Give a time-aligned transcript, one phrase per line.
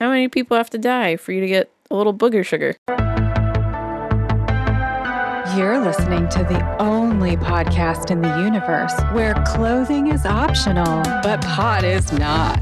[0.00, 2.76] How many people have to die for you to get a little booger sugar?
[5.56, 11.82] You're listening to the only podcast in the universe where clothing is optional, but pot
[11.82, 12.60] is not.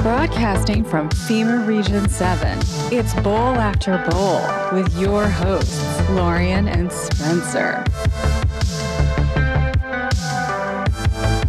[0.00, 2.56] Broadcasting from FEMA Region 7,
[2.92, 4.40] it's Bowl After Bowl
[4.72, 7.82] with your hosts, Laurien and Spencer.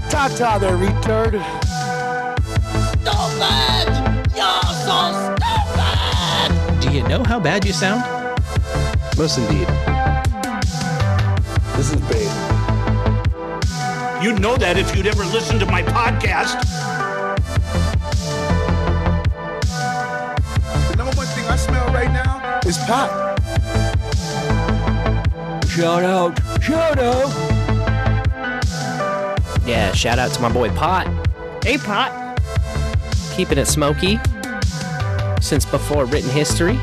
[0.09, 1.66] Ta-ta there, retard.
[6.87, 8.01] Do you know how bad you sound?
[9.17, 9.67] Most indeed.
[11.75, 12.31] This is bait.
[14.23, 16.61] You'd know that if you'd ever listened to my podcast.
[20.89, 23.37] The number one thing I smell right now is pot.
[25.67, 26.39] Shout out!
[26.63, 27.29] Shout out!
[29.67, 31.05] Yeah, shout out to my boy Pot.
[31.65, 32.39] Hey, pot.
[33.35, 34.21] Keeping it smoky
[35.47, 36.77] since before written history.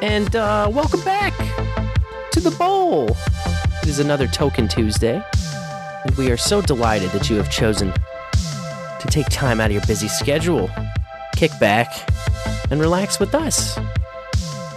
[0.00, 1.34] And uh, welcome back
[2.30, 3.08] to the bowl.
[3.82, 5.20] It is another Token Tuesday,
[6.04, 9.86] and we are so delighted that you have chosen to take time out of your
[9.86, 10.70] busy schedule,
[11.34, 11.88] kick back,
[12.70, 13.76] and relax with us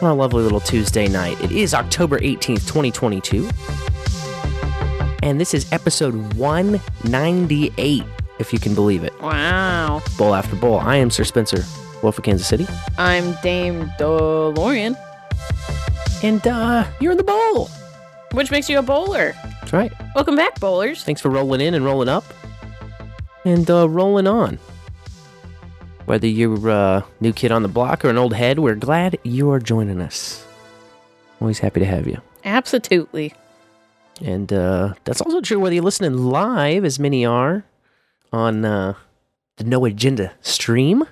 [0.01, 1.39] on a lovely little Tuesday night.
[1.41, 3.47] It is October 18th, 2022,
[5.21, 8.03] and this is episode 198,
[8.39, 9.13] if you can believe it.
[9.21, 10.01] Wow.
[10.17, 10.79] Bowl after bowl.
[10.79, 11.63] I am Sir Spencer,
[12.03, 14.95] Wolf of Kansas City, I'm Dame DeLorean,
[16.23, 17.69] and uh, you're in the bowl.
[18.33, 19.33] which makes you a bowler.
[19.59, 19.91] That's right.
[20.15, 21.03] Welcome back, bowlers.
[21.03, 22.23] Thanks for rolling in and rolling up,
[23.45, 24.57] and uh, rolling on.
[26.05, 29.51] Whether you're a new kid on the block or an old head, we're glad you
[29.51, 30.45] are joining us.
[31.39, 32.19] Always happy to have you.
[32.43, 33.33] Absolutely.
[34.23, 37.63] And uh, that's also true whether you're listening live, as many are,
[38.33, 38.93] on uh,
[39.57, 41.03] the No Agenda stream,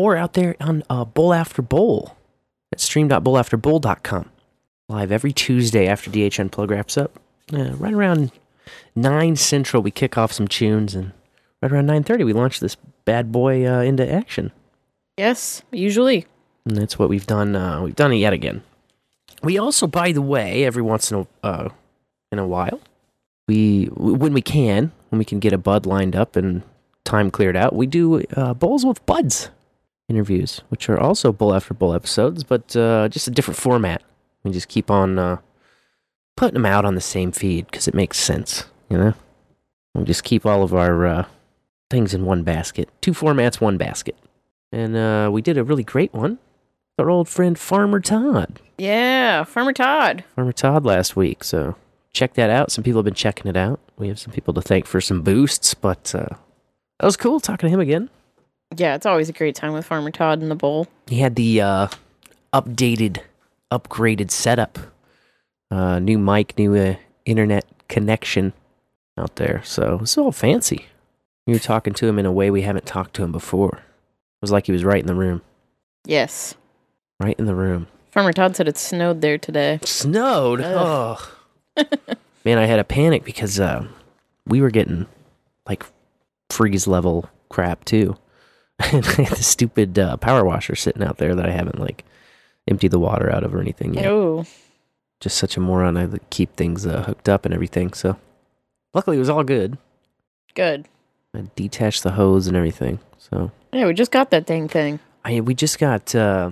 [0.00, 2.16] or out there on uh, Bowl After Bowl
[2.72, 4.30] at stream.bowlafterbowl.com.
[4.88, 7.20] Live every Tuesday after DH Unplugged wraps up.
[7.52, 8.32] Uh, right around
[8.96, 11.12] 9 Central, we kick off some tunes, and
[11.60, 14.52] right around 9.30, we launch this bad boy uh, into action.
[15.16, 16.26] Yes, usually.
[16.64, 17.54] And that's what we've done.
[17.54, 18.62] Uh, we've done it yet again.
[19.42, 21.68] We also, by the way, every once in a uh,
[22.32, 22.80] in a while,
[23.48, 26.62] we when we can, when we can get a bud lined up and
[27.04, 29.50] time cleared out, we do uh, bowls with buds
[30.10, 34.02] interviews, which are also Bowl After Bowl episodes, but uh, just a different format.
[34.44, 35.38] We just keep on uh,
[36.36, 39.14] putting them out on the same feed because it makes sense, you know.
[39.94, 41.24] We just keep all of our uh,
[41.88, 44.16] things in one basket, two formats, one basket,
[44.72, 46.32] and uh, we did a really great one.
[46.96, 48.60] with Our old friend Farmer Todd.
[48.78, 50.24] Yeah, Farmer Todd.
[50.34, 51.44] Farmer Todd last week.
[51.44, 51.76] So
[52.12, 52.72] check that out.
[52.72, 53.78] Some people have been checking it out.
[53.98, 56.34] We have some people to thank for some boosts, but uh,
[56.98, 58.10] that was cool talking to him again.
[58.76, 60.86] Yeah, it's always a great time with Farmer Todd in the bowl.
[61.08, 61.88] He had the uh,
[62.52, 63.18] updated,
[63.72, 64.78] upgraded setup,
[65.70, 66.94] uh, new mic, new uh,
[67.24, 68.52] internet connection
[69.18, 69.60] out there.
[69.64, 70.86] So it's all fancy.
[71.46, 73.78] You were talking to him in a way we haven't talked to him before.
[73.78, 75.42] It was like he was right in the room,
[76.06, 76.54] Yes.
[77.18, 77.88] right in the room.
[78.12, 79.80] Farmer Todd said it snowed there today.
[79.84, 80.60] Snowed.
[80.60, 81.20] Ugh.
[81.76, 81.84] Oh,
[82.44, 83.86] man, I had a panic because uh,
[84.46, 85.06] we were getting
[85.68, 85.84] like
[86.50, 88.16] freeze level crap too.
[88.92, 92.04] And I had the stupid uh, power washer sitting out there that I haven't like
[92.68, 94.06] emptied the water out of or anything yet.
[94.06, 94.44] Oh,
[95.20, 95.96] Just such a moron.
[95.96, 97.92] I keep things uh, hooked up and everything.
[97.92, 98.16] So
[98.94, 99.78] luckily it was all good.
[100.54, 100.86] good.
[101.34, 102.98] I detached the hose and everything.
[103.18, 104.98] So Yeah, we just got that dang thing.
[105.24, 106.50] I we just got uh,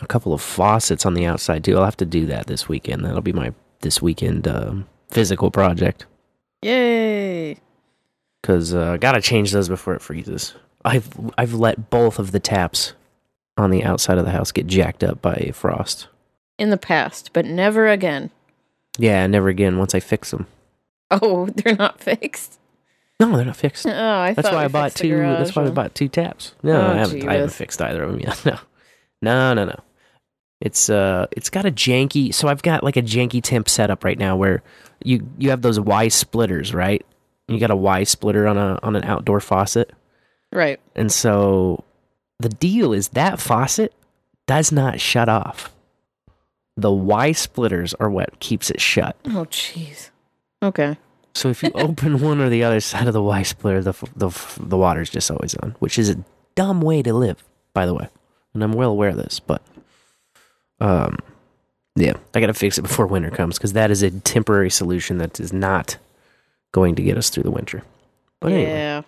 [0.00, 1.76] a couple of faucets on the outside too.
[1.76, 3.04] I'll have to do that this weekend.
[3.04, 6.06] That'll be my this weekend um, physical project.
[6.62, 7.56] Yay.
[8.42, 10.54] because uh, gotta change those before it freezes.
[10.88, 12.94] I've I've let both of the taps
[13.56, 16.08] on the outside of the house get jacked up by frost.
[16.58, 18.30] In the past, but never again.
[18.98, 19.78] Yeah, never again.
[19.78, 20.46] Once I fix them.
[21.10, 22.58] Oh, they're not fixed.
[23.20, 23.86] No, they're not fixed.
[23.86, 25.16] Oh, I That's why I bought two.
[25.18, 26.54] That's garage why I bought two taps.
[26.62, 27.28] No, Oh, I haven't.
[27.28, 28.44] I haven't fixed either of them yet.
[29.20, 29.80] No, no, no, no.
[30.60, 32.32] It's uh, it's got a janky.
[32.32, 34.62] So I've got like a janky temp setup right now where
[35.02, 37.04] you you have those Y splitters, right?
[37.48, 39.92] You got a Y splitter on a on an outdoor faucet.
[40.52, 40.80] Right.
[40.94, 41.84] And so
[42.38, 43.92] the deal is that faucet
[44.46, 45.74] does not shut off.
[46.76, 49.16] The Y splitters are what keeps it shut.
[49.26, 50.10] Oh, jeez.
[50.62, 50.96] Okay.
[51.34, 54.30] So if you open one or the other side of the Y splitter, the, the,
[54.58, 56.24] the water's just always on, which is a
[56.54, 57.42] dumb way to live,
[57.74, 58.08] by the way.
[58.54, 59.62] And I'm well aware of this, but
[60.80, 61.18] um,
[61.96, 65.18] yeah, I got to fix it before winter comes because that is a temporary solution
[65.18, 65.96] that is not
[66.72, 67.82] going to get us through the winter.
[68.40, 68.56] But yeah.
[68.58, 69.04] anyway,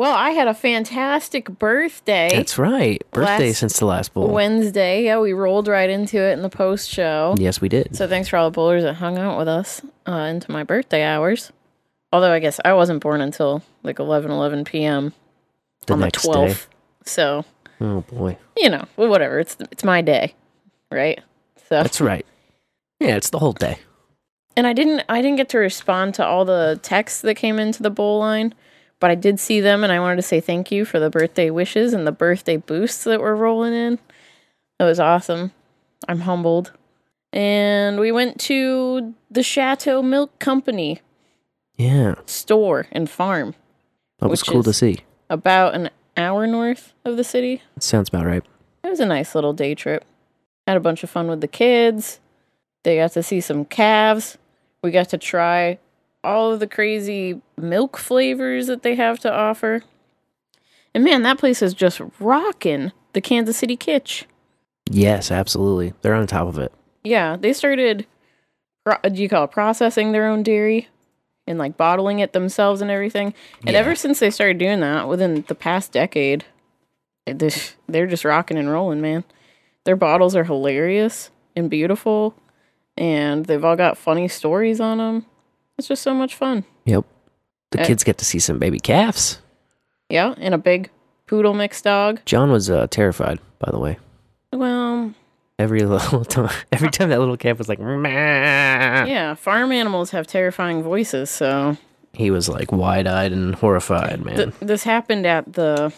[0.00, 2.30] Well, I had a fantastic birthday.
[2.32, 3.04] That's right.
[3.10, 4.28] Birthday Last since the last bowl.
[4.28, 5.04] Wednesday.
[5.04, 7.34] Yeah, we rolled right into it in the post show.
[7.36, 7.94] yes, we did.
[7.94, 11.02] So thanks for all the bowlers that hung out with us uh, into my birthday
[11.02, 11.52] hours.
[12.14, 15.12] Although I guess I wasn't born until like 11, 11 p.m.
[15.84, 16.66] the on the 12th.
[17.04, 17.44] So.
[17.78, 18.38] Oh boy.
[18.56, 19.38] you know, well, whatever.
[19.38, 20.34] It's it's my day,
[20.90, 21.20] right?
[21.68, 22.24] So That's right.
[23.00, 23.76] Yeah, it's the whole day.
[24.56, 27.82] and I didn't I didn't get to respond to all the texts that came into
[27.82, 28.54] the bowl line,
[29.00, 31.50] but I did see them and I wanted to say thank you for the birthday
[31.50, 33.98] wishes and the birthday boosts that were rolling in.
[34.78, 35.52] That was awesome.
[36.08, 36.72] I'm humbled.
[37.32, 41.00] And we went to the Shatto Milk Company
[41.76, 42.16] Yeah.
[42.26, 43.54] store and farm
[44.18, 45.00] That was cool to see.
[45.28, 47.62] about an hour north of the city.
[47.78, 48.42] Sounds about right.
[48.84, 50.04] It was a nice little day trip.
[50.66, 52.20] Had a bunch of fun with the kids.
[52.84, 54.36] They got to see some calves.
[54.82, 55.78] We got to try
[56.22, 59.82] all of the crazy milk flavors that they have to offer.
[60.94, 64.24] And man, that place is just rocking the Kansas City Kitsch.
[64.90, 65.94] Yes, absolutely.
[66.02, 66.72] They're on top of it.
[67.04, 68.06] Yeah, they started,
[68.86, 70.88] do you call it processing their own dairy
[71.46, 73.34] and like bottling it themselves and everything.
[73.66, 73.80] And Yeah.
[73.80, 76.44] ever since they started doing that within the past decade,
[77.26, 79.24] they're just rocking and rolling, man.
[79.84, 82.34] Their bottles are hilarious and beautiful,
[82.96, 85.26] and they've all got funny stories on them.
[85.80, 86.64] It's just so much fun.
[86.84, 87.06] Yep.
[87.70, 89.40] The Uh, kids get to see some baby calves.
[90.10, 90.90] Yeah, and a big
[91.26, 92.20] poodle mix dog.
[92.26, 93.96] John was uh, terrified, by the way.
[94.52, 95.14] Well,
[95.58, 98.08] Every little time, every time that little calf was like, "Meh,"
[99.06, 101.76] yeah, farm animals have terrifying voices, so
[102.12, 104.36] he was like wide-eyed and horrified, man.
[104.36, 105.92] Th- this happened at the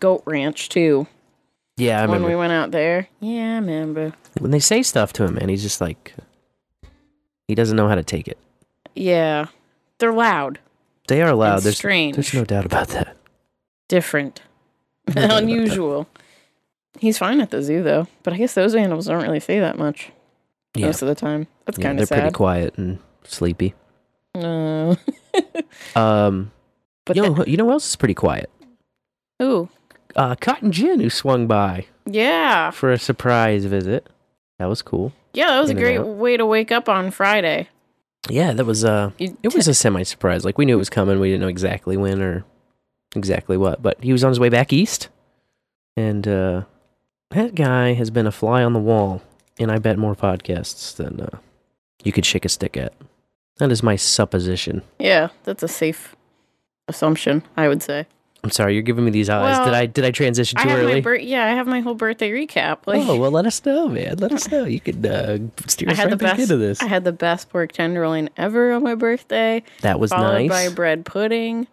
[0.00, 1.06] goat ranch too.
[1.76, 3.08] yeah, I when remember we went out there.
[3.20, 4.12] Yeah, I remember.
[4.40, 5.48] when they say stuff to him, man.
[5.50, 6.14] He's just like,
[7.48, 8.38] he doesn't know how to take it.
[8.94, 9.46] Yeah,
[9.98, 10.58] they're loud,
[11.08, 11.56] They are loud.
[11.56, 12.16] It's There's, strange.
[12.16, 13.16] there's no doubt about that.
[13.88, 14.42] different,
[15.08, 15.42] No that.
[15.42, 16.08] unusual.
[16.98, 19.78] He's fine at the zoo though, but I guess those animals don't really say that
[19.78, 20.12] much
[20.76, 21.46] Yeah, most of the time.
[21.64, 22.22] That's yeah kind of they're sad.
[22.24, 23.74] pretty quiet and sleepy.
[24.34, 24.96] No,
[25.96, 26.52] Um,
[27.04, 28.50] but you know, you know who else is pretty quiet?
[29.42, 29.68] ooh,
[30.14, 34.08] Uh, Cotton Gin, who swung by yeah, for a surprise visit.
[34.58, 35.12] That was cool.
[35.34, 35.48] yeah.
[35.48, 37.68] That was a In and great way to wake up on Friday.
[38.28, 40.44] Yeah, that was uh it was a semi surprise.
[40.44, 42.44] Like we knew it was coming, we didn't know exactly when or
[43.16, 45.08] exactly what, but he was on his way back east.
[45.96, 46.62] And uh
[47.30, 49.22] that guy has been a fly on the wall
[49.58, 51.38] in I bet more podcasts than uh
[52.04, 52.92] you could shake a stick at.
[53.58, 54.82] That is my supposition.
[54.98, 56.16] yeah, that's a safe
[56.88, 58.06] assumption, I would say.
[58.44, 59.56] I'm sorry, you're giving me these eyes.
[59.58, 61.00] Well, did I did I transition I too my early?
[61.00, 62.78] bir- yeah, I have my whole birthday recap.
[62.86, 64.16] Like, oh well, let us know, man.
[64.18, 64.64] Let us know.
[64.64, 66.40] You could uh, steer I us right back best.
[66.42, 66.82] into this.
[66.82, 69.62] I had the best pork tenderloin ever on my birthday.
[69.82, 70.50] that was followed nice.
[70.50, 71.68] by bread pudding.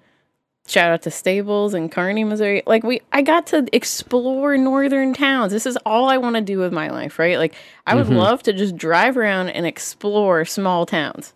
[0.67, 2.61] Shout out to Stables in Kearney, Missouri.
[2.67, 5.51] Like we, I got to explore northern towns.
[5.51, 7.39] This is all I want to do with my life, right?
[7.39, 7.55] Like
[7.87, 8.17] I would Mhm.
[8.17, 11.33] love to just drive around and explore small towns.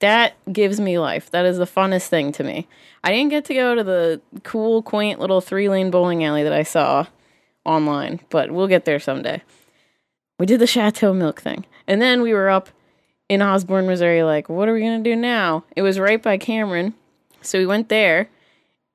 [0.00, 1.30] That gives me life.
[1.30, 2.66] That is the funnest thing to me.
[3.04, 6.52] I didn't get to go to the cool, quaint little three lane bowling alley that
[6.52, 7.06] I saw
[7.64, 9.42] online, but we'll get there someday.
[10.38, 11.66] We did the Shatto Milk thing.
[11.86, 12.70] And then we were up
[13.28, 15.64] in Osborn, Missouri, like, what are we going to do now?
[15.76, 16.94] It was right by Cameron.
[17.42, 18.28] So we went there,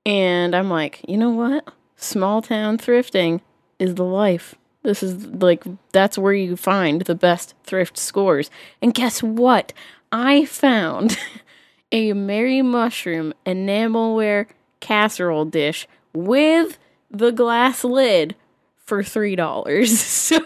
[0.06, 1.68] and I'm like, you know what?
[1.96, 3.42] Small town thrifting
[3.80, 4.56] is the life.
[4.84, 5.64] This is like,
[5.94, 8.52] that's where you find the best thrift scores.
[8.82, 9.72] And guess what?
[10.18, 11.18] I found
[11.92, 14.48] a Merry Mushroom enamelware
[14.80, 16.78] casserole dish with
[17.12, 18.34] the glass lid
[18.78, 20.00] for three dollars.
[20.26, 20.38] So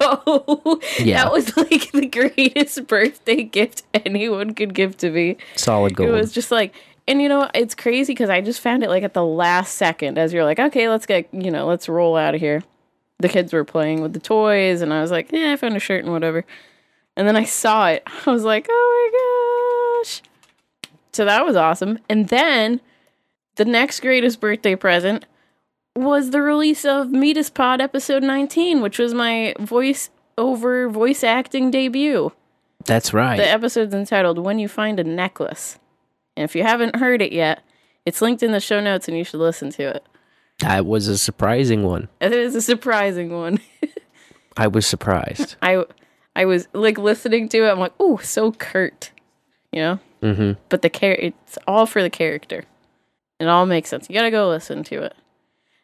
[1.00, 1.24] Yeah.
[1.24, 5.38] that was like the greatest birthday gift anyone could give to me.
[5.56, 6.10] Solid gold.
[6.10, 6.74] It was just like,
[7.08, 10.18] and you know, it's crazy because I just found it like at the last second
[10.18, 12.64] as you're like, okay, let's get, you know, let's roll out of here.
[13.20, 15.80] The kids were playing with the toys, and I was like, yeah, I found a
[15.80, 16.44] shirt and whatever.
[17.16, 18.04] And then I saw it.
[18.26, 19.29] I was like, oh my gosh.
[21.12, 22.00] So that was awesome.
[22.10, 22.82] And then
[23.56, 25.26] the next greatest birthday present
[25.96, 32.32] was the release of MedusPod episode 19, which was my voice over voice acting debut.
[32.86, 33.38] That's right.
[33.38, 35.78] The episode's entitled When You Find a Necklace.
[36.38, 37.62] And if you haven't heard it yet,
[38.06, 40.04] it's linked in the show notes and you should listen to it.
[40.60, 42.08] that was a surprising one.
[42.22, 43.60] It is a surprising one.
[44.56, 45.56] I was surprised.
[45.62, 45.84] I
[46.36, 49.12] I was like listening to it, I'm like, oh, so curt.
[49.74, 50.00] You know?
[50.22, 52.64] Hmm But the char- it's all for the character.
[53.40, 54.10] It all makes sense.
[54.10, 55.14] You gotta go listen to it.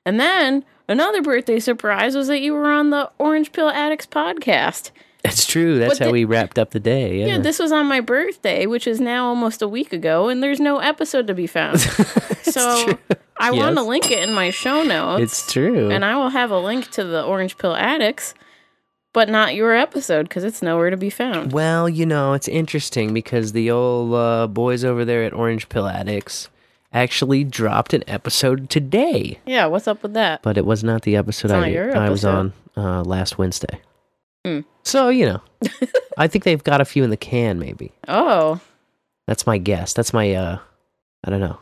[0.06, 4.92] And then another birthday surprise was that you were on the Orange Pill Addicts podcast.
[5.24, 5.80] That's true.
[5.80, 7.20] That's What how the- we wrapped up the day.
[7.20, 7.26] Yeah.
[7.28, 10.60] Yeah, this was on my birthday, which is now almost a week ago, and there's
[10.60, 11.80] no episode to be found.
[12.44, 13.00] so
[13.38, 15.24] I want to link it in my show notes.
[15.24, 15.90] It's true.
[15.90, 18.36] And I will have a link to the Orange Pill Addicts,
[19.16, 21.54] but not your episode because it's nowhere to be found.
[21.54, 25.88] Well, you know, it's interesting because the old uh, boys over there at Orange Pill
[25.88, 26.50] Addicts
[26.92, 30.42] actually dropped an episode today, Yeah, what's up with that?
[30.42, 33.38] but it was not the episode It's I, not your I was on uh, last
[33.38, 33.80] Wednesday.
[34.46, 34.60] Hmm.
[34.84, 35.42] So, you know,
[36.18, 37.94] I think they've got a few in the can, maybe.
[38.10, 38.60] Oh,
[39.28, 39.94] That's my guess.
[39.94, 40.60] That's my, uh,
[41.24, 41.58] I don't know.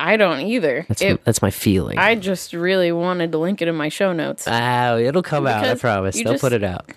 [0.00, 0.84] I don't either.
[0.88, 1.98] That's, It, that's my feeling.
[1.98, 4.44] I just really wanted to link it in my show notes.
[4.48, 5.64] Ah, it'll come out.
[5.64, 6.16] I promise.
[6.16, 6.90] They'll just- put it out.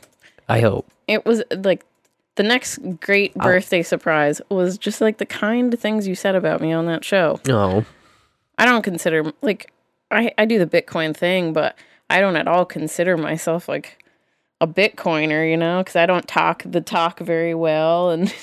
[0.50, 0.88] I hope.
[1.08, 1.86] it was like
[2.36, 3.44] the next great Oh.
[3.44, 7.40] birthday surprise was just like the kind things you said about me on that show.
[7.50, 7.86] Oh,
[8.58, 9.72] I don't consider like
[10.12, 11.78] I I do the Bitcoin thing, but
[12.10, 14.04] I don't at all consider myself like
[14.62, 18.34] a Bitcoiner, you know, because I don't talk the talk very well, and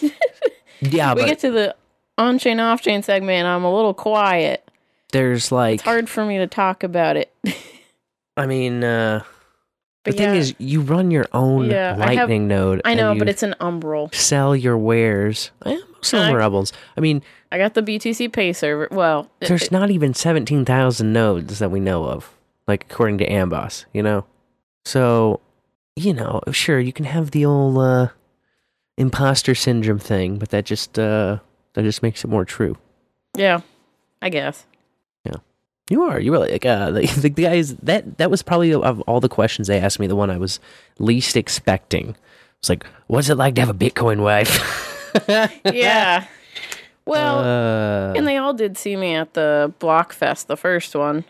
[0.81, 1.75] yeah, we get to the
[2.21, 4.69] on chain off chain segment, I'm a little quiet.
[5.13, 7.33] there's like, It's hard for me to talk about it.
[8.37, 9.21] I mean, uh,
[10.05, 12.81] the But thing yeah, is, you run your own Yeah, I have- Lightning node.
[12.85, 14.15] I know, but it's an Umbrel.
[14.15, 15.51] sell your wares.
[15.67, 16.73] Eh, most of them I- are rebels.
[16.97, 17.23] I mean,
[17.53, 18.89] I got the BTC Pay server.
[18.91, 22.33] Well, there's it- not even seventeen thousand nodes that we know of,
[22.69, 23.85] like according to Amboss.
[23.93, 24.25] You know,
[24.85, 25.41] so
[25.97, 28.09] you know, sure, you can have the old uh,
[28.97, 31.41] imposter syndrome thing, but that just uh,
[31.75, 32.77] that just makes it more true.
[33.37, 33.61] yeah,
[34.23, 34.67] I guess.
[35.25, 35.37] Yeah,
[35.89, 36.19] you are.
[36.21, 39.69] You really like uh, the, the guys that that was probably of all the questions
[39.69, 40.61] they asked me the one I was
[40.99, 42.17] least expecting.
[42.59, 44.87] It's like, what's it like to have a Bitcoin wife?
[45.65, 46.27] Yeah.
[47.05, 51.25] Well, uh, And they all did see me at the Block Fest, the first one,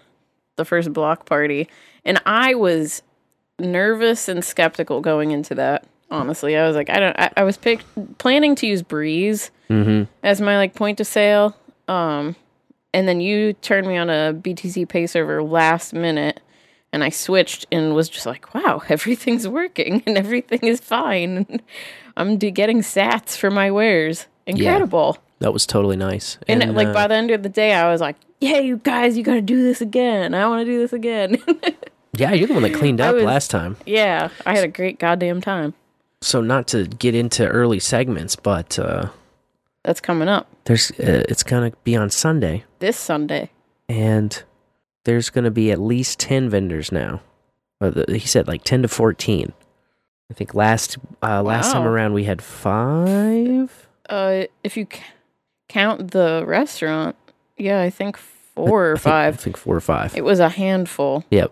[0.56, 1.66] the first block party.
[2.04, 3.02] And I was
[3.58, 5.86] nervous and skeptical going into that.
[6.10, 7.18] Honestly, I was like, I don't.
[7.18, 7.82] I, I was pick,
[8.18, 10.08] planning to use Breeze mhm.
[10.22, 11.56] as my like point of sale.
[11.86, 12.34] Um,
[12.92, 16.40] and then you turned me on a BTC Pay server last minute,
[16.92, 21.60] and I switched and was just like, wow, everything's working and everything is fine.
[22.16, 24.26] I'm d- getting Sats for my wares.
[24.46, 25.16] Incredible.
[25.38, 26.38] that was totally nice.
[26.48, 29.16] And, like uh, by the end of the day, I was like, "Yeah, you guys,
[29.16, 30.34] you got to do this again.
[30.34, 31.38] I want to do this again."
[32.14, 33.76] yeah, you're the one that cleaned up was- last time.
[33.86, 35.74] yeah, I had a great goddamn time.
[36.22, 39.08] So not to get into early segments, but uh,
[39.84, 43.50] That's coming up there's uh, it's gonna be on Sunday, this Sunday.
[43.88, 44.42] and
[45.04, 47.22] there's gonna be at least ten vendors now.
[47.80, 49.52] Uh, he said like ten to fourteen.
[50.30, 53.88] I think last uh, last time around we had five.
[54.08, 55.00] Uh, if you c-
[55.68, 57.16] count the restaurant,
[57.56, 60.14] yeah, I think four or I think- I think four or five.
[60.16, 61.24] It was a handful.
[61.30, 61.50] Yep.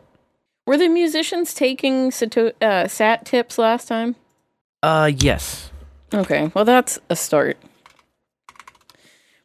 [0.66, 4.16] Were the musicians taking sato- uh, sat tips last time?
[4.82, 5.70] Uh, yes.
[6.12, 7.56] Okay, well that's a start.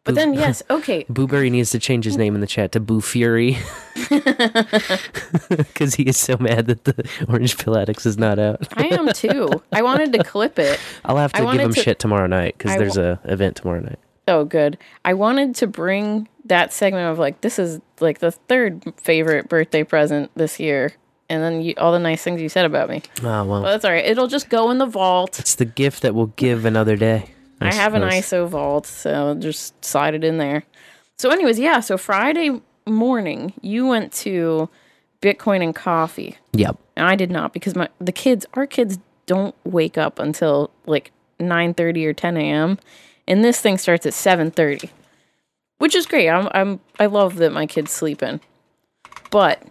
[0.03, 1.05] But then yes, okay.
[1.05, 3.57] Booberry needs to change his name in the chat to Boo Fury
[4.09, 8.67] because he is so mad that the Orange Pill Addicts is not out.
[8.77, 9.49] I am too.
[9.71, 10.79] I wanted to clip it.
[11.05, 13.55] I'll have I to give him to- shit tomorrow night because I there's a event
[13.55, 13.99] tomorrow night.
[14.27, 14.77] Oh, good.
[15.03, 19.83] I wanted to bring that segment of like, this is like the third favorite birthday
[19.83, 20.93] present this year.
[21.33, 23.01] And then you, all the nice things you said about me.
[23.23, 24.05] Oh well, But that's all right.
[24.05, 25.39] It'll just go in the vault.
[25.39, 27.31] it's the gift that will give another day.
[27.59, 28.23] I, have an suppose.
[28.25, 30.63] ISO vault, so just slide it in there.
[31.17, 31.79] So, anyways, yeah.
[31.79, 34.69] So Friday morning, you went to
[35.21, 36.77] Bitcoin and coffee, Yep.
[36.97, 41.11] and I did not because my the kids, our kids, don't wake up until like
[41.39, 42.77] nine thirty or ten a.m.
[43.27, 44.89] And this thing starts at seven thirty,
[45.77, 46.27] which is great.
[46.29, 48.41] I'm I'm I love that my kids sleep in,
[49.31, 49.63] but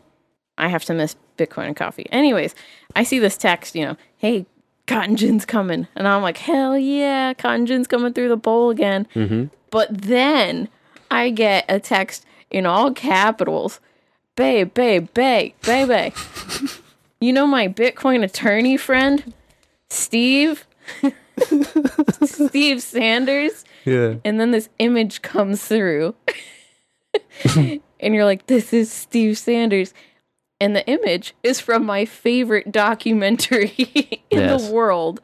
[0.56, 1.16] I have to miss
[1.46, 2.06] Bitcoin and coffee.
[2.10, 2.54] Anyways,
[2.94, 4.46] I see this text, you know, hey,
[4.86, 5.86] Cotton Gin's coming.
[5.94, 9.06] And I'm like, hell yeah, Cotton Gin's coming through the bowl again.
[9.14, 9.46] Mm-hmm.
[9.70, 10.68] But then
[11.10, 13.80] I get a text in all capitals
[14.36, 16.14] babe, babe, bae, babe, babe.
[17.20, 19.32] you know my Bitcoin attorney friend,
[19.88, 20.66] Steve?
[22.24, 23.64] Steve Sanders?
[23.84, 24.14] Yeah.
[24.24, 26.14] And then this image comes through.
[27.54, 29.94] and you're like, this is Steve Sanders.
[30.62, 33.74] And the image is from my favorite documentary
[34.30, 34.66] in Yes.
[34.66, 35.20] the world,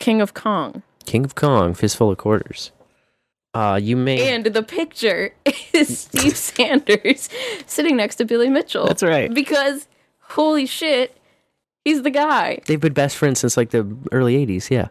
[0.00, 0.82] King of Kong.
[1.06, 2.72] King of Kong, fistful of quarters.
[3.54, 4.30] Uh, you may.
[4.34, 5.32] And the picture
[5.72, 7.28] is Steve Sanders
[7.66, 8.86] sitting next to Billy Mitchell.
[8.86, 9.32] That's right.
[9.32, 9.88] Because,
[10.20, 11.16] holy shit,
[11.84, 12.58] he's the guy.
[12.66, 14.70] They've been best friends since like the early '80s.
[14.70, 14.88] Yeah,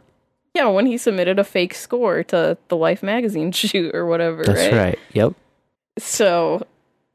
[0.55, 4.43] Yeah, when he submitted a fake score to the Life magazine shoot or whatever.
[4.43, 4.74] that's right.
[4.74, 5.00] right.
[5.13, 5.33] Yep.
[6.00, 6.65] So,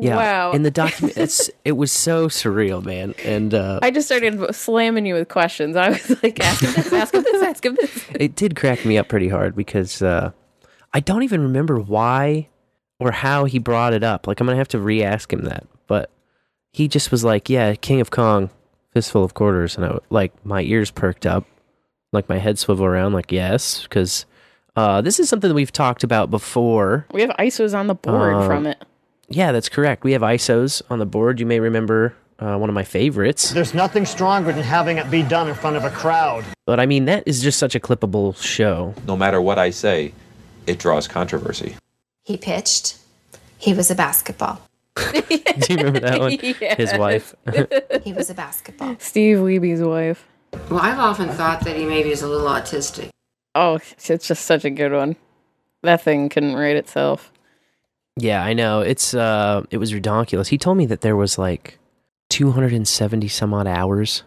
[0.02, 0.16] Yeah.
[0.16, 0.52] wow.
[0.52, 3.14] In the document, it's it was so surreal, man.
[3.24, 5.76] And uh, I just started slamming you with questions.
[5.76, 8.04] I was like, ask him this, ask him this, ask him this.
[8.14, 10.32] it did crack me up pretty hard because uh,
[10.92, 12.48] I don't even remember why
[12.98, 14.26] or how he brought it up.
[14.26, 15.66] Like I'm gonna have to re-ask him that.
[15.86, 16.10] But
[16.72, 18.50] he just was like, "Yeah, King of Kong,
[18.92, 21.44] fistful of quarters," and I like my ears perked up,
[22.12, 24.24] like my head swivel around, like yes, because
[24.74, 27.06] uh, this is something that we've talked about before.
[27.12, 28.82] We have ISOs on the board Um, from it.
[29.34, 30.04] Yeah, that's correct.
[30.04, 31.40] We have ISOs on the board.
[31.40, 33.50] You may remember uh, one of my favorites.
[33.50, 36.44] There's nothing stronger than having it be done in front of a crowd.
[36.66, 38.94] But I mean, that is just such a clippable show.
[39.06, 40.12] no matter what I say,
[40.66, 41.76] it draws controversy.
[42.24, 42.98] He pitched.
[43.58, 44.60] He was a basketball.
[44.96, 45.22] Do
[45.70, 46.32] you remember that one?
[46.76, 47.34] His wife.
[48.02, 48.96] He was a basketball.
[48.98, 50.26] Steve Wiebe's wife.
[50.68, 53.08] Well, I've often thought that he maybe is a little autistic.
[53.54, 55.16] Oh, it's just such a good one.
[55.82, 57.31] That thing couldn't write itself.
[58.16, 58.80] Yeah, I know.
[58.80, 60.48] It's uh it was ridiculous.
[60.48, 61.78] He told me that there was like
[62.30, 64.22] 270 some odd hours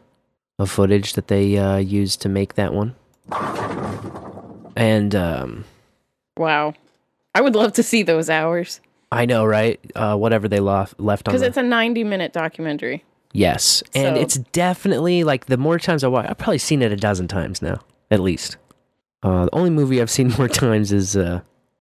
[0.58, 2.96] of footage that they uh used to make that one.
[4.76, 5.66] And um
[6.38, 6.74] Wow.
[7.34, 9.80] I would love to see those hours I know, right?
[9.96, 13.04] Uh whatever they left left on because the, it's a 90 minute documentary.
[13.34, 13.84] Yes.
[13.94, 16.96] And So- it's definitely like the more times I watch I've probably seen it a
[16.98, 18.58] dozen times now, at least.
[19.22, 21.42] Uh the only movie I've seen more times is uh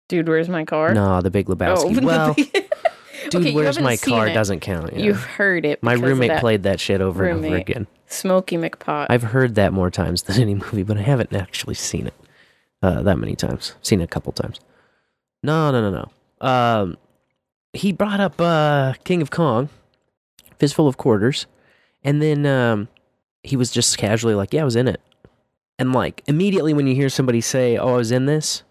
[0.08, 0.92] Dude, where's my car?
[0.94, 1.99] no, The Big Lebowski.
[2.02, 2.50] Oh, well, dude,
[3.34, 4.34] Okay, where's my car it.
[4.34, 4.92] doesn't count.
[4.92, 5.04] Yeah.
[5.04, 5.82] You've heard it.
[5.82, 7.87] my roommate that played that shit over and over again.
[8.06, 9.06] Smokey McPot.
[9.08, 12.14] I've heard that more times than any movie, but I haven't actually seen it
[12.82, 13.75] uh, that many times.
[13.82, 14.61] Seen it a couple times.
[15.42, 16.08] No, no, no,
[16.40, 16.46] no.
[16.46, 16.99] Um,
[17.73, 19.68] he brought up uh, King of Kong,
[20.58, 21.46] fistful of quarters,
[22.02, 22.88] and then um,
[23.42, 25.00] he was just casually like, "Yeah, I was in it."
[25.78, 28.62] And like immediately when you hear somebody say, "Oh, I was in this,"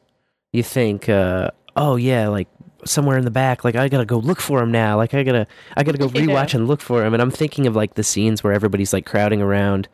[0.54, 2.48] you think, uh, "Oh yeah, like."
[2.86, 4.98] Somewhere in the back, like I gotta go look for him now.
[4.98, 6.24] Like I gotta, I gotta go Yeah.
[6.26, 7.14] rewatch and look for him.
[7.14, 9.88] And I'm thinking of like the scenes where everybody's like crowding around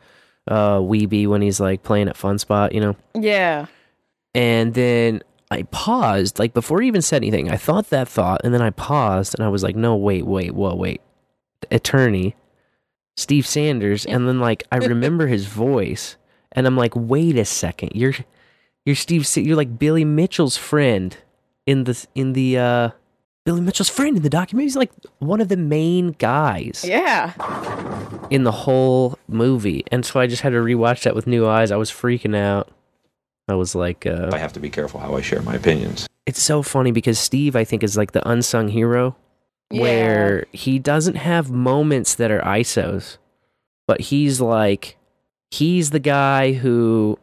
[0.48, 2.96] uh Wiebe when he's like playing at Fun Spot, you know.
[3.14, 3.66] yeah.
[4.34, 7.48] And then I paused, like before he even said anything.
[7.48, 10.52] I thought that thought, and then I paused, and I was like, "No, wait, wait,
[10.52, 11.00] whoa, wait."
[11.70, 12.34] Attorney
[13.16, 16.16] Steve Sanders, and then like I remember his voice,
[16.50, 18.14] and I'm like, "Wait a second, you're
[18.86, 21.16] you're Steve, Sa- you're like Billy Mitchell's friend
[21.66, 22.90] in the in the uh
[23.44, 24.66] Billy Mitchell's friend in the documentary.
[24.66, 27.32] He's like one of the main guys." Yeah.
[28.30, 29.84] in the whole movie.
[29.90, 31.72] And so I just had to rewatch that with new eyes.
[31.72, 32.70] I was freaking out.
[33.48, 36.06] I was like, uh, I have to be careful how I share my opinions.
[36.26, 39.16] it's so funny because Steve, I think, is like the unsung hero
[39.72, 39.80] Yeah.
[39.82, 43.18] where he doesn't have moments that are ISOs,
[43.88, 44.96] but he's like,
[45.50, 47.18] he's the guy who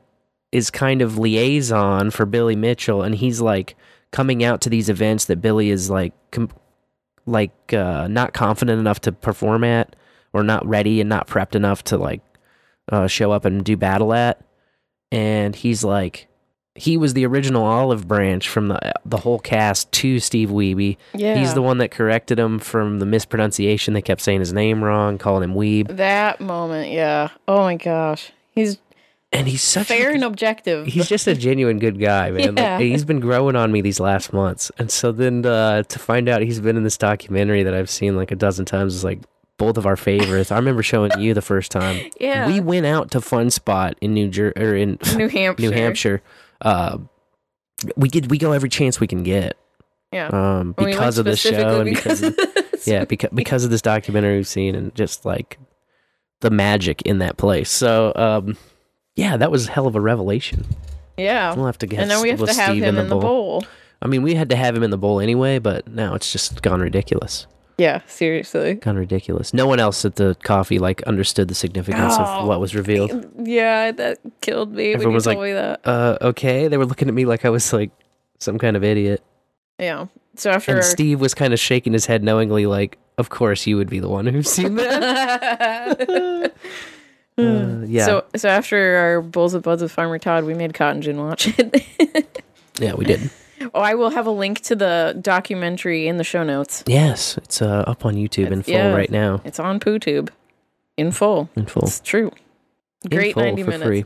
[0.52, 3.76] is kind of liaison for Billy Mitchell, and he's like
[4.12, 6.50] coming out to these events that Billy is like, com-
[7.26, 9.96] like uh, not confident enough to perform at,
[10.34, 12.22] or not ready and not prepped enough to like
[12.92, 14.42] uh, show up and do battle at,
[15.12, 16.28] and he's like.
[16.80, 21.36] He was the original olive branch from the the whole cast to Steve Wiebe, Yeah.
[21.36, 23.96] He's the one that corrected him from the mispronunciation.
[23.96, 25.98] They kept saying his name wrong, calling him Weeb.
[25.98, 27.30] That moment, yeah.
[27.48, 28.32] Oh my gosh.
[28.52, 28.78] He's
[29.34, 30.88] And he's such fair a, and objective.
[30.88, 32.56] he's just a genuine good guy, man.
[32.56, 32.78] Yeah.
[32.78, 34.72] Like, he's been growing on me these last months.
[34.78, 38.16] And so then uh, to find out he's been in this documentary that I've seen
[38.16, 39.20] like a dozen times is like
[39.58, 40.52] both of our favorites.
[40.52, 42.10] I remember showing you the first time.
[42.20, 42.48] Yeah.
[42.48, 45.62] We went out to Fun Spot in New Jersey or in New Hampshire.
[45.62, 46.22] New Hampshire.
[46.62, 47.00] Uh,
[47.96, 49.58] we get we go every chance we can get.
[50.12, 50.28] Yeah.
[50.28, 52.36] Um, And we because of the show and because of,
[52.86, 55.60] yeah because because of this documentary we've seen and just like
[56.40, 58.56] the magic in that place so um
[59.18, 60.64] yeah that was a hell of a revelation
[61.18, 61.54] Yeah.
[61.54, 63.66] we'll have to get and then we have to have Steve him in the bowl.
[64.02, 66.62] i mean we had to have him in the bowl anyway but now it's just
[66.62, 67.46] gone ridiculous
[67.78, 68.76] Yeah, seriously.
[68.76, 72.60] gone ridiculous no one else at the coffee like understood the significance Oh, of what
[72.62, 75.80] was revealed Yeah, that killed me everyone when you was told like me that.
[75.86, 77.92] uh okay they were looking at me like i was like
[78.40, 79.22] some kind of idiot
[79.80, 80.08] Yeah.
[80.36, 83.66] So after and our- steve was kind of shaking his head knowingly like of course
[83.66, 86.54] you would be the one who's seen that
[87.38, 91.02] Uh, yeah So so after our bowls of buds with Farmer Todd, we made Cotton
[91.02, 92.42] Gin watch it.
[92.80, 93.30] yeah we did
[93.74, 96.84] oh, I will have a link to the documentary in the show notes.
[96.88, 98.94] Yes, it's uh, up on YouTube in full Yeah.
[98.94, 99.42] right now.
[99.44, 100.30] It's on PooTube.
[100.96, 101.50] In full.
[101.56, 101.84] In full.
[101.84, 102.32] It's true.
[103.10, 103.88] Great full 90 for minutes.
[103.88, 104.06] free.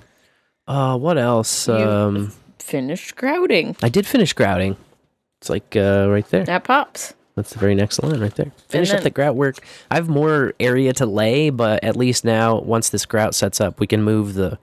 [0.67, 1.67] Uh, what else?
[1.67, 3.75] You- Um, Finished grouting.
[3.83, 4.77] I did finish grouting.
[5.41, 6.43] It's like uh, right there.
[6.45, 7.13] That pops.
[7.35, 8.51] That's the very next line right there.
[8.69, 9.57] Finish up the grout work.
[9.89, 13.79] I have more area to lay, but at least now, once this grout sets up,
[13.79, 14.59] we can move the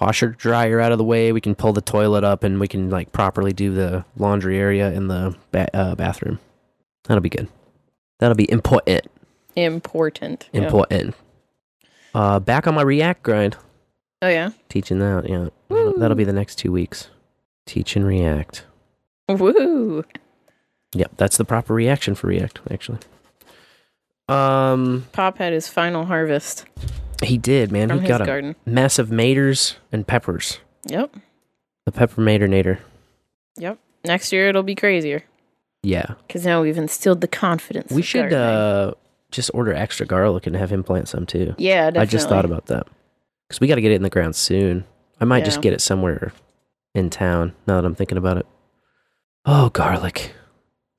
[0.00, 1.30] washer dryer out of the way.
[1.30, 4.90] We can pull the toilet up, and we can like properly do the laundry area
[4.92, 6.40] in the ba- uh, bathroom.
[7.04, 7.48] That'll be good.
[8.18, 9.06] That'll be important.
[9.54, 10.48] Important.
[10.52, 10.62] Yeah.
[10.62, 11.14] Important.
[12.12, 13.56] Uh, back on my React grind.
[14.22, 14.50] Oh yeah.
[14.68, 15.48] Teaching that, yeah.
[15.68, 17.08] That'll- That'll be the next two weeks.
[17.66, 18.64] Teach and React.
[19.28, 20.04] Woo.
[20.94, 22.98] Yep, that's the proper reaction for React, actually.
[24.28, 26.64] Um, Pop had his final harvest.
[27.22, 27.88] he did, man.
[27.88, 28.56] From he got a garden.
[28.64, 30.58] mess of maters and peppers.
[30.86, 31.14] Yep.
[31.84, 32.78] The pepper mater nader.
[33.58, 33.78] Yep.
[34.04, 35.22] Next year it'll be crazier
[35.82, 37.90] Yeah, because now we've instilled the confidence.
[37.92, 38.92] we should uh
[39.30, 41.54] just order extra garlic and have him plant some too.
[41.58, 42.00] Yeah, definitely.
[42.00, 42.86] I just thought about that
[43.48, 44.84] because we got to get it in the ground soon.
[45.20, 46.32] I might just get it somewhere
[46.94, 47.54] in town.
[47.66, 48.46] Now that I'm thinking about it.
[49.46, 50.32] Oh, garlic!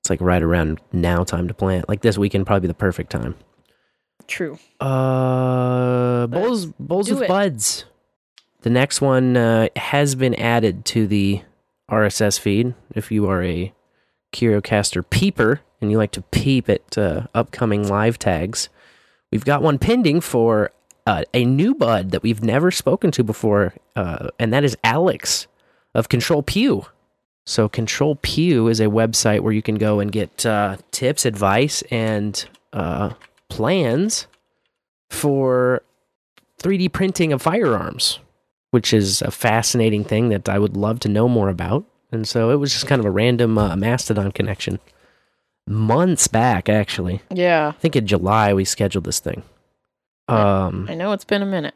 [0.06, 1.90] It's like right around now time to plant.
[1.90, 3.34] Like this weekend, probably be the perfect time.
[4.28, 4.60] True.
[4.80, 7.28] Uh, bowls bowls do with it.
[7.28, 7.86] buds.
[8.62, 11.42] The next one uh, has been added to the
[11.90, 12.76] RSS feed.
[12.94, 13.74] If you are a
[14.32, 18.70] CurioCaster peeper and you like to peep at uh, upcoming live tags,
[19.32, 20.70] we've got one pending for
[21.08, 25.48] uh, a new bud that we've never spoken to before, uh, and that is Alex
[25.96, 26.86] of Control Pew.
[27.46, 31.84] So, Control Pew is a website where you can go and get uh, tips, advice,
[31.92, 33.12] and uh,
[33.50, 34.26] plans
[35.12, 35.84] for
[36.62, 38.20] 3D printing of firearms,
[38.72, 41.86] which is a fascinating thing that I would love to know more about.
[42.12, 44.80] And so it was just kind of a random uh, Mastodon connection.
[45.68, 47.22] Months back, actually.
[47.30, 47.70] Yeah.
[47.70, 49.44] I think in July we scheduled this thing.
[50.28, 51.76] Um, I know it's been a minute.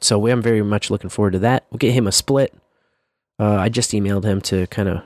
[0.00, 1.64] so we, I'm very much looking forward to that.
[1.70, 2.54] We'll get him a split.
[3.40, 5.02] Uh, I just emailed him to kind of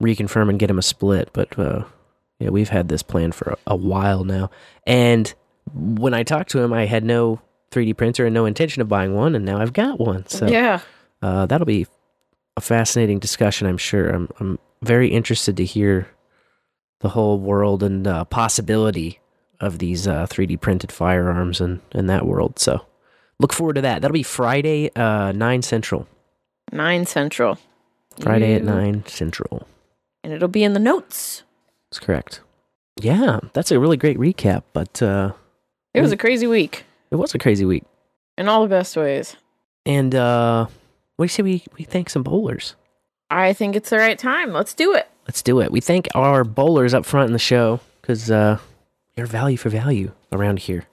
[0.00, 1.84] reconfirm and get him a split, but uh,
[2.38, 4.50] yeah, we've had this plan for a, a while now.
[4.86, 5.34] And
[5.74, 7.40] when I talked to him, I had no
[7.72, 10.28] 3D printer and no intention of buying one, and now I've got one.
[10.28, 10.80] So yeah.
[11.22, 11.88] uh, that'll be
[12.56, 14.10] a fascinating discussion, I'm sure.
[14.10, 16.08] I'm I'm very interested to hear
[17.00, 19.18] the whole world and uh, possibility
[19.60, 22.60] of these uh, 3D printed firearms and and that world.
[22.60, 22.86] So
[23.40, 24.02] look forward to that.
[24.02, 26.06] That'll be Friday, uh, nine central.
[26.72, 27.58] Nine Central.
[28.20, 29.66] Friday at nine central.
[30.24, 31.42] And it'll be in the notes.
[31.90, 32.40] That's correct.
[33.00, 34.62] Yeah, that's a really great recap.
[34.72, 35.32] But uh,
[35.94, 37.84] It was a crazy week it was a crazy week.
[38.36, 39.36] in all the best ways.
[39.84, 40.66] And uh,
[41.16, 42.74] what do you say we we thank some bowlers?
[43.30, 44.52] I think it's the right time.
[44.52, 45.08] Let's do it.
[45.26, 45.70] Let's do it.
[45.72, 48.58] We thank our bowlers up front in the show because uh,
[49.16, 50.84] you're value for value around here.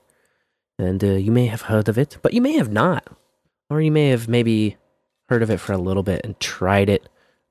[0.80, 3.08] And uh, you may have heard of it, but you may have not.
[3.70, 4.78] Or you may have maybe
[5.30, 7.08] heard of it for a little bit and tried it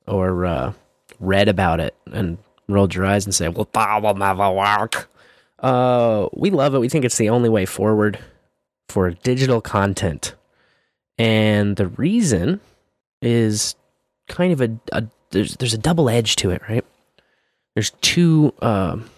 [0.06, 0.72] or uh,
[1.20, 5.10] read about it and rolled your eyes and said, well, that will never work.
[5.58, 6.80] Uh, we love it.
[6.80, 8.18] We think it's the only way forward
[8.88, 10.34] for digital content.
[11.18, 12.60] And the reason
[13.20, 13.76] is
[14.28, 16.84] kind of a, a there's there's a double edge to it, right?
[17.74, 19.08] There's two um,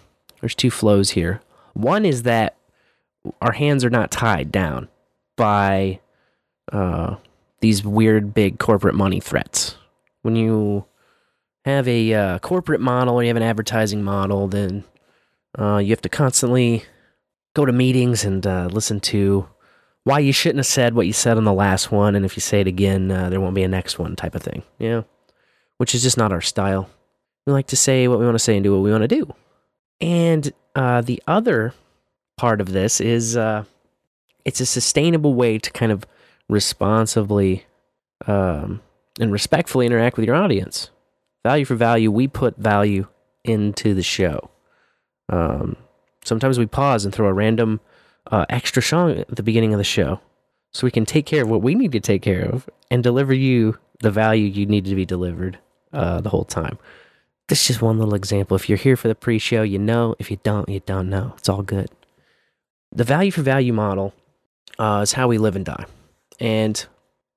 [0.41, 1.41] there's two flows here.
[1.73, 2.55] One is that
[3.41, 4.87] our hands are not tied down
[5.35, 5.99] by
[6.71, 7.15] uh,
[7.65, 9.75] these weird big corporate money threats.
[10.21, 10.85] When you
[11.65, 14.83] have a uh, corporate model or you have an advertising model, then
[15.57, 16.83] uh, you have to constantly
[17.55, 19.49] go to meetings and uh, listen to
[20.03, 22.41] why you shouldn't have said what you said on the last one, and if you
[22.41, 24.61] say it again, uh, there won't be a next one, type of thing.
[24.79, 25.03] Know,
[25.77, 26.87] which is just not our style.
[27.47, 29.07] We like to say what we want to say and do what we want to
[29.07, 29.33] do.
[29.99, 31.73] And uh, the other
[32.37, 33.63] part of this is uh,
[34.43, 36.05] it's a sustainable way to kind of
[36.49, 37.65] responsibly
[38.27, 38.81] um,
[39.19, 40.89] and respectfully interact with your audience.
[41.43, 43.07] Value for value, we put value
[43.43, 44.49] into the show.
[45.29, 45.75] Um,
[46.23, 47.79] sometimes we pause and throw a random
[48.31, 50.19] uh, extra song at the beginning of the show
[50.73, 53.33] so we can take care of what we need to take care of and deliver
[53.33, 55.59] you the value you need to be delivered
[55.93, 56.77] uh, the whole time.
[57.47, 58.55] This is just one little example.
[58.55, 60.15] If you're here for the pre show, you know.
[60.17, 61.35] If you don't, you don't know.
[61.37, 61.89] It's all good.
[62.91, 64.13] The value for value model
[64.79, 65.85] uh, is how we live and die.
[66.39, 66.85] And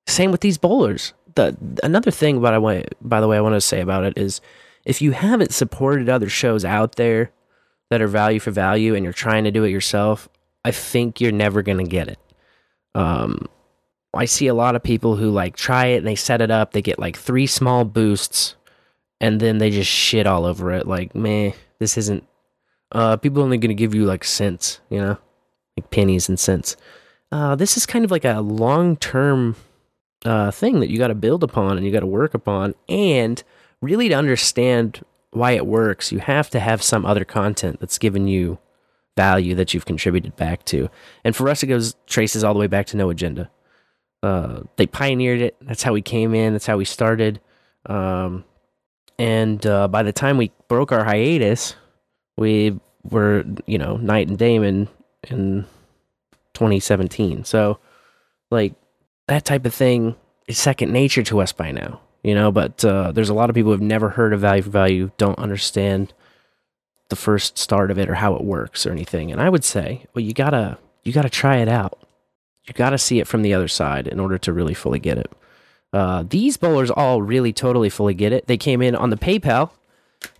[0.07, 1.13] same with these bowlers.
[1.35, 4.17] The, another thing about I want, by the way, I want to say about it
[4.17, 4.41] is
[4.85, 7.31] if you haven't supported other shows out there
[7.89, 10.27] that are value for value and you're trying to do it yourself,
[10.65, 12.19] I think you're never going to get it.
[12.95, 13.47] Um,
[14.13, 16.71] I see a lot of people who like try it and they set it up,
[16.71, 18.55] they get like three small boosts
[19.21, 20.87] and then they just shit all over it.
[20.87, 22.25] Like, meh, this isn't,
[22.91, 25.17] uh, people only going to give you like cents, you know,
[25.77, 26.75] like pennies and cents.
[27.31, 29.55] Uh, this is kind of like a long term
[30.25, 32.75] uh, thing that you got to build upon and you got to work upon.
[32.87, 33.41] And
[33.81, 38.27] really to understand why it works, you have to have some other content that's given
[38.27, 38.57] you
[39.15, 40.89] value that you've contributed back to.
[41.23, 43.49] And for us, it goes traces all the way back to No Agenda.
[44.23, 45.55] Uh, they pioneered it.
[45.61, 46.53] That's how we came in.
[46.53, 47.39] That's how we started.
[47.85, 48.43] Um,
[49.17, 51.75] and uh, by the time we broke our hiatus,
[52.37, 54.87] we were, you know, Knight and Damon
[55.29, 55.65] in
[56.59, 57.45] 2017.
[57.45, 57.79] So,
[58.51, 58.73] like,
[59.27, 60.15] that type of thing
[60.47, 62.51] is second nature to us by now, you know.
[62.51, 65.39] But uh, there's a lot of people who've never heard of value for value, don't
[65.39, 66.13] understand
[67.09, 69.31] the first start of it or how it works or anything.
[69.31, 71.99] And I would say, well, you gotta you gotta try it out.
[72.67, 75.31] You gotta see it from the other side in order to really fully get it.
[75.91, 78.45] Uh, these bowlers all really totally fully get it.
[78.45, 79.71] They came in on the PayPal,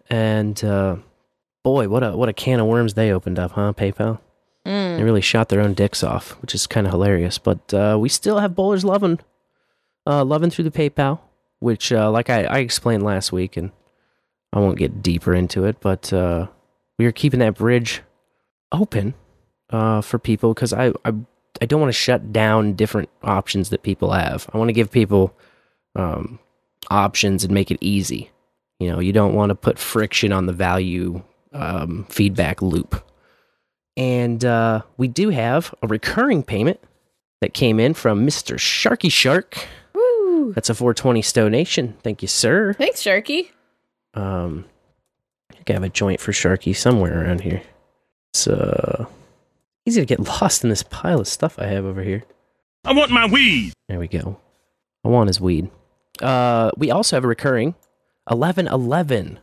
[0.09, 0.97] and uh,
[1.63, 3.73] boy, what a what a can of worms they opened up, huh?
[3.73, 4.19] PayPal.
[4.99, 7.37] They really shot their own dicks off, which is kind of hilarious.
[7.37, 9.21] But uh, we still have bowlers loving,
[10.05, 11.21] uh, loving through the PayPal,
[11.59, 13.71] which, uh, like I, I explained last week, and
[14.51, 16.47] I won't get deeper into it, but uh,
[16.97, 18.01] we are keeping that bridge
[18.73, 19.13] open
[19.69, 21.13] uh, for people because I, I
[21.61, 24.49] I don't want to shut down different options that people have.
[24.53, 25.33] I want to give people
[25.95, 26.39] um,
[26.91, 28.31] options and make it easy.
[28.79, 33.08] You know, you don't want to put friction on the value um, feedback loop.
[33.99, 36.79] And uh, we do have a recurring payment
[37.41, 38.55] that came in from Mr.
[38.55, 39.67] Sharky Shark.
[39.93, 40.53] Woo!
[40.53, 41.97] That's a 420 donation.
[42.01, 42.71] Thank you, sir.
[42.71, 43.49] Thanks, Sharky.
[44.13, 44.63] Um,
[45.51, 47.61] I think I have a joint for Sharky somewhere around here.
[48.31, 49.05] It's uh,
[49.85, 52.23] easy to get lost in this pile of stuff I have over here.
[52.85, 53.73] I want my weed.
[53.89, 54.39] There we go.
[55.03, 55.69] I want his weed.
[56.21, 57.75] Uh, we also have a recurring
[58.27, 59.39] 1111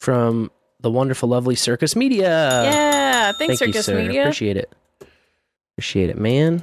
[0.00, 0.50] from
[0.82, 2.20] the wonderful, lovely SircussMedia.
[2.20, 3.96] yeah, thanks, Thank you, Circus sir.
[3.96, 4.22] Media.
[4.22, 4.72] Appreciate it.
[5.76, 6.62] Appreciate it, man.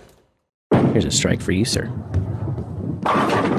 [0.72, 1.92] Here's a strike for you, sir.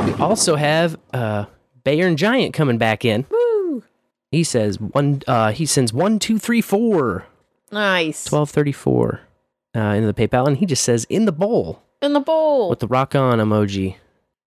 [0.07, 1.47] We also have uh,
[1.85, 3.25] Bayern Giant coming back in.
[3.31, 3.83] Woo!
[4.31, 5.23] He says one.
[5.27, 7.27] Uh, he sends one, two, three, four.
[7.73, 8.25] Nice.
[8.25, 9.21] Twelve thirty-four
[9.77, 12.68] uh, into the PayPal, and he just says in the bowl In the bowl.
[12.71, 13.97] with the rock on emoji.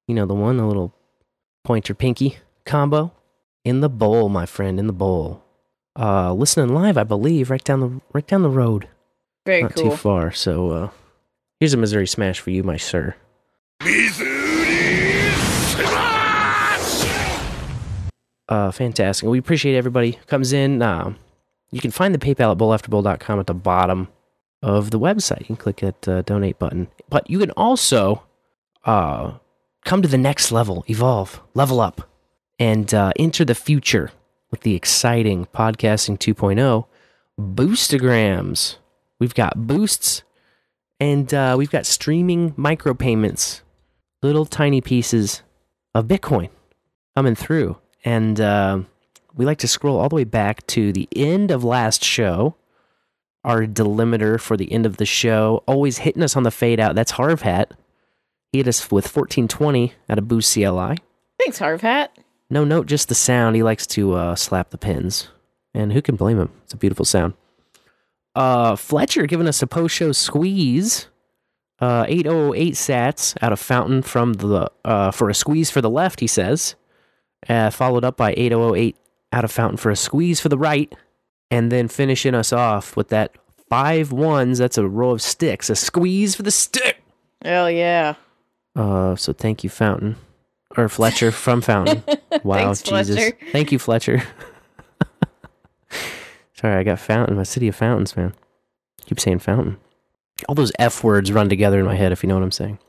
[0.07, 0.93] You know the one, the little
[1.63, 3.11] pointer pinky combo.
[3.63, 5.43] In the bowl, my friend, in the bowl.
[5.97, 8.87] Uh, listening live, I believe, right down the right down the road.
[9.45, 9.91] Very Not cool.
[9.91, 10.31] too far.
[10.31, 10.89] So uh,
[11.59, 13.15] here's a Missouri smash for you, my sir.
[13.83, 15.31] Missouri
[15.71, 17.05] Smash!
[18.47, 19.27] Uh, fantastic.
[19.27, 20.81] We appreciate everybody comes in.
[20.81, 21.17] Um,
[21.71, 24.07] you can find the PayPal at bowlafterbowl.com at the bottom
[24.61, 25.39] of the website.
[25.41, 26.87] You can click that uh, donate button.
[27.09, 28.23] But you can also
[28.85, 29.33] uh,
[29.85, 32.09] come to the next level, evolve, level up,
[32.59, 34.11] and uh, enter the future
[34.51, 36.85] with the exciting podcasting 2.0
[37.39, 38.75] boostagrams.
[39.19, 40.23] We've got boosts
[40.99, 43.61] and uh, we've got streaming micropayments,
[44.21, 45.41] little tiny pieces
[45.95, 46.49] of Bitcoin
[47.15, 47.77] coming through.
[48.05, 48.81] And uh,
[49.35, 52.55] we like to scroll all the way back to the end of last show.
[53.43, 56.93] Our delimiter for the end of the show, always hitting us on the fade out.
[56.93, 57.73] That's Harv Hat.
[58.51, 60.97] He hit us with 1420 at a Boost CLI.
[61.39, 62.15] Thanks, Harv Hat.
[62.51, 63.55] No note, just the sound.
[63.55, 65.29] He likes to uh, slap the pins.
[65.73, 66.49] And who can blame him?
[66.65, 67.33] It's a beautiful sound.
[68.35, 71.07] Uh, Fletcher giving us a post show squeeze.
[71.79, 76.19] Uh, 808 sats out of Fountain from the uh, for a squeeze for the left,
[76.19, 76.75] he says.
[77.47, 78.97] Uh, followed up by 8008
[79.31, 80.93] out of Fountain for a squeeze for the right.
[81.49, 83.33] And then finishing us off with that
[83.69, 84.57] five ones.
[84.57, 85.69] That's a row of sticks.
[85.69, 87.01] A squeeze for the stick.
[87.41, 88.15] Hell yeah.
[88.75, 90.17] Uh, so thank you, Fountain.
[90.77, 92.03] Or Fletcher from Fountain.
[92.43, 93.15] Wow, Thanks, Jesus.
[93.15, 93.37] Fletcher.
[93.51, 94.23] Thank you, Fletcher.
[96.53, 98.33] Sorry, I got Fountain, my city of fountains, man.
[99.05, 99.77] Keep saying Fountain.
[100.47, 102.79] All those F words run together in my head, if you know what I'm saying.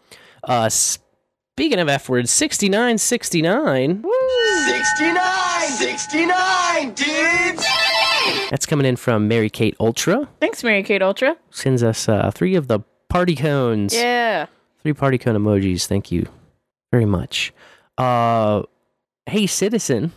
[0.45, 4.05] Uh, speaking of F words, 6969.
[4.66, 7.66] 69, 69, dudes!
[8.51, 10.29] That's coming in from Mary Kate Ultra.
[10.40, 11.37] Thanks, Mary Kate Ultra.
[11.51, 13.95] Sends us uh, three of the party cones.
[13.95, 14.47] Yeah.
[14.83, 15.87] Three party cone emojis.
[15.87, 16.27] Thank you
[16.90, 17.53] very much.
[17.98, 18.62] Uh,
[19.26, 20.12] hey, citizen,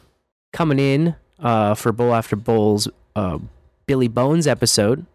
[0.54, 3.40] coming in uh, for Bowl After Bowl's uh,
[3.86, 5.06] Billy Bones episode.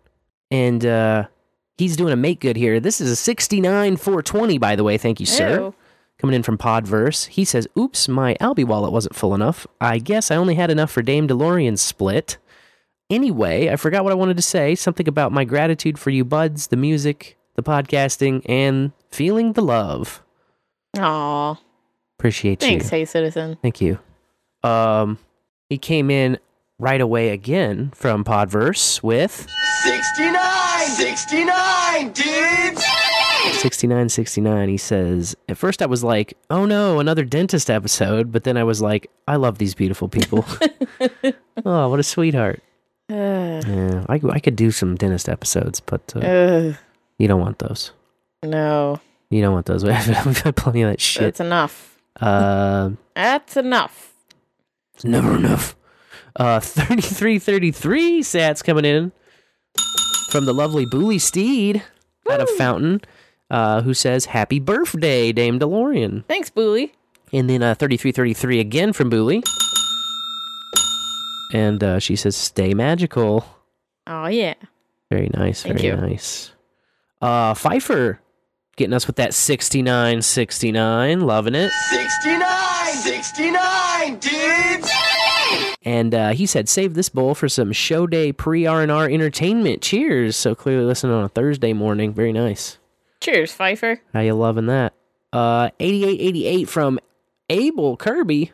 [0.50, 1.26] And uh,
[1.78, 2.80] he's doing a make good here.
[2.80, 4.98] This is a 69 420, by the way.
[4.98, 5.60] Thank you, sir.
[5.60, 5.74] Ew.
[6.18, 7.28] Coming in from Podverse.
[7.28, 9.66] He says, Oops, my Alby wallet wasn't full enough.
[9.80, 12.36] I guess I only had enough for Dame DeLorean's split.
[13.08, 14.74] Anyway, I forgot what I wanted to say.
[14.74, 20.22] Something about my gratitude for you buds, the music, the podcasting, and feeling the love.
[20.98, 21.58] Aw.
[22.20, 22.90] Appreciate Thanks, you.
[22.90, 23.56] Thanks, hey Citizen.
[23.62, 23.98] Thank you.
[24.62, 25.18] Um,
[25.70, 26.38] he came in
[26.78, 29.48] right away again from Podverse with
[29.84, 32.84] 69, 69, dudes!
[33.62, 34.68] 6969.
[34.68, 38.30] He says, At first I was like, oh no, another dentist episode.
[38.30, 40.44] But then I was like, I love these beautiful people.
[41.64, 42.62] oh, what a sweetheart.
[43.08, 43.16] Ugh.
[43.66, 46.76] Yeah, I, I could do some dentist episodes, but uh, Ugh.
[47.18, 47.92] you don't want those.
[48.42, 49.00] No.
[49.30, 49.84] You don't want those.
[50.26, 51.22] We've got plenty of that shit.
[51.22, 51.89] That's enough.
[52.20, 54.14] Uh, That's enough.
[54.94, 55.76] it's never enough.
[56.36, 59.12] Uh, 3333 sats coming in
[60.30, 61.82] from the lovely Booly Steed
[62.30, 63.00] out of Fountain,
[63.50, 66.24] uh, who says, Happy birthday, Dame DeLorean.
[66.26, 66.92] Thanks, Booly.
[67.32, 69.42] And then uh, 3333 again from Booly.
[71.52, 73.44] And uh, she says, Stay magical.
[74.06, 74.54] Oh yeah.
[75.10, 75.62] Very nice.
[75.62, 75.96] Thank very you.
[75.96, 76.52] nice.
[77.20, 78.20] Uh, Pfeiffer
[78.80, 81.20] getting us with that 69 69.
[81.20, 81.70] Loving it.
[81.90, 84.90] 69, 69, dudes!
[85.82, 89.82] And uh, he said, save this bowl for some show day pre R&R entertainment.
[89.82, 90.34] Cheers.
[90.34, 92.14] So clearly listening on a Thursday morning.
[92.14, 92.78] Very nice.
[93.20, 94.00] Cheers, Pfeiffer.
[94.14, 94.94] How you loving that?
[95.30, 96.98] Uh, 8888 from
[97.50, 98.52] Abel Kirby.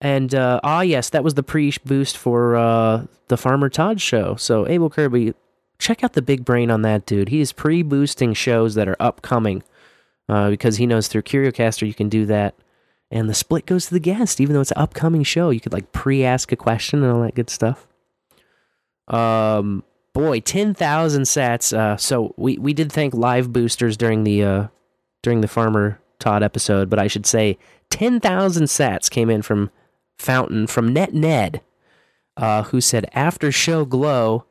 [0.00, 4.36] And uh, ah, yes, that was the pre boost for uh, the Farmer Todd show.
[4.36, 5.34] So Abel Kirby,
[5.80, 7.30] check out the big brain on that dude.
[7.30, 9.64] He is pre boosting shows that are upcoming
[10.28, 12.54] uh, because he knows through CurioCaster you can do that.
[13.10, 15.50] And the split goes to the guest, even though it's an upcoming show.
[15.50, 17.88] You could like pre ask a question and all that good stuff.
[19.08, 21.76] Um, boy, ten thousand sats.
[21.76, 24.66] Uh, so we we did thank live boosters during the uh
[25.22, 27.58] during the Farmer Todd episode, but I should say
[27.90, 29.70] ten thousand sats came in from
[30.18, 31.62] Fountain from Net Ned,
[32.36, 34.44] uh, who said after show glow,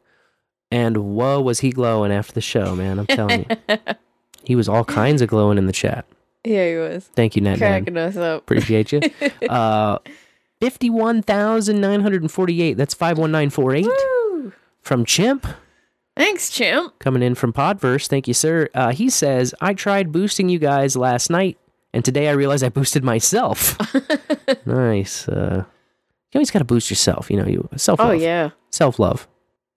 [0.71, 2.99] and whoa was he glowing after the show, man?
[2.99, 3.77] I'm telling you,
[4.43, 6.05] he was all kinds of glowing in the chat.
[6.43, 7.09] Yeah, he was.
[7.15, 7.57] Thank you, Ned.
[7.57, 8.43] Cracking us up.
[8.43, 9.01] Appreciate you.
[9.49, 9.99] uh,
[10.61, 12.75] fifty-one thousand nine hundred and forty-eight.
[12.75, 14.53] That's five one nine four eight Woo!
[14.81, 15.45] from Chimp.
[16.15, 16.99] Thanks, Chimp.
[16.99, 18.07] coming in from Podverse.
[18.07, 18.67] Thank you, sir.
[18.73, 21.57] Uh, he says, I tried boosting you guys last night,
[21.93, 23.77] and today I realized I boosted myself.
[24.65, 25.29] nice.
[25.29, 25.63] Uh,
[26.31, 27.31] you always got to boost yourself.
[27.31, 28.09] You know, you self love.
[28.09, 28.49] Oh yeah.
[28.69, 29.27] Self love.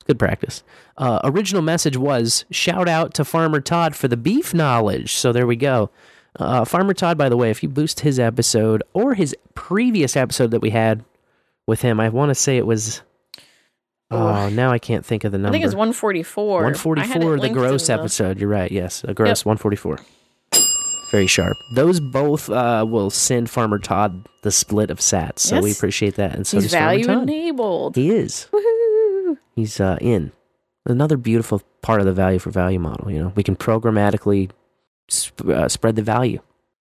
[0.02, 0.64] It's good practice.
[0.98, 5.14] Uh, original message was shout out to Farmer Todd for the beef knowledge.
[5.14, 5.90] So there we go.
[6.40, 10.50] Uh, Farmer Todd, by the way, if you boost his episode or his previous episode
[10.50, 11.04] that we had
[11.68, 13.02] with him, I want to say it was.
[14.10, 15.50] Oh, now I can't think of the number.
[15.50, 16.64] I think it's 144.
[16.64, 18.40] I had it 144, the gross the- episode.
[18.40, 18.72] You're right.
[18.72, 20.00] Yes, a gross 144.
[21.12, 21.56] Very sharp.
[21.76, 25.40] Those both uh, will send Farmer Todd the split of sats.
[25.40, 26.34] So we appreciate that.
[26.34, 27.94] And so He's value enabled.
[27.94, 28.48] He is.
[28.52, 28.91] Woohoo!
[29.54, 30.32] He's uh, in.
[30.84, 33.10] Another beautiful part of the value for value model.
[33.10, 34.50] You know, we can programmatically
[35.08, 36.40] sp- uh, spread the value.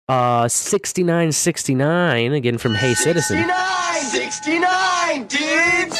[0.07, 3.37] Uh, 6969 again from Hey Citizen.
[3.37, 5.99] 69, 69, dudes!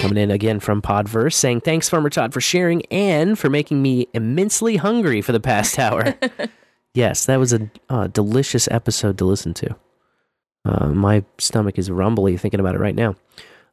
[0.00, 4.06] Coming in again from Podverse saying, Thanks, Farmer Todd, for sharing and for making me
[4.12, 6.14] immensely hungry for the past hour.
[6.94, 9.76] yes, that was a uh, delicious episode to listen to.
[10.64, 13.14] Uh, my stomach is rumbly thinking about it right now.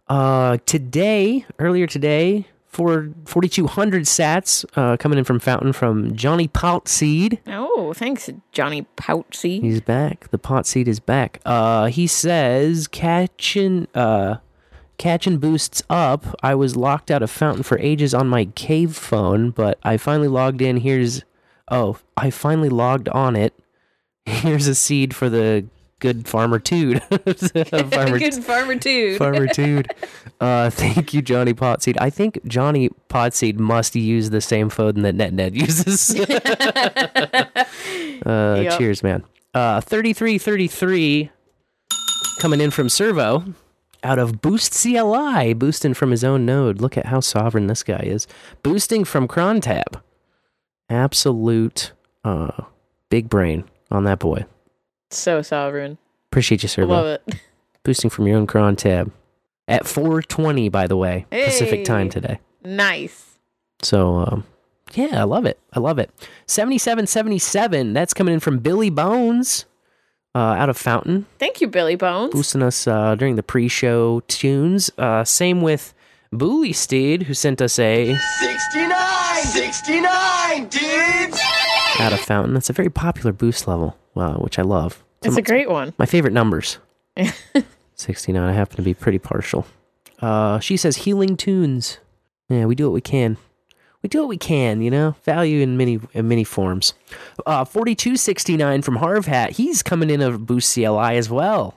[0.10, 7.39] Uh, today, earlier today, for 4,200 sats uh, coming in from Fountain from Johnny Poutseed.
[7.48, 9.62] Oh, thanks, Johnny Poutsy.
[9.62, 10.30] He's back.
[10.30, 11.41] The pot seed is back.
[11.45, 14.38] Uh, he says catching uh,
[14.98, 16.36] catching boosts up.
[16.41, 20.28] I was locked out of Fountain for ages on my cave phone, but I finally
[20.28, 20.78] logged in.
[20.78, 21.24] Here's
[21.69, 23.54] oh, I finally logged on it.
[24.26, 25.65] Here's a seed for the
[25.99, 27.01] good farmer Tude.
[27.91, 29.17] farmer Good farmer dude.
[29.17, 29.91] Farmer Tude.
[30.39, 31.97] Uh, thank you, Johnny Potseed.
[31.99, 36.19] I think Johnny Potseed must use the same phone that NetNed uses.
[38.25, 38.77] uh, Yep.
[38.77, 39.23] Cheers, man.
[39.53, 41.31] Uh, 3333
[42.39, 43.53] coming in from SirVo
[44.03, 46.79] out of Boost CLI, boosting from his own node.
[46.79, 48.27] Look at how sovereign this guy is.
[48.63, 50.01] Boosting from Crontab.
[50.89, 51.91] Absolute
[52.23, 52.63] uh,
[53.09, 54.45] big brain on that boy.
[55.12, 55.98] So sovereign.
[56.32, 56.86] Appreciate you, sir.
[56.86, 57.36] Love it.
[57.84, 59.12] boosting from your own cron tab
[59.67, 63.39] at 420 by the way pacific time today Nice.
[63.82, 64.43] so um,
[64.93, 66.12] yeah i love it i love it
[66.45, 69.65] 7777 that's coming in from billy bones
[70.36, 72.34] uh, out of fountain Thank you, Billy Bones.
[72.34, 75.93] boosting us uh, during the pre-show tunes uh, same with
[76.34, 81.39] Booly Steed, who sent us a 69, 69, dudes!
[82.00, 82.54] out of fountain.
[82.54, 85.03] That's a very popular boost level, uh, which I love.
[85.23, 85.93] It's a great one.
[85.97, 86.77] My favorite numbers.
[87.95, 88.41] 69.
[88.41, 89.65] I happen to be pretty partial.
[90.21, 91.99] Uh, she says healing tunes.
[92.49, 93.38] Yeah, we do what we can.
[94.01, 95.15] We do what we can, you know.
[95.23, 96.93] Value in many in many forms.
[97.45, 99.51] Uh, 4269 from Harv Hat.
[99.51, 101.75] He's coming in a boost CLI as well,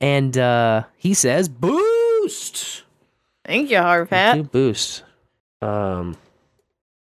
[0.00, 2.84] and uh, he says boost.
[3.44, 4.50] Thank you, Harv Hat.
[4.50, 5.02] boost.
[5.60, 6.16] Um,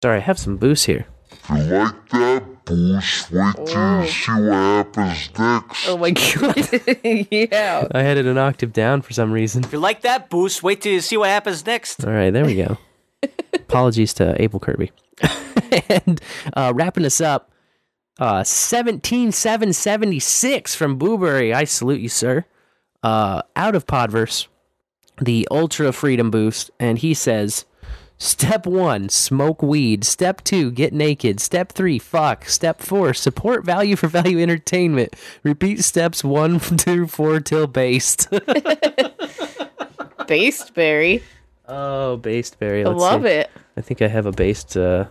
[0.01, 1.05] sorry, I have some boost here.
[1.49, 3.31] You like that boost?
[3.31, 5.87] Wait till you see what happens next.
[5.87, 6.57] Oh my god.
[7.31, 7.87] yeah.
[7.91, 9.63] I had it an octave down for some reason.
[9.63, 12.03] If you like that boost, wait till you see what happens next.
[12.05, 12.77] All right, there we go.
[13.53, 14.91] Apologies to Abel Kirby.
[15.89, 16.19] and
[16.53, 17.51] uh, wrapping us up,
[18.19, 21.53] uh, 17776 from Booberry.
[21.53, 22.45] I salute you, sir.
[23.03, 24.47] Uh, out of Podverse,
[25.19, 26.69] the Ultra Freedom Boost.
[26.79, 27.65] And he says,
[28.21, 30.03] Step one, smoke weed.
[30.03, 31.39] Step two, get naked.
[31.39, 32.45] Step three, fuck.
[32.45, 35.15] Step four, support value for value entertainment.
[35.41, 38.27] Repeat steps one, two, four till based.
[40.27, 41.23] Based berry.
[41.67, 42.85] Oh, based berry.
[42.85, 43.29] I Let's love see.
[43.29, 43.49] it.
[43.75, 45.05] I think I have a based, uh,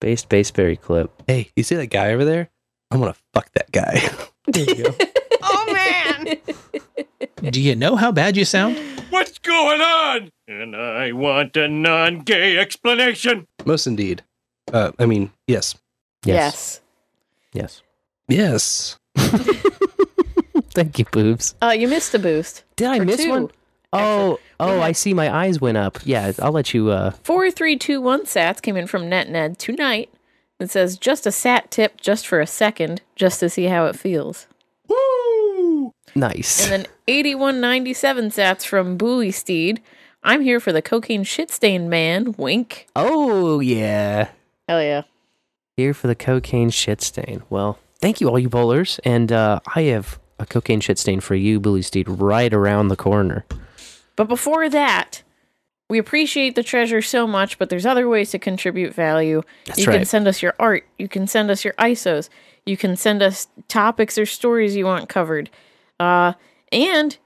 [0.00, 1.12] based based berry clip.
[1.26, 2.48] Hey, you see that guy over there?
[2.90, 4.00] I'm gonna fuck that guy.
[4.46, 4.94] There you go.
[5.44, 6.36] Oh man.
[7.50, 8.78] Do you know how bad you sound?
[9.10, 10.30] What's going on?
[10.48, 13.46] And I want a non gay explanation.
[13.64, 14.22] Most indeed.
[14.72, 15.74] Uh, I mean, yes,
[16.24, 16.80] yes.
[17.52, 17.82] Yes.
[18.28, 18.96] yes.
[20.74, 21.54] Thank you, boobs.
[21.60, 22.64] Uh, you missed a boost.
[22.76, 23.30] Did I miss two.
[23.30, 23.50] one?
[23.92, 25.12] Oh, oh, I see.
[25.12, 25.98] My eyes went up.
[26.04, 26.90] Yeah, I'll let you.
[26.90, 30.10] uh Four three two one sats came in from NetNed tonight.
[30.58, 33.96] It says just a sat tip, just for a second, just to see how it
[33.96, 34.46] feels.
[36.14, 36.62] Nice.
[36.64, 39.80] And then eighty one ninety seven sats from Booly Steed.
[40.22, 42.34] I'm here for the cocaine shit stained man.
[42.38, 42.86] Wink.
[42.94, 44.28] Oh yeah,
[44.68, 45.02] Hell yeah.
[45.76, 47.42] here for the cocaine shit stain.
[47.50, 51.34] Well, thank you, all you bowlers, and uh I have a cocaine shit stain for
[51.34, 53.44] you, Booly Steed, right around the corner.
[54.16, 55.22] But before that,
[55.88, 59.42] we appreciate the treasure so much, but there's other ways to contribute value.
[59.66, 62.28] That's you can send us your art, you can send us your ISOs,
[62.66, 65.50] you can send us topics or stories you want covered.
[66.02, 66.34] Uh,
[66.72, 67.16] and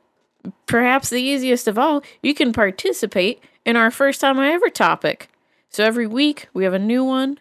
[0.66, 5.30] perhaps the easiest of all, you can participate in our first time I ever topic.
[5.70, 7.40] So every week we have a new one.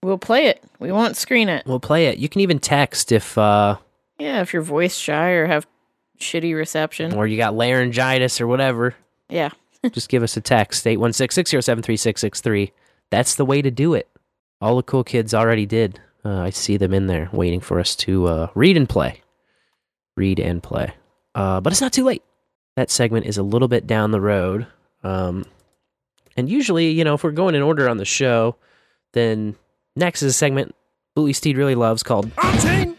[0.03, 0.63] we'll play it.
[0.79, 1.65] We won't screen it.
[1.65, 2.17] We'll play it.
[2.17, 3.77] You can even text if uh
[4.19, 5.65] Yeah, if you're voice shy or have
[6.19, 7.13] shitty reception.
[7.13, 8.95] or you got laryngitis or whatever.
[9.29, 9.49] Yeah.
[9.91, 12.71] Just give us a text 816-607-3663.
[13.09, 14.07] That's the way to do it.
[14.61, 15.99] All the cool kids already did.
[16.23, 19.21] Uh, I see them in there waiting for us to uh, read and play.
[20.15, 20.93] Read and play.
[21.35, 22.23] Uh, but it's not too late.
[22.75, 24.67] That segment is a little bit down the road.
[25.03, 25.45] Um,
[26.37, 28.55] and usually, you know, if we're going in order on the show,
[29.11, 29.55] then
[29.95, 30.75] next is a segment
[31.15, 32.95] Booly Steed really loves called On-chain,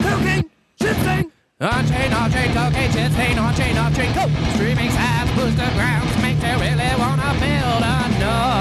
[0.00, 1.32] cocaine, shit stain.
[1.60, 2.10] On-chain,
[2.52, 3.38] cocaine, shit stain.
[3.38, 4.30] On-chain, off-chain, coke.
[4.54, 8.58] Streaming sites, booster grounds, make they really wanna build a node.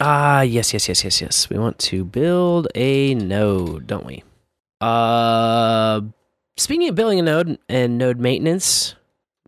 [0.00, 1.50] Ah, yes, yes, yes, yes, yes.
[1.50, 4.24] We want to build a node, don't we?
[4.80, 6.00] Uh,
[6.56, 8.94] speaking of building a node and node maintenance,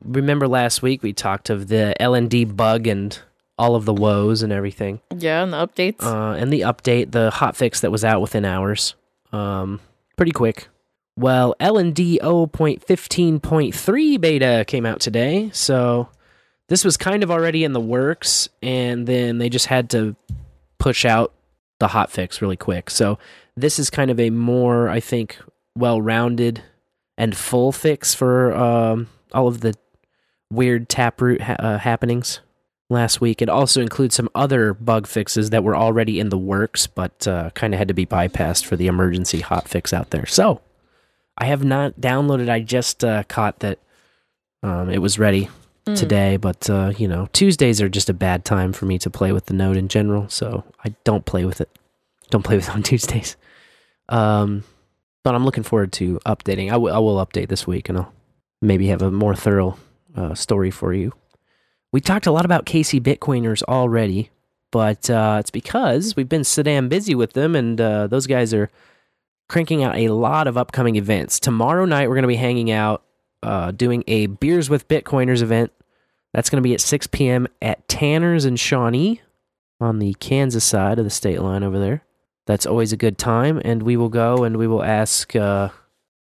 [0.05, 3.18] remember last week we talked of the LND bug and
[3.61, 5.03] all of the woes and everything.
[5.15, 6.03] Yeah, and the updates.
[6.03, 8.95] Uh, and the update, the hot fix that was out within hours.
[9.33, 9.81] Um,
[10.17, 10.69] pretty quick.
[11.15, 16.09] Well, LND 0.15.3 beta came out today, so
[16.69, 20.17] this was kind of already in the works, and then they just had to
[20.79, 21.35] push out
[21.81, 22.89] the hot fix really quick.
[22.89, 23.19] So
[23.57, 25.37] this is kind of a more, I think,
[25.77, 26.63] well-rounded
[27.19, 29.75] and full fix for um, all of the
[30.51, 32.41] weird taproot ha- uh, happenings
[32.91, 33.41] last week.
[33.41, 37.49] It also includes some other bug fixes that were already in the works, but uh,
[37.51, 40.26] kind of had to be bypassed for the emergency hot fix out there.
[40.26, 40.61] So
[41.38, 42.51] I have not downloaded.
[42.51, 43.78] I just uh, caught that
[44.62, 45.49] um, it was ready
[45.86, 45.97] Mm.
[45.97, 49.32] today, but uh, you know Tuesdays are just a bad time for me to play
[49.32, 51.70] with the node in general, so I don't play with it.
[52.28, 53.34] Don't play with it on Tuesdays.
[54.11, 54.64] Um,
[55.24, 56.70] but I'm looking forward to updating.
[56.70, 58.12] I will- will update this week, and I'll
[58.61, 59.78] maybe have a more thorough
[60.14, 61.14] uh, story for you.
[61.93, 64.30] We talked a lot about KC Bitcoiners already,
[64.70, 68.55] but uh, it's because we've been so damn busy with them, and uh, those guys
[68.55, 68.70] are
[69.49, 71.41] cranking out a lot of upcoming events.
[71.41, 73.03] Tomorrow night, we're going to be hanging out,
[73.43, 75.72] uh, doing a Beers with Bitcoiners event.
[76.32, 77.49] That's going to be at 6 p.m.
[77.61, 79.20] at Tanner's and Shawnee
[79.80, 82.05] on the Kansas side of the state line over there.
[82.47, 85.70] That's always a good time, and we will go and we will ask uh,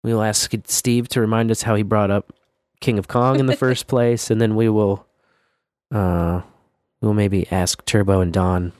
[0.02, 2.34] we will ask Steve to remind us how he brought up
[2.80, 5.06] King of Kong in the first place, and then we will
[5.94, 6.42] uh,
[7.00, 8.72] we'll maybe ask Turbo and Don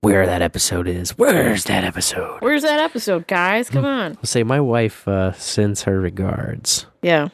[0.00, 1.12] where that episode is.
[1.12, 2.40] Where's that episode?
[2.42, 3.70] Where's that episode, guys?
[3.70, 4.16] Come on.
[4.18, 6.86] I'll say my wife uh, sends her regards.
[7.02, 7.28] Yeah.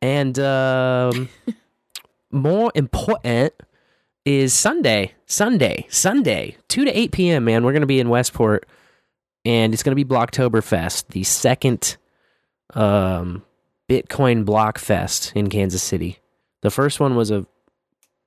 [0.00, 1.28] And um,
[2.30, 3.52] more important
[4.24, 7.64] is Sunday, Sunday, Sunday, 2 to 8 p.m., man.
[7.64, 8.66] We're going to be in Westport
[9.44, 11.98] and it's going to be Blocktoberfest, the second
[12.72, 13.44] um,
[13.90, 16.18] Bitcoin Block Fest in Kansas City.
[16.62, 17.46] The first one was a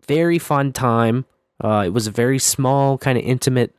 [0.08, 1.26] very fun time.
[1.64, 3.76] Uh, it was a very small, kind of intimate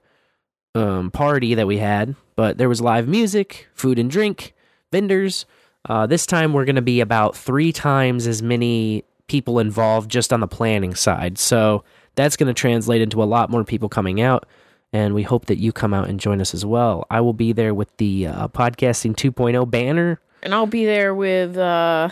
[0.74, 4.54] um, party that we had, but there was live music, food and drink,
[4.92, 5.46] vendors.
[5.88, 10.32] Uh, this time we're going to be about three times as many people involved just
[10.32, 11.38] on the planning side.
[11.38, 14.46] So that's going to translate into a lot more people coming out.
[14.92, 17.06] And we hope that you come out and join us as well.
[17.10, 21.58] I will be there with the uh, Podcasting 2.0 banner, And I'll be there with
[21.58, 22.08] uh,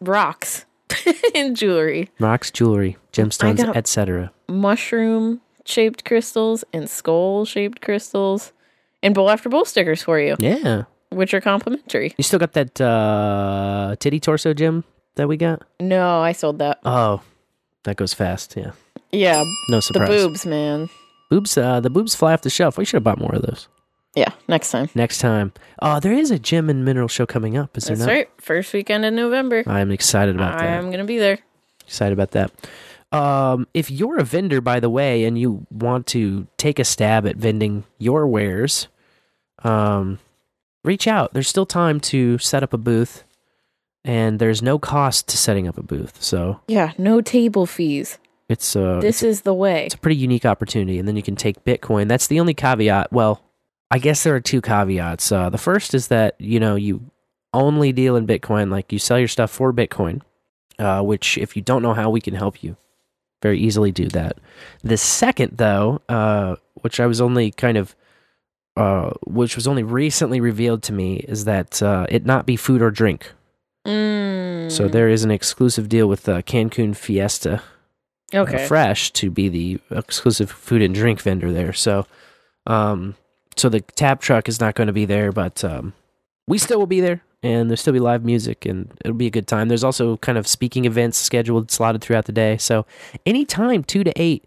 [0.00, 0.64] rocks
[1.34, 4.30] and jewelry, rocks, jewelry, gemstones, etc.
[4.48, 8.52] mushroom shaped crystals, and skull shaped crystals,
[9.02, 10.84] and bowl after bowl stickers for you, Yeah.
[11.10, 12.12] which are complimentary.
[12.18, 14.84] You still got that uh, titty torso gem
[15.14, 15.62] that we got?
[15.80, 16.80] No, I sold that.
[16.84, 17.22] Oh,
[17.84, 18.54] that goes fast.
[18.56, 18.72] Yeah.
[19.12, 20.08] Yeah, No surprise.
[20.08, 20.88] the boobs, man.
[21.30, 22.76] Boobs, uh, the boobs fly off the shelf.
[22.76, 23.68] We should have bought more of those.
[24.16, 24.88] Yeah, next time.
[24.94, 25.52] Next time.
[25.80, 28.12] Oh, there is a gem and mineral show coming up, is there That's not?
[28.12, 28.28] right.
[28.40, 29.62] First weekend in November.
[29.66, 30.68] I'm excited about that.
[30.78, 31.38] I'm gonna be there.
[31.86, 32.50] Excited about that.
[33.14, 37.26] Um, if you're a vendor, by the way, and you want to take a stab
[37.26, 38.88] at vending your wares,
[39.62, 40.18] um,
[40.82, 41.32] reach out.
[41.32, 43.22] There's still time to set up a booth,
[44.04, 46.20] and there's no cost to setting up a booth.
[46.22, 48.18] So Yeah, no table fees.
[48.48, 49.86] it's uh, this is the way.
[49.86, 52.08] it's a pretty unique opportunity, and then you can take Bitcoin.
[52.08, 53.12] That's the only caveat.
[53.12, 53.40] Well,
[53.92, 55.30] I guess there are two caveats.
[55.30, 57.00] Uh, the first is that you know you
[57.52, 60.22] only deal in Bitcoin, like you sell your stuff for Bitcoin.
[60.76, 62.76] Uh, which, if you don't know how, we can help you
[63.44, 64.38] very easily do that.
[64.82, 67.94] The second, though, uh, which I was only kind of,
[68.74, 72.80] uh, which was only recently revealed to me, is that uh, it not be food
[72.80, 73.32] or drink.
[73.86, 74.72] Mm.
[74.72, 77.62] So there is an exclusive deal with uh, Cancun Fiesta
[78.32, 78.66] uh, Okay.
[78.66, 81.74] Fresh to be the exclusive food and drink vendor there.
[81.74, 82.06] So,
[82.66, 83.14] um,
[83.56, 85.92] so the tap truck is not going to be there, but um,
[86.48, 89.30] we still will be there, and there'll still be live music, and it'll be a
[89.30, 89.68] good time.
[89.68, 92.56] There's also kind of speaking events scheduled, slotted throughout the day.
[92.56, 92.86] So,
[93.26, 94.46] anytime two to eight,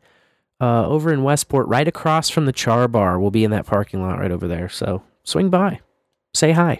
[0.60, 4.02] uh, over in Westport, right across from the Char Bar, we'll be in that parking
[4.02, 4.68] lot right over there.
[4.68, 5.80] So, swing by,
[6.34, 6.80] say hi.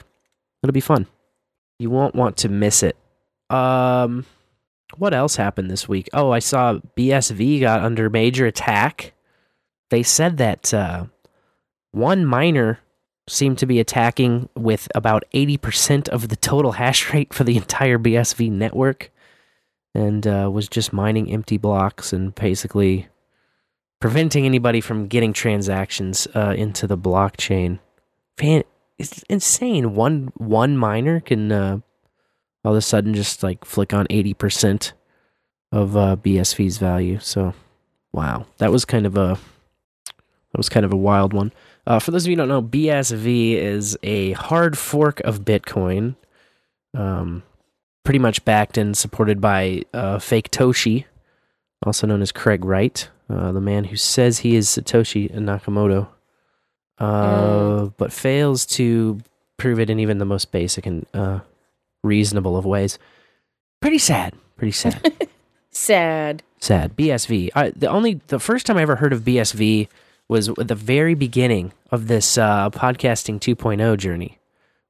[0.64, 1.06] It'll be fun.
[1.78, 2.98] You won't want to miss it.
[3.52, 4.26] Um,
[4.98, 6.10] what else happened this week?
[6.14, 9.14] Oh, I saw BSV got under major attack.
[9.92, 11.06] They said that uh,
[11.92, 12.80] one miner
[13.28, 17.98] seemed to be attacking with about 80% of the total hash rate for the entire
[17.98, 19.12] BSV network
[19.94, 23.08] and uh, was just mining empty blocks and basically
[24.00, 27.80] preventing anybody from getting transactions uh, into the blockchain.
[28.38, 28.64] Fan,
[28.98, 29.96] it's insane.
[29.96, 31.80] One one miner can uh,
[32.64, 34.94] all of a sudden just like flick on 80%
[35.72, 37.20] of uh, BSV's value.
[37.20, 37.54] So,
[38.12, 39.40] wow, that was kind of a
[40.06, 41.52] that was kind of a wild one.
[41.88, 46.18] Uh, for those of you who don't know, BSV is a hard fork of Bitcoin,
[46.94, 47.44] um,
[48.04, 51.06] pretty much backed and supported by uh, fake Toshi,
[51.86, 56.10] also known as Craig Wright, uh, the man who says he is Satoshi Nakamoto,
[56.98, 59.22] uh, but fails to
[59.56, 61.40] prove it in even the most basic and uh,
[62.04, 63.00] reasonable of ways.
[63.82, 64.34] Pretty sad.
[64.58, 65.14] Pretty sad.
[65.70, 66.42] Sad.
[66.60, 66.98] sad.
[66.98, 67.52] BSV.
[67.54, 69.88] I, the only the first time I ever heard of BSV
[70.30, 74.40] was the very beginning of this uh, podcasting 2.0 journey,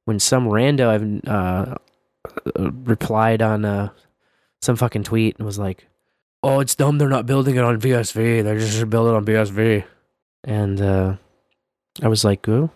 [0.04, 1.74] when some rando I've uh,
[2.56, 3.90] replied on uh,
[4.60, 5.86] some fucking tweet and was like,
[6.42, 8.42] "Oh, it's dumb they're not building it on VSV.
[8.42, 9.84] They're just should build it on BSV."
[10.44, 11.16] And uh,
[12.02, 12.70] I was like, "Go,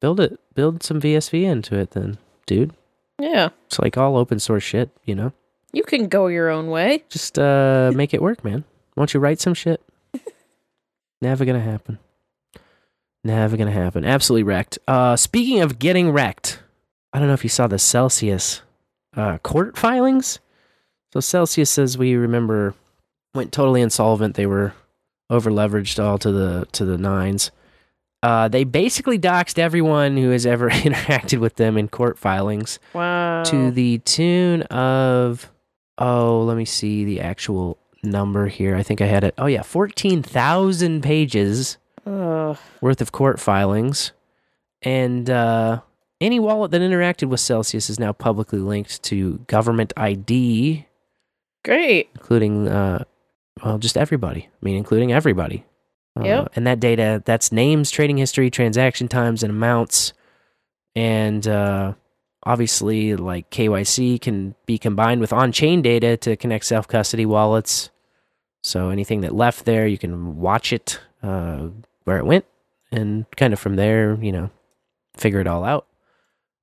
[0.00, 0.38] build it.
[0.54, 2.74] Build some VSV into it, then, dude."
[3.20, 3.50] Yeah.
[3.66, 5.32] It's like all open source shit, you know.
[5.72, 7.04] You can go your own way.
[7.10, 8.64] Just uh, make it work, man.
[8.94, 9.80] Why don't you write some shit?
[11.22, 11.98] Never gonna happen.
[13.22, 14.04] Never gonna happen.
[14.04, 14.78] Absolutely wrecked.
[14.88, 16.60] Uh, speaking of getting wrecked,
[17.12, 18.62] I don't know if you saw the Celsius
[19.16, 20.38] uh, court filings.
[21.12, 22.74] So Celsius says we remember
[23.34, 24.36] went totally insolvent.
[24.36, 24.72] They were
[25.28, 27.50] over leveraged all to the to the nines.
[28.22, 33.42] Uh, they basically doxed everyone who has ever interacted with them in court filings Wow.
[33.44, 35.50] to the tune of
[35.98, 38.76] oh let me see the actual number here.
[38.76, 39.34] I think i had it.
[39.38, 42.56] Oh yeah 14000 pages Ugh.
[42.80, 44.12] worth of court filings.
[44.82, 45.80] And uh,
[46.20, 50.86] any wallet that interacted with celsius is now publicly linked to government id
[51.64, 52.08] Great.
[52.14, 53.04] including uh,
[53.62, 54.48] well just everybody.
[54.50, 55.64] I mean including everybody.
[56.18, 56.52] Uh, Yep.
[56.56, 60.12] and that data that's names trading history transaction times and amounts.
[60.96, 61.94] And uh,
[62.44, 67.90] obviously like kyc can be combined with on-chain data to connect self-custody wallets.
[68.62, 71.68] So anything that left there you can watch it uh,
[72.04, 72.44] where it went
[72.92, 74.50] and kind of from there you know
[75.16, 75.86] figure it all out.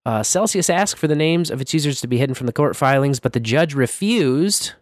[0.06, 2.76] Uh, celsius asked for the names of its users to be hidden from the court
[2.76, 4.74] filings but the judge refused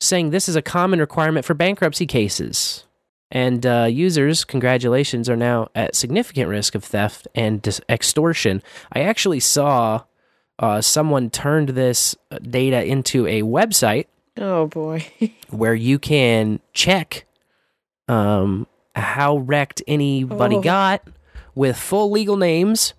[0.00, 2.84] saying this is a common requirement for bankruptcy cases.
[3.30, 8.60] And uh, users, congratulations, are now at significant risk of theft and dis- extortion.
[8.92, 10.02] I actually saw
[10.60, 14.06] uh, someone turned this data into a website
[14.38, 15.04] Oh boy.
[15.50, 17.26] where you can check
[18.08, 20.62] um, how wrecked anybody Oh.
[20.62, 21.02] got
[21.54, 22.94] with full legal names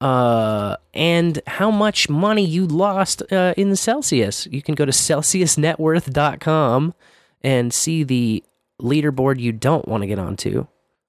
[0.00, 4.46] uh, and how much money you lost uh, in Celsius.
[4.50, 6.94] You can go to celsiusnetworth.com
[7.42, 8.42] and see the
[8.80, 10.66] leaderboard you don't want to get onto.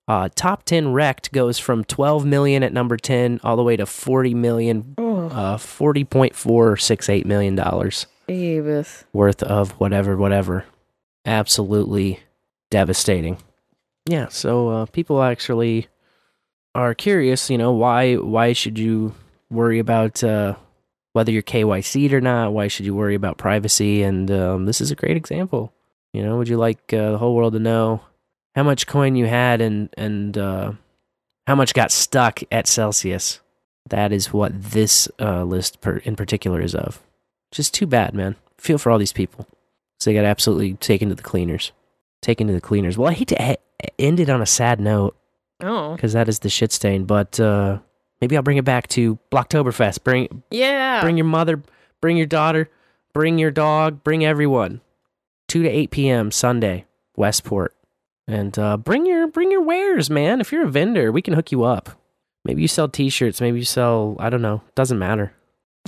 [0.07, 3.85] Uh, top 10 wrecked goes from 12 million at number 10 all the way to
[3.85, 9.05] 40 million, uh, 40.468 million dollars Davis.
[9.13, 10.65] worth of whatever, whatever.
[11.25, 12.19] Absolutely
[12.69, 13.37] devastating.
[14.05, 15.87] Yeah, so uh, people actually
[16.73, 19.13] are curious, you know, why why should you
[19.49, 20.55] worry about uh,
[21.13, 22.53] whether you're KYC'd or not?
[22.53, 24.01] Why should you worry about privacy?
[24.01, 25.73] And um, this is a great example.
[26.13, 28.01] You know, would you like uh, the whole world to know
[28.55, 30.73] how much coin you had and and uh,
[31.47, 33.39] how much got stuck at Celsius?
[33.89, 37.01] That is what this uh, list per, in particular is of.
[37.51, 38.35] Just too bad, man.
[38.57, 39.47] Feel for all these people.
[39.99, 41.71] So they got absolutely taken to the cleaners.
[42.21, 42.97] Taken to the cleaners.
[42.97, 43.57] Well, I hate to
[43.99, 45.17] end it on a sad note
[45.61, 45.95] Oh.
[45.95, 47.79] because that is the shit stain, but uh,
[48.21, 50.03] maybe I'll bring it back to Blocktoberfest.
[50.03, 51.01] Bring Yeah.
[51.01, 51.61] bring your mother,
[52.01, 52.69] bring your daughter,
[53.13, 54.81] bring your dog, bring everyone.
[55.49, 56.31] 2 to 8 p.m.
[56.31, 56.85] Sunday,
[57.17, 57.75] Westport.
[58.31, 60.39] And uh, bring your bring your wares, man.
[60.39, 61.89] If you're a vendor, we can hook you up.
[62.45, 65.33] Maybe you sell t-shirts, maybe you sell, I don't know, doesn't matter.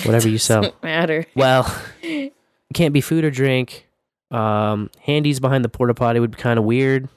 [0.05, 0.61] Whatever you sell.
[0.63, 1.25] Doesn't matter.
[1.35, 1.73] Well,
[2.03, 2.33] it
[2.73, 3.87] can't be food or drink.
[4.29, 7.07] Um, handies behind the porta potty would be kind of weird.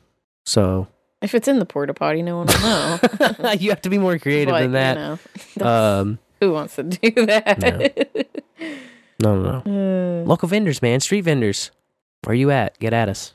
[0.46, 0.86] So
[1.22, 3.52] If it's in the porta potty, no one will know.
[3.58, 5.20] you have to be more creative But, than you that.
[5.60, 5.66] know,
[6.00, 8.38] um, Who wants to do that?
[9.20, 10.24] no, no, no.
[10.26, 11.70] Local vendors, man, street vendors.
[12.24, 12.78] Where are you at?
[12.78, 13.34] Get at us.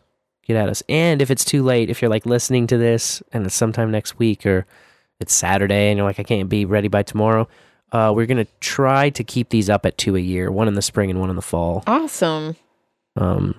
[0.51, 0.83] Get at us.
[0.89, 4.19] And if it's too late, if you're like listening to this and it's sometime next
[4.19, 4.65] week or
[5.19, 7.47] it's Saturday and you're like, I can't be ready by tomorrow,
[7.91, 10.81] uh, we're gonna try to keep these up at two a year, one in the
[10.81, 11.83] spring and one in the fall.
[11.87, 12.55] awesome.
[13.15, 13.55] Um,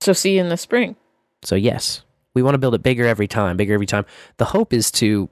[0.00, 0.96] So see you in the spring.
[1.42, 2.02] So yes,
[2.34, 4.04] we want to build it bigger every time, bigger every time.
[4.36, 5.28] The hope is to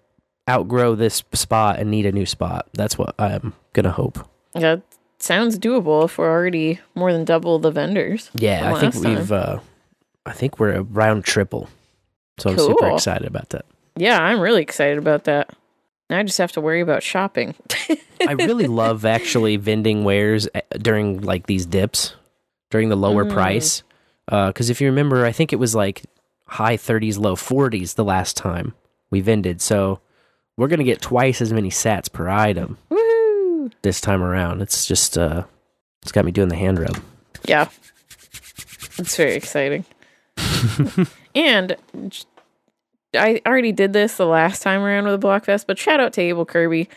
[0.48, 2.68] outgrow this spot and need a new spot.
[2.72, 4.28] That's what I'm gonna hope.
[4.54, 4.82] That
[5.18, 8.30] sounds doable if we're already more than double the vendors.
[8.34, 9.14] Yeah, I think time.
[9.16, 9.32] we've.
[9.32, 9.58] Uh,
[10.26, 11.68] I think we're around triple.
[12.38, 13.64] So I'm super excited about that.
[13.96, 15.50] Yeah, I'm really excited about that.
[16.10, 17.54] Now I just have to worry about shopping.
[18.20, 22.14] I really love actually vending wares uh, during like these dips,
[22.70, 23.32] during the lower Mm.
[23.32, 23.82] price.
[24.26, 26.02] Because if you remember, I think it was like
[26.46, 28.74] high 30s, low 40s the last time
[29.10, 29.62] we vended.
[29.62, 30.00] So
[30.56, 33.72] we're gonna get twice as many sats per item Woohoo!
[33.82, 34.60] this time around.
[34.62, 35.44] It's just uh,
[36.02, 36.98] it's got me doing the hand rub.
[37.46, 37.68] Yeah.
[38.98, 39.84] It's very exciting.
[41.34, 41.76] and
[43.14, 46.20] I already did this the last time around with the Blockfest, but shout out to
[46.20, 46.88] Abel Kirby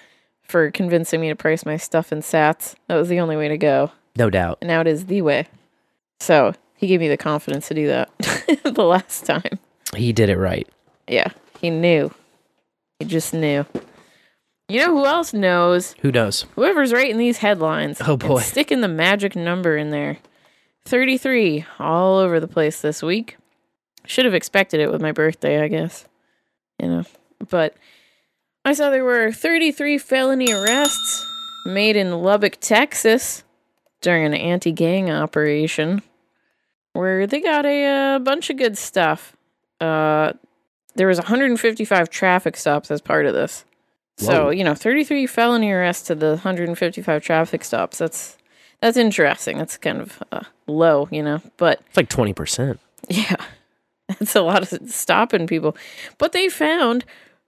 [0.44, 2.76] for convincing me to price my stuff in sats.
[2.88, 3.92] That was the only way to go.
[4.18, 4.58] No doubt.
[4.62, 5.48] And now it is the way.
[6.20, 8.10] So he gave me the confidence to do that
[8.64, 9.60] the last time.
[9.96, 10.68] He did it right.
[11.08, 11.30] Yeah,
[11.60, 12.14] he knew.
[13.00, 13.66] He just knew.
[14.68, 15.96] You know who else knows?
[16.02, 16.46] Who knows?
[16.56, 18.00] Whoever's writing these headlines.
[18.06, 18.42] Oh, boy.
[18.42, 20.18] sticking the magic number in there.
[20.86, 23.38] 33 all over the place this week.
[24.06, 26.08] Should have expected it with my birthday, I guess.
[26.82, 27.04] You know.
[27.50, 27.76] But
[28.66, 31.26] I saw there were 33 felony arrests
[31.66, 33.44] made in Lubbock, Texas
[34.02, 36.02] during an anti gang operation
[36.94, 39.36] where they got a uh, bunch of good stuff.
[39.80, 40.34] Uh,
[40.96, 43.64] there was 155 traffic stops as part of this.
[44.18, 48.00] So, you know, 33 felony arrests to the 155 traffic stops.
[48.00, 48.38] That's
[48.82, 49.58] that's interesting.
[49.58, 52.78] That's kind of uh, low, you know, but It's like 20%.
[53.10, 53.36] yeah,
[54.08, 55.76] that's a lot of stopping people.
[56.18, 57.06] But they found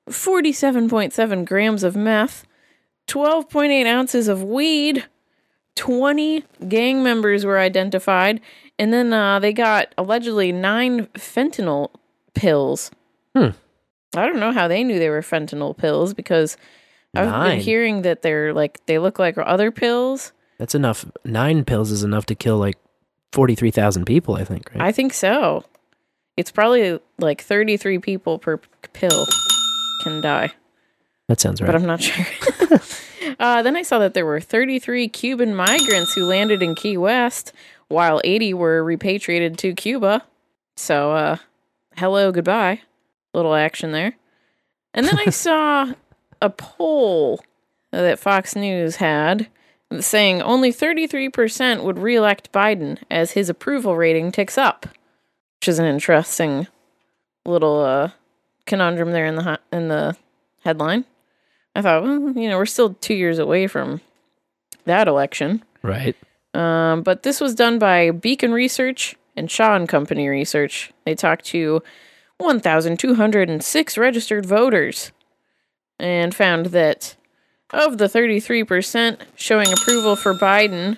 [0.10, 2.46] 47.7 grams of meth,
[3.08, 5.06] 12.8 ounces of weed,
[5.76, 8.42] 20 gang members were identified,
[8.78, 11.90] and then uh, they got allegedly nine fentanyl
[12.34, 12.92] pills.
[13.36, 13.50] Hmm.
[14.16, 16.58] I don't know how they knew they were fentanyl pills because
[17.16, 17.50] I've Nine.
[17.52, 20.34] been hearing that they're like they look like other pills.
[20.62, 21.08] That's enough.
[21.26, 22.78] Nine pills is enough to kill like
[23.32, 24.84] 43,000 people, I think, right?
[24.84, 25.66] I think so.
[26.38, 28.58] It's probably like 33 people per
[28.94, 29.26] pill
[30.04, 30.54] can die,
[31.28, 31.66] that sounds right.
[31.66, 32.26] but I'm not sure.
[33.40, 37.54] uh, then I saw that there were 33 Cuban migrants who landed in Key West,
[37.88, 40.24] while 80 were repatriated to Cuba.
[40.76, 41.38] So, uh,
[41.98, 42.82] hello, goodbye.
[43.34, 44.16] Little action there.
[44.94, 45.92] And then I saw
[46.40, 47.44] a poll
[47.90, 49.48] that Fox News had
[50.00, 54.86] saying only 33% would reelect Biden as his approval rating ticks up,
[55.60, 56.68] which is an interesting
[57.46, 58.12] little uh,
[58.66, 60.16] conundrum there in the in the
[60.64, 61.06] headline.
[61.76, 64.02] I thought, well, you know, we're still two years away from
[64.86, 65.64] that election.
[65.82, 66.16] right.
[66.54, 70.92] Um, but this was done by Beacon Research and Shaw and Company research.
[71.06, 71.82] They talked to
[72.40, 75.12] 1,206 registered voters
[75.98, 77.16] and found that
[77.74, 80.98] of the 33% showing approval for Biden,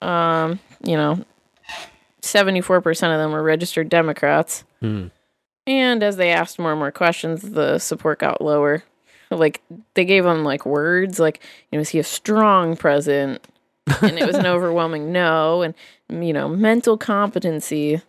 [0.00, 1.24] um, you know,
[2.22, 4.64] 74% of them were registered Democrats.
[4.80, 5.08] Hmm.
[5.66, 8.82] And as they asked more and more questions, the support got lower.
[9.30, 9.62] Like
[9.94, 13.46] they gave them like words, like you know, is he a strong president?
[14.02, 15.62] And it was an overwhelming no.
[15.62, 15.74] And
[16.10, 18.02] you know, mental competency.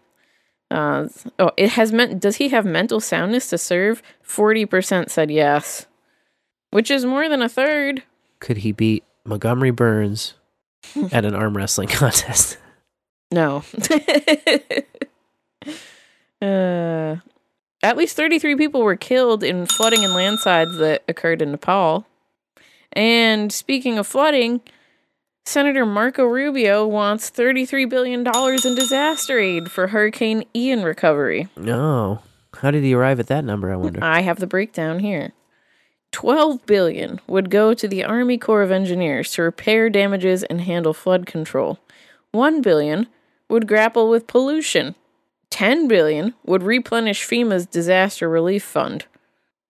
[0.70, 1.08] Uh,
[1.40, 2.20] oh, it has meant.
[2.20, 4.04] Does he have mental soundness to serve?
[4.22, 5.88] Forty percent said yes,
[6.76, 8.04] which is more than a third.
[8.42, 10.34] Could he beat Montgomery Burns
[11.14, 12.58] at an arm wrestling contest?
[13.32, 13.64] No.
[16.42, 17.16] uh,
[17.82, 22.06] at least 33 people were killed in flooding and landslides that occurred in Nepal.
[22.92, 24.60] And speaking of flooding,
[25.46, 31.48] Senator Marco Rubio wants $33 billion in disaster aid for Hurricane Ian recovery.
[31.56, 32.20] No.
[32.56, 34.00] How did he arrive at that number, I wonder?
[34.04, 35.32] I have the breakdown here.
[36.16, 40.94] 12 billion would go to the Army Corps of Engineers to repair damages and handle
[40.94, 41.78] flood control.
[42.32, 43.08] 1 billion
[43.50, 44.96] would grapple with pollution.
[45.50, 49.04] 10 billion would replenish FEMA's disaster relief fund,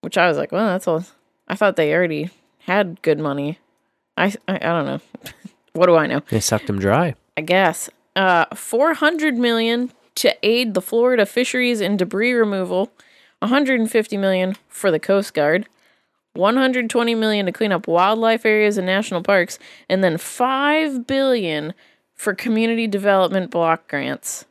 [0.02, 1.04] which I was like, well, that's all.
[1.48, 2.30] I thought they already
[2.60, 3.58] had good money.
[4.16, 5.00] I I, I don't know.
[5.72, 6.20] what do I know?
[6.30, 7.16] They sucked them dry.
[7.36, 7.90] I guess.
[8.14, 12.92] Uh, 400 million to aid the Florida fisheries and debris removal.
[13.40, 15.66] 150 million for the Coast Guard.
[16.36, 19.58] 120 million to clean up wildlife areas and national parks,
[19.88, 21.74] and then 5 billion
[22.14, 24.44] for community development block grants.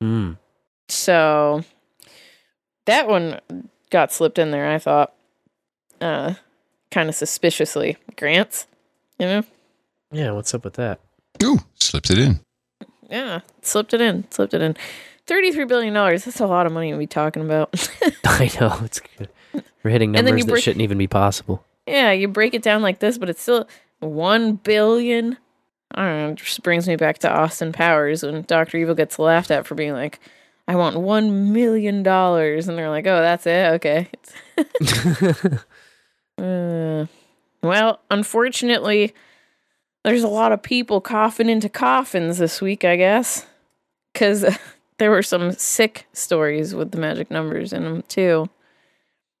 [0.00, 0.32] Hmm.
[0.88, 1.64] So
[2.86, 3.40] that one
[3.90, 5.14] got slipped in there, I thought.
[6.00, 6.34] Uh
[6.90, 7.96] kind of suspiciously.
[8.16, 8.66] Grants,
[9.18, 9.44] you know?
[10.10, 11.00] Yeah, what's up with that?
[11.42, 12.40] Ooh, slipped it in.
[13.08, 14.76] Yeah, slipped it in, slipped it in.
[15.26, 15.92] $33 billion.
[15.94, 17.88] That's a lot of money to be talking about.
[18.24, 19.28] I know it's good.
[19.82, 21.64] We're hitting numbers you that break- shouldn't even be possible.
[21.86, 23.68] yeah, you break it down like this, but it's still
[24.00, 25.36] 1 billion.
[25.92, 26.28] I don't know.
[26.30, 28.76] It just brings me back to Austin Powers when Dr.
[28.76, 30.20] Evil gets laughed at for being like,
[30.66, 32.06] I want $1 million.
[32.06, 33.72] And they're like, oh, that's it?
[33.74, 34.08] Okay.
[36.38, 37.06] Uh,
[37.62, 39.12] well, unfortunately,
[40.04, 43.44] there's a lot of people coughing into coffins this week, I guess,
[44.12, 44.44] because
[44.98, 48.48] there were some sick stories with the magic numbers in them, too.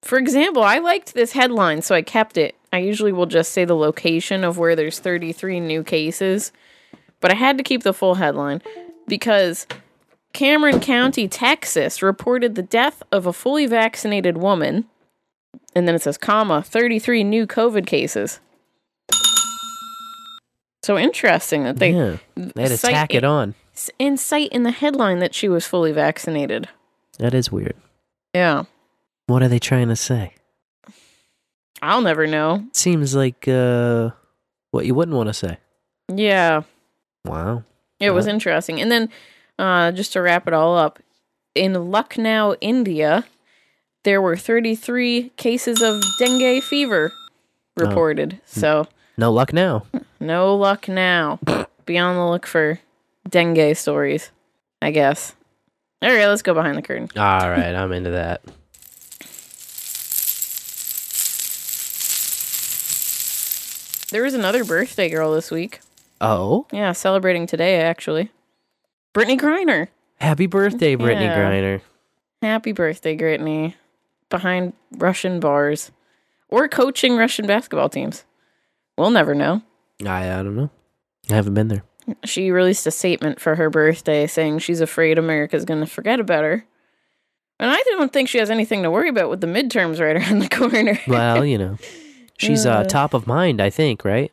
[0.02, 2.54] For example, I liked this headline, so I kept it.
[2.72, 6.52] I usually will just say the location of where there's 33 new cases,
[7.20, 8.62] but I had to keep the full headline
[9.06, 9.66] because
[10.34, 14.84] Cameron County, Texas reported the death of a fully vaccinated woman
[15.74, 18.38] and then it says comma 33 new covid cases
[20.82, 23.54] so interesting that they yeah, they had to cite tack it on.
[23.98, 26.68] and cite in the headline that she was fully vaccinated
[27.18, 27.74] That is weird.
[28.34, 28.64] yeah
[29.28, 30.34] What are they trying to say?
[31.80, 34.10] i'll never know Seems like uh,
[34.72, 35.58] what you wouldn't want to say.
[36.12, 36.62] yeah
[37.24, 37.62] Wow.
[38.00, 39.08] it was interesting and then
[39.60, 40.98] uh, just to wrap it all up
[41.54, 43.24] in lucknow india
[44.02, 47.12] there were 33 cases of dengue fever
[47.76, 49.84] reported so No luck now.
[50.20, 51.38] No luck now.
[51.86, 52.78] Be on the look for
[53.28, 54.30] dengue stories,
[54.82, 55.34] I guess.
[56.02, 57.08] All right, let's go behind the curtain.
[57.16, 58.42] All right, I'm into that.
[64.10, 65.80] There was another birthday girl this week.
[66.20, 68.30] Oh, Yeah, celebrating today, actually.
[69.14, 69.88] Brittney Griner.
[70.20, 71.38] happy birthday, Brittney Yeah.
[71.38, 71.80] Griner.
[72.42, 73.74] Happy birthday, Brittney.
[74.30, 75.90] Behind Russian bars.
[76.48, 78.24] Or coaching Russian basketball teams.
[78.96, 79.62] We'll never know.
[80.04, 80.70] I, I don't know.
[81.30, 81.84] I haven't been there.
[82.24, 86.42] She released a statement for her birthday saying she's afraid America's going to forget about
[86.44, 86.64] her.
[87.60, 90.38] And I don't think she has anything to worry about with the midterms right around
[90.38, 90.98] the corner.
[91.06, 91.76] Well, you know,
[92.38, 92.84] she's uh, Uh.
[92.84, 94.32] top of mind, I think, right?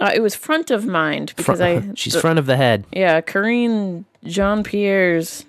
[0.00, 1.82] Uh, it was front of mind because I.
[1.94, 2.86] she's the- front of the head.
[2.92, 5.44] Yeah, Karine Jean Pierre's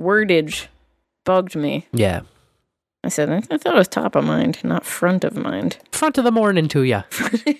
[0.00, 0.66] wordage
[1.24, 1.86] bugged me.
[1.92, 2.20] Yeah,
[3.02, 5.78] I said, I, I thought it was top of mind, not front of mind.
[5.92, 7.02] front of the morning to ya.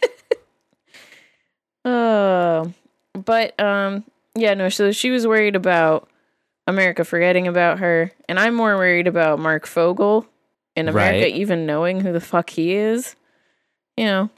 [1.84, 2.72] Oh,
[3.14, 4.68] but um, yeah, no.
[4.68, 6.08] So she was worried about
[6.66, 10.26] America forgetting about her, and I'm more worried about Marc Fogel
[10.76, 11.34] and America Right.
[11.34, 13.16] even knowing who the fuck he is.
[13.98, 14.30] You know,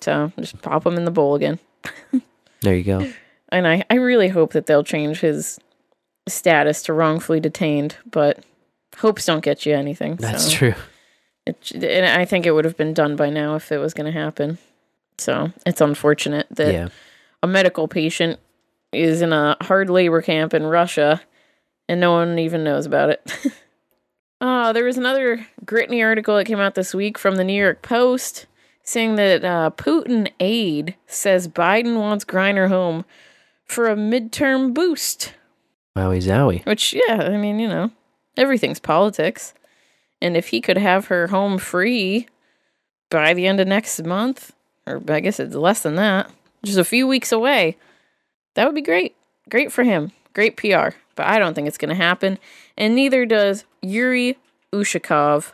[0.00, 1.58] so just pop him in the bowl again.
[2.60, 3.06] There you go.
[3.52, 5.60] And I, I really hope that they'll change his
[6.26, 8.44] status to wrongfully detained, but
[8.98, 10.16] hopes don't get you anything.
[10.16, 10.74] That's so true.
[11.46, 14.12] It, and I think it would have been done by now if it was going
[14.12, 14.58] to happen.
[15.18, 16.88] So it's unfortunate that Yeah.
[17.40, 18.40] a medical patient
[18.92, 21.20] is in a hard labor camp in Russia
[21.88, 23.30] and no one even knows about it.
[24.40, 27.80] uh, there was another Gritney article that came out this week from the New York
[27.80, 28.46] Post
[28.86, 33.04] saying that uh, Putin aide says Biden wants Griner home
[33.64, 35.34] for a midterm boost.
[35.96, 36.64] Wowie zowie.
[36.64, 37.90] Which, yeah, I mean, you know,
[38.36, 39.52] everything's politics.
[40.22, 42.28] And if he could have her home free
[43.10, 44.54] by the end of next month,
[44.86, 46.30] or I guess it's less than that,
[46.64, 47.76] just a few weeks away,
[48.54, 49.16] that would be great.
[49.50, 50.12] Great for him.
[50.32, 50.90] Great PR.
[51.16, 52.38] But I don't think it's going to happen.
[52.76, 54.38] And neither does Yuri
[54.72, 55.52] Ushakov,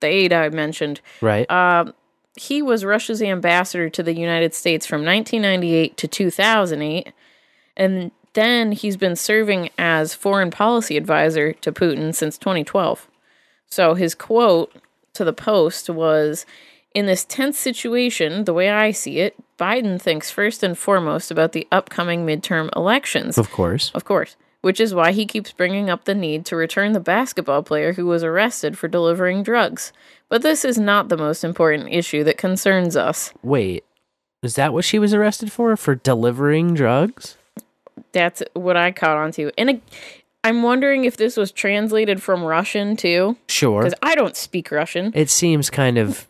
[0.00, 1.00] the aide I mentioned.
[1.20, 1.48] Right.
[1.50, 1.94] Um,
[2.36, 7.12] he was Russia's ambassador to the United States from 1998 to 2008.
[7.76, 13.08] And then he's been serving as foreign policy advisor to Putin since 2012.
[13.66, 14.74] So his quote
[15.14, 16.46] to the Post was
[16.94, 21.52] In this tense situation, the way I see it, Biden thinks first and foremost about
[21.52, 23.36] the upcoming midterm elections.
[23.36, 23.90] Of course.
[23.94, 24.36] Of course.
[24.62, 28.06] Which is why he keeps bringing up the need to return the basketball player who
[28.06, 29.92] was arrested for delivering drugs.
[30.28, 33.34] But this is not the most important issue that concerns us.
[33.42, 33.84] Wait,
[34.42, 35.76] is that what she was arrested for?
[35.76, 37.36] For delivering drugs?
[38.12, 39.50] That's what I caught on to.
[39.58, 39.82] And it,
[40.44, 43.36] I'm wondering if this was translated from Russian too.
[43.48, 43.82] Sure.
[43.82, 45.12] Because I don't speak Russian.
[45.14, 46.26] It seems kind of.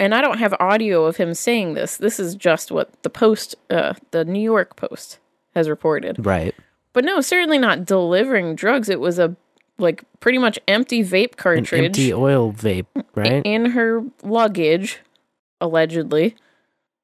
[0.00, 1.96] And I don't have audio of him saying this.
[1.96, 5.18] This is just what the Post, uh, the New York Post,
[5.56, 6.24] has reported.
[6.24, 6.54] Right.
[6.98, 8.88] But no, certainly not delivering drugs.
[8.88, 9.36] It was a
[9.78, 13.40] like pretty much empty vape An cartridge empty oil vape, right?
[13.46, 14.98] in her luggage,
[15.60, 16.34] allegedly,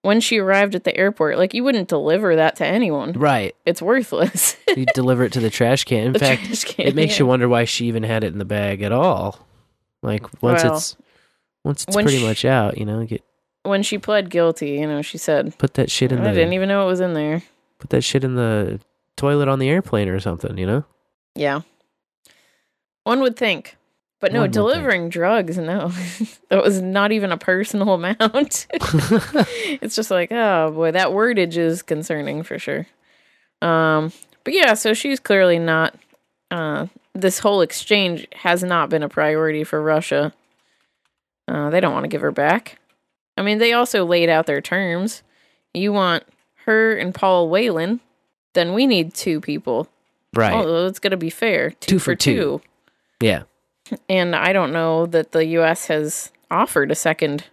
[0.03, 1.39] when she arrived at the airport.
[1.39, 3.13] Like you wouldn't deliver that to anyone.
[3.13, 3.55] Right.
[3.67, 4.57] It's worthless.
[4.77, 6.07] you deliver it to the trash can.
[6.09, 7.21] In The fact, can, it makes yeah.
[7.21, 9.47] you wonder why she even had it in the bag at all.
[10.03, 10.97] Like once Well, it's
[11.63, 13.23] once it's pretty she- much out, you know, get
[13.63, 16.41] when she pled guilty, you know, she said, put that shit in the "I the
[16.41, 17.45] didn't even know it was in there."
[17.79, 18.81] put that shit in the
[19.17, 20.85] toilet on the airplane or something, you know?
[21.35, 21.61] Yeah.
[23.05, 23.77] One would think.
[24.21, 25.89] But no, One delivering drugs, no.
[26.49, 28.67] that was not even a personal amount.
[28.73, 32.87] it's just like, oh boy, that wordage is concerning for sure.
[33.61, 34.13] Um,
[34.45, 35.95] but yeah, so she's clearly not
[36.51, 40.33] uh this whole exchange has not been a priority for Russia.
[41.47, 42.79] Uh, they don't want to give her back.
[43.37, 45.23] I mean, they also laid out their terms.
[45.75, 46.25] You want
[46.65, 48.01] her and Paul Whelan,
[48.55, 49.89] then we need two people.
[50.35, 50.55] Right.
[50.55, 51.71] Oh, it's gonna be fair.
[51.71, 52.35] Two, Two for, for two.
[52.35, 52.61] two.
[53.21, 53.43] Yeah.
[54.09, 55.87] And I don't know that the U.S.
[55.87, 57.45] has offered a second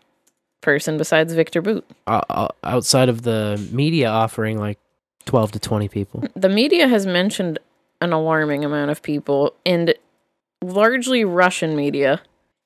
[0.61, 1.85] person besides Viktor Bout.
[2.07, 4.79] Uh, outside of the media offering like
[5.25, 6.23] 12 to 20 people.
[6.35, 7.59] The media has mentioned
[7.99, 9.93] an alarming amount of people, and
[10.61, 12.21] largely Russian media.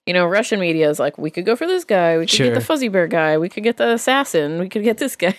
[0.06, 2.54] You know, Russian media is like, we could go for this guy, we could get
[2.54, 5.36] the fuzzy bear guy, we could get the assassin, we could get this guy.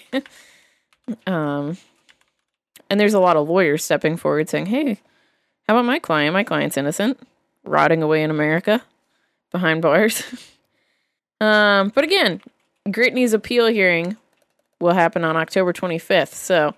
[1.26, 1.76] um,
[2.90, 5.00] and there's a lot of lawyers stepping forward saying, hey,
[5.68, 6.32] how about my client?
[6.32, 7.18] My client's innocent,
[7.64, 8.82] rotting away in America
[9.50, 10.22] behind bars.
[11.40, 12.40] um, but again,
[12.88, 14.16] Gritney's appeal hearing
[14.80, 16.32] will happen on October 25th.
[16.34, 16.74] So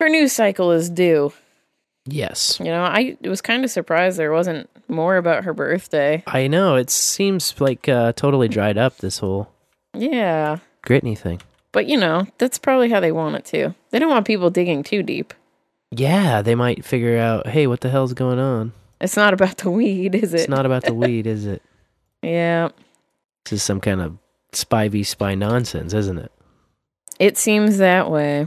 [0.00, 1.32] her news cycle is due.
[2.06, 2.58] Yes.
[2.60, 6.22] You know, I was kind of surprised there wasn't more about her birthday.
[6.26, 6.76] I know.
[6.76, 9.48] It seems like uh, totally dried up, this whole
[9.94, 10.58] Yeah.
[10.86, 11.40] Gritney thing.
[11.74, 13.74] But, you know, that's probably how they want it to.
[13.90, 15.34] They don't want people digging too deep.
[15.90, 18.72] Yeah, they might figure out, hey, what the hell's going on?
[19.00, 20.40] It's not about the weed, is it?
[20.40, 21.62] It's not about the weed, is it?
[22.22, 22.68] Yeah.
[23.44, 24.16] This is some kind of
[24.52, 26.32] spy v spy nonsense, isn't it?
[27.18, 28.46] It seems that way.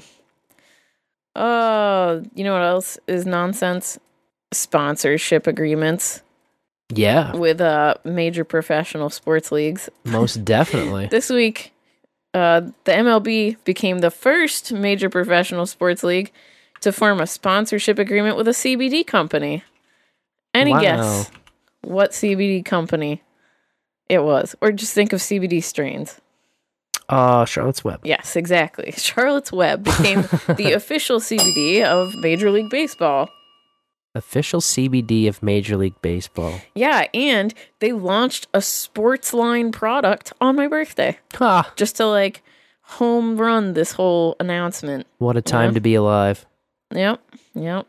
[1.35, 3.99] Oh, you know what else is nonsense?
[4.53, 6.21] Sponsorship agreements
[6.89, 9.89] Yeah, with uh major professional sports leagues.
[10.05, 11.07] most definitely.
[11.07, 11.73] This week,
[12.37, 16.31] uh, the MLB became the first major professional sports league
[16.81, 19.63] to form a sponsorship agreement with a CBD company.
[20.53, 20.81] Any Wow.
[20.81, 21.31] guess
[21.81, 23.21] what CBD company
[24.09, 24.55] it was?
[24.61, 26.19] Or just think of CBD strains.
[27.09, 28.01] Uh, Charlotte's Web.
[28.03, 28.91] Yes, exactly.
[28.97, 30.21] Charlotte's Web became
[30.57, 33.29] the official CBD of Major League Baseball.
[34.17, 36.59] Official CBD of Major League Baseball.
[36.75, 41.17] Yeah, and they launched a sports line product on my birthday.
[41.35, 41.71] Ha!
[41.75, 42.43] Just to like
[42.81, 45.05] home run this whole announcement.
[45.19, 45.75] What a time Yeah.
[45.75, 46.45] to be alive.
[46.93, 47.21] Yep,
[47.53, 47.87] yep.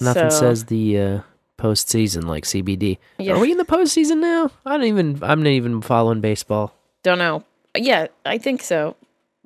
[0.00, 1.20] Nothing So- says the uh,
[1.58, 2.98] postseason like CBD.
[3.18, 3.34] Yeah.
[3.34, 4.50] Are we in the postseason now?
[4.64, 5.18] I don't even.
[5.22, 6.74] I'm not even following baseball.
[7.02, 7.44] Don't know.
[7.76, 8.96] Yeah, I think so,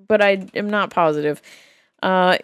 [0.06, 1.42] but I am not positive.
[2.02, 2.38] Uh,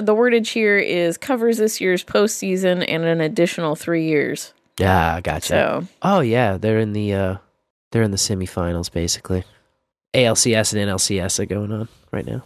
[0.00, 4.52] the wordage here is covers this year's postseason and an additional three years.
[4.78, 5.46] Yeah, I gotcha.
[5.48, 7.36] So Oh yeah, they're in the uh,
[7.92, 9.44] they're in the semifinals basically.
[10.14, 12.42] ALCS and NLCS are going on right now.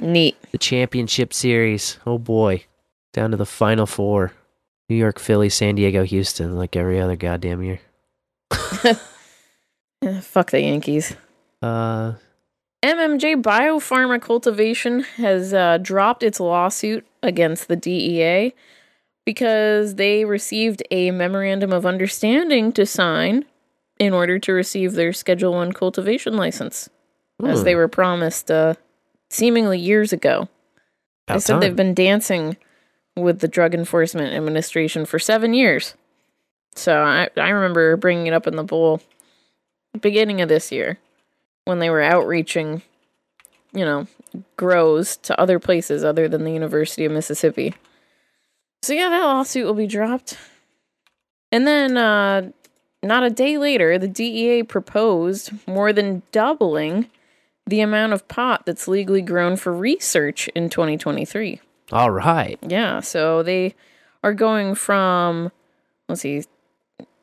[0.00, 0.36] neat.
[0.52, 1.98] The championship series.
[2.06, 2.64] Oh boy,
[3.12, 4.32] down to the final four.
[4.88, 7.80] New York, Philly, San Diego, Houston, like every other goddamn year.
[10.20, 11.14] Fuck the Yankees.
[11.62, 12.14] Uh,
[12.82, 18.54] MMJ Biopharma Cultivation has uh, dropped its lawsuit against the DEA
[19.26, 23.44] because they received a memorandum of understanding to sign
[23.98, 26.88] in order to receive their Schedule One cultivation license,
[27.44, 27.64] as Hmm.
[27.64, 28.74] they were promised uh,
[29.28, 30.48] seemingly years ago.
[31.26, 31.60] They said time.
[31.60, 32.56] they've been dancing
[33.14, 35.94] with the Drug Enforcement Administration for seven years.
[36.74, 39.02] So I, I remember bringing it up in the bowl
[40.00, 40.98] beginning of this year
[41.70, 42.82] when they were outreaching,
[43.72, 44.06] you know,
[44.58, 47.74] grows to other places other than the University of Mississippi.
[48.82, 50.36] So yeah, that lawsuit will be dropped.
[51.50, 52.50] And then uh
[53.02, 57.06] not a day later, the DEA proposed more than doubling
[57.66, 61.60] the amount of pot that's legally grown for research in 2023.
[61.92, 62.58] all right.
[62.60, 63.74] Yeah, so they
[64.22, 65.50] are going from
[66.08, 66.44] let's see,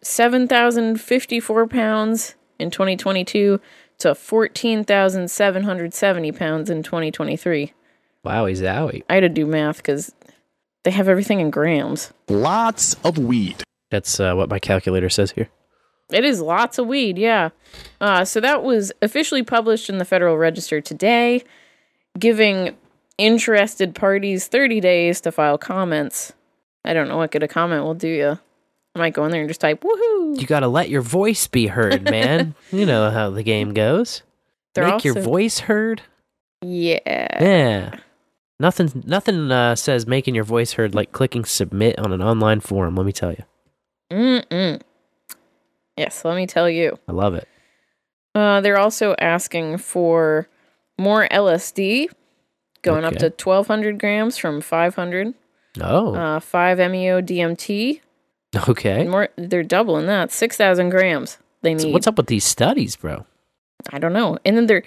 [0.01, 3.59] seven thousand fifty-four pounds in 2022
[3.99, 7.73] to fourteen thousand seven hundred seventy pounds in 2023.
[8.25, 9.03] Wowie zowie.
[9.09, 10.13] I had to do math because
[10.83, 12.11] they have everything in grams.
[12.27, 13.63] Lots of weed.
[13.89, 15.49] That's uh, what my calculator says here.
[16.11, 17.49] It is lots of weed, yeah.
[17.99, 21.43] Uh, so that was officially published in the Federal Register today,
[22.17, 22.75] giving
[23.17, 26.33] interested parties 30 days to file comments.
[26.85, 28.39] I don't know what good a comment will do you.
[28.97, 30.41] I might go in there and just type woohoo.
[30.41, 32.55] You got to let your voice be heard, man.
[32.71, 34.23] you know how the game goes.
[34.73, 36.01] They're Make your voice heard.
[36.63, 36.99] Yeah.
[37.05, 37.99] Yeah.
[38.59, 39.03] Nothing.
[39.05, 42.95] Nothing uh, says making your voice heard like clicking submit on an online forum.
[42.95, 43.43] Let me tell you.
[44.11, 44.81] Mm-mm.
[45.95, 46.97] Yes, let me tell you.
[47.07, 47.47] I love it.
[48.33, 50.47] Uh, they're also asking for
[50.97, 52.07] more LSD,
[52.81, 55.33] going up to 1,200 grams from 500.
[55.81, 56.15] Oh.
[56.15, 58.01] Uh, 5 MEO DMT.
[58.67, 59.03] Okay.
[59.05, 60.31] More, they're doubling that.
[60.31, 61.81] 6,000 grams they need.
[61.81, 63.25] So what's up with these studies, bro?
[63.91, 64.37] I don't know.
[64.45, 64.83] And then they're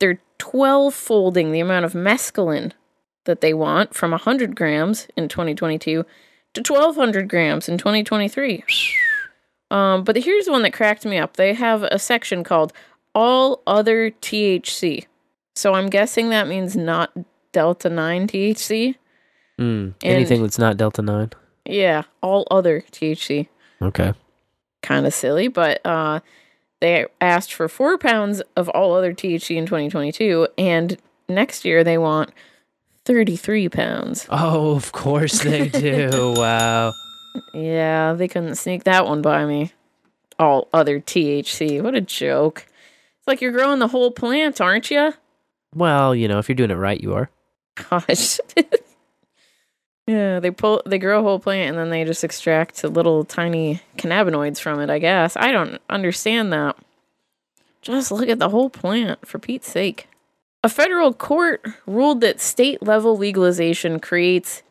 [0.00, 2.72] they're 12 folding the amount of mescaline
[3.24, 6.04] that they want from 100 grams in 2022
[6.54, 8.64] to 1200 grams in 2023.
[9.70, 11.38] Um, but here's one that cracked me up.
[11.38, 12.74] They have a section called
[13.14, 15.06] all other THC.
[15.56, 17.10] So I'm guessing that means not
[17.52, 18.96] delta 9 THC.
[19.58, 21.30] Mm, anything that's not delta nine.
[21.64, 23.48] Yeah, all other THC.
[23.80, 24.12] Okay.
[24.82, 26.20] kind of silly, but uh,
[26.80, 30.96] they asked for four pounds of all other THC in 2022, and
[31.28, 32.30] next year they want
[33.04, 34.26] 33 pounds.
[34.30, 36.34] Oh, of course they do.
[36.36, 36.92] wow.
[37.54, 39.72] Yeah, they couldn't sneak that one by me.
[40.38, 41.80] All other THC.
[41.82, 42.66] What a joke.
[43.18, 45.14] It's like you're growing the whole plant, aren't you?
[45.74, 47.30] Well, you know, if you're doing it right, you are.
[47.76, 48.38] Gosh.
[50.06, 53.80] yeah, they pull they grow a whole plant and then they just extract little tiny
[53.96, 55.36] cannabinoids from it, I guess.
[55.36, 56.76] I don't understand that.
[57.80, 60.08] Just look at the whole plant for Pete's sake.
[60.64, 64.62] A federal court ruled that state level legalization creates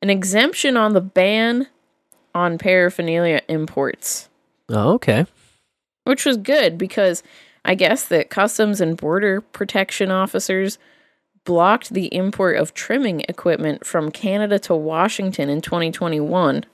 [0.00, 1.66] an exemption on the ban
[2.34, 4.28] on paraphernalia imports,
[4.70, 5.26] Oh, okay.
[6.04, 7.22] which was good because
[7.64, 10.78] I guess that Customs and Border Protection officers
[11.46, 16.64] blocked the import of trimming equipment from Canada to Washington in 2021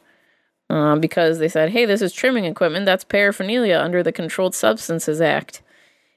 [0.69, 2.87] uh, because they said, hey, this is trimming equipment.
[2.87, 5.63] That's paraphernalia under the Controlled Substances Act.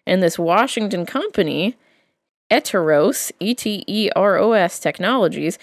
[0.08, 1.76] And this Washington company,
[2.50, 5.60] Eteros, E T E R O S Technologies,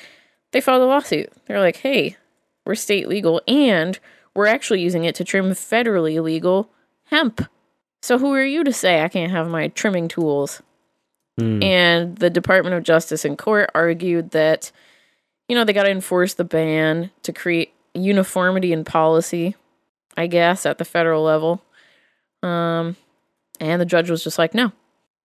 [0.52, 1.32] they filed a lawsuit.
[1.46, 2.16] They're like, hey,
[2.64, 3.98] we're state legal and
[4.34, 6.70] we're actually using it to trim federally illegal
[7.06, 7.48] hemp.
[8.02, 10.62] So who are you to say I can't have my trimming tools?
[11.38, 11.62] Hmm.
[11.62, 14.70] And the Department of Justice in court argued that,
[15.48, 19.54] you know, they got to enforce the ban to create uniformity in policy,
[20.16, 21.62] I guess, at the federal level.
[22.42, 22.96] Um,
[23.60, 24.72] and the judge was just like, no,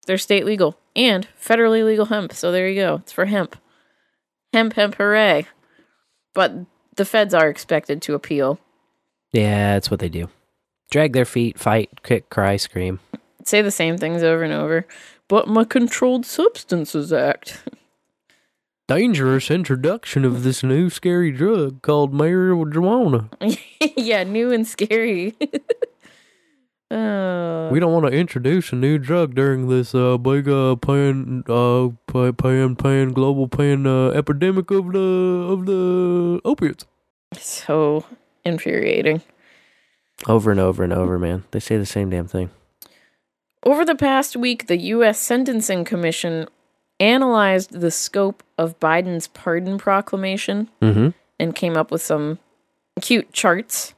[0.05, 2.33] they're state legal and federally legal hemp.
[2.33, 2.95] So there you go.
[2.95, 3.57] It's for hemp.
[4.53, 5.45] Hemp, hemp, hooray.
[6.33, 6.53] But
[6.95, 8.59] the feds are expected to appeal.
[9.33, 10.29] Yeah, that's what they do.
[10.89, 12.99] Drag their feet, fight, kick, cry, scream.
[13.43, 14.85] Say the same things over and over.
[15.27, 17.63] But my Controlled Substances Act.
[18.87, 23.29] Dangerous introduction of this new scary drug called marijuana.
[23.97, 25.35] yeah, new and scary.
[26.89, 27.69] oh.
[27.71, 31.89] We don't want to introduce a new drug during this uh, big uh, pan uh
[32.07, 34.99] pa- pan pan global pan uh, epidemic of the
[35.51, 36.85] of the opiates.
[37.37, 38.05] So
[38.45, 39.21] infuriating.
[40.27, 41.43] Over and over and over, man.
[41.51, 42.51] They say the same damn thing.
[43.67, 45.19] Over the past week, the U.S.
[45.19, 46.47] Sentencing Commission
[47.01, 51.09] analyzed the scope of Biden's pardon proclamation Mm-hmm.
[51.37, 52.39] and came up with some
[53.01, 53.93] cute charts.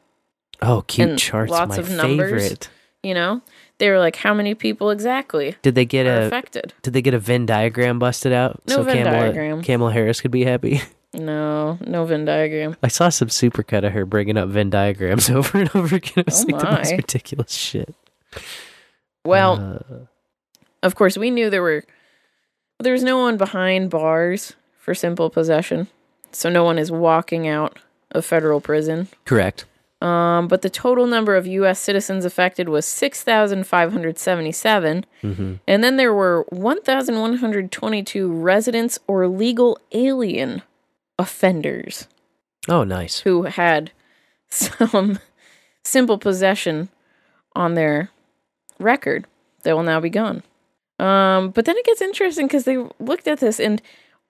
[0.62, 2.42] Oh, cute charts, lots my of numbers.
[2.42, 2.70] favorite.
[3.04, 3.42] You know,
[3.78, 6.74] they were like, how many people exactly Did they get a affected?
[6.82, 9.62] Did they get a Venn diagram busted out No Venn Kamala, diagram.
[9.62, 10.82] Kamala Harris could be happy?
[11.14, 12.76] No, no Venn diagram.
[12.84, 16.14] I saw some supercut of her bringing up Venn diagrams over and over again.
[16.18, 17.96] It was Oh like the most ridiculous shit.
[19.30, 19.54] Well,
[19.90, 19.96] Uh,
[20.84, 21.84] of course, we knew there were
[22.80, 25.88] there was no one behind bars for simple possession,
[26.32, 27.78] so no one is walking out
[28.12, 29.08] of federal prison.
[29.26, 29.66] correct.
[30.02, 31.78] Um, but the total number of U.S.
[31.78, 37.20] citizens affected was six thousand five hundred seventy-seven, hmm and then there were one thousand
[37.20, 40.62] one hundred twenty-two residents or legal alien
[41.18, 42.08] offenders
[42.70, 43.20] Oh, nice.
[43.20, 43.92] who had
[44.50, 45.20] some
[45.84, 46.88] simple possession
[47.56, 48.10] on their
[48.80, 49.26] record
[49.64, 50.44] that will now be gone.
[51.00, 53.82] Um, but then it gets interesting because they looked at this and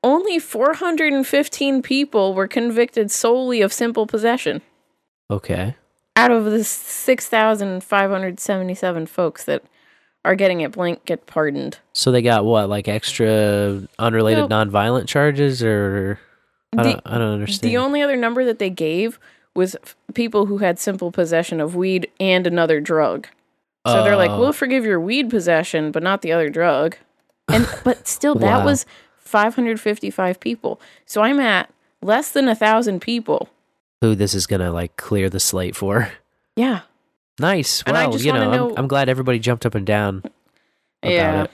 [0.04, 4.62] only 415 people were convicted solely of simple possession
[5.32, 5.76] Okay.
[6.16, 9.64] out of the 6,577 folks that
[10.26, 11.80] are getting it blanket pardoned.
[11.94, 14.70] So they got what, like extra unrelated Nope.
[14.70, 16.20] nonviolent charges, or
[16.78, 17.72] I The- don't, I don't understand.
[17.72, 19.18] The only other number that they gave
[19.56, 23.28] was f- people who had simple possession of weed and another drug.
[23.88, 24.40] So they're like, Oh.
[24.40, 26.98] "We'll forgive your weed possession, but not the other drug."
[27.48, 28.66] And but still, that Wow.
[28.66, 28.86] was
[29.18, 30.80] 555 people.
[31.06, 31.70] So I'm at
[32.02, 33.50] less than a thousand people.
[34.02, 36.12] Who this is gonna like clear the slate for?
[36.56, 36.82] Yeah,
[37.40, 37.84] Nice.
[37.88, 40.18] And I Well, just you know, wanna I'm, I'm glad everybody jumped up and down
[41.02, 41.44] about yeah.
[41.44, 41.52] it.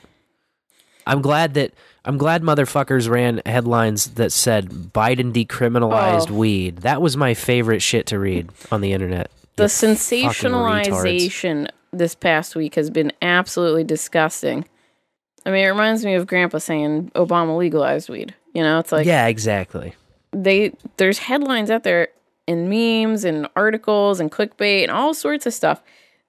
[1.05, 1.73] I'm glad that
[2.03, 6.35] I'm glad motherfuckers ran headlines that said Biden decriminalized Oh.
[6.35, 6.77] weed.
[6.77, 9.29] That was my favorite shit to read on the internet.
[9.57, 10.31] The You fucking retards.
[10.33, 11.67] sensationalization
[11.97, 14.65] this past week has been absolutely disgusting.
[15.45, 18.33] I mean, it reminds me of Grandpa saying Obama legalized weed.
[18.53, 19.95] You know, it's like yeah, exactly.
[20.31, 22.09] they there's headlines out there
[22.47, 25.81] and memes and articles and clickbait and all sorts of stuff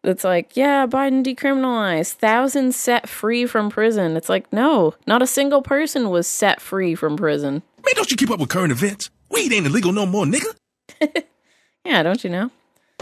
[0.03, 4.17] that's like, yeah, Biden decriminalized, thousands set free from prison.
[4.17, 7.63] It's like, no, not a single person was set free from prison.
[7.85, 9.11] Man, don't you keep up with current events?
[9.31, 10.55] Weed ain't illegal no more, nigga.
[11.87, 12.51] Yeah, don't you know?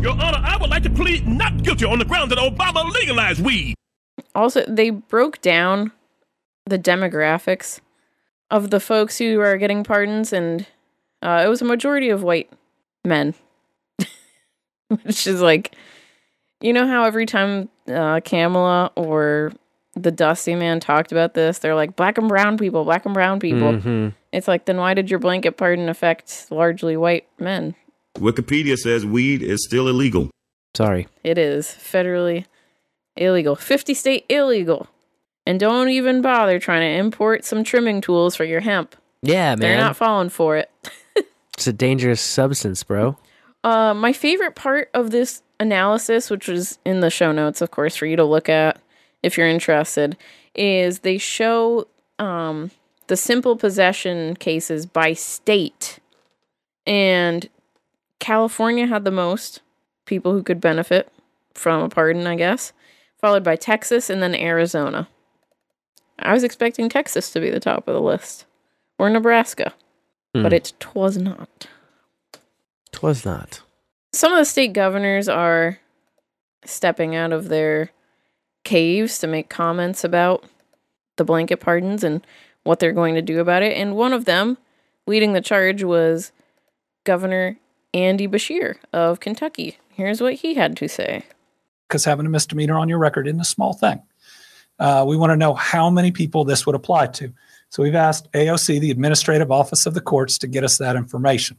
[0.04, 3.42] Your Honor, I would like to plead not guilty on the ground that Obama legalized
[3.42, 3.74] weed.
[4.34, 5.92] Also, they broke down
[6.66, 7.80] the demographics
[8.50, 10.66] of the folks who are getting pardons, and
[11.22, 12.52] uh, it was a majority of white
[13.02, 13.32] men.
[15.04, 15.74] Which is like,
[16.60, 19.52] you know how every time uh, Kamala or
[19.94, 23.40] the Dusty Man talked about this, they're like, black and brown people, black and brown
[23.40, 23.72] people.
[23.72, 24.12] Mhm.
[24.34, 27.74] It's like, then why did your blanket pardon affect largely white men?
[28.16, 30.30] Wikipedia says weed is still illegal.
[30.74, 31.08] Sorry.
[31.22, 32.46] It is federally
[33.16, 34.88] illegal, 50 state illegal.
[35.46, 38.96] And don't even bother trying to import some trimming tools for your hemp.
[39.22, 39.58] Yeah, man.
[39.58, 40.70] They're not falling for it.
[41.54, 43.16] it's a dangerous substance, bro.
[43.62, 47.96] Uh, my favorite part of this analysis, which was in the show notes, of course,
[47.96, 48.80] for you to look at
[49.22, 50.16] if you're interested,
[50.54, 51.86] is they show
[52.18, 52.70] um,
[53.06, 55.98] the simple possession cases by state.
[56.86, 57.48] And
[58.20, 59.60] California had the most
[60.06, 61.10] people who could benefit
[61.54, 62.72] from a pardon, I guess,
[63.20, 65.08] followed by Texas and then Arizona.
[66.18, 68.46] I was expecting Texas to be the top of the list,
[68.98, 69.74] or Nebraska,
[70.32, 70.54] but Hmm.
[70.54, 71.66] it was not.
[72.92, 73.62] Twas not.
[74.12, 75.78] Some of the state governors are
[76.64, 77.90] stepping out of their
[78.62, 80.44] caves to make comments about
[81.16, 82.24] the blanket pardons and
[82.62, 83.76] what they're going to do about it.
[83.76, 84.56] And one of them,
[85.06, 86.32] leading the charge, was
[87.04, 87.58] Governor
[87.94, 89.78] Andy Beshear of Kentucky.
[89.90, 91.24] Here's what he had to say.
[91.88, 94.02] because having a misdemeanor on your record isn't a small thing.
[94.80, 97.32] Uh, we want to know how many people this would apply to.
[97.68, 101.56] So we've asked AOC, the Administrative Office of the Courts, to get us that information.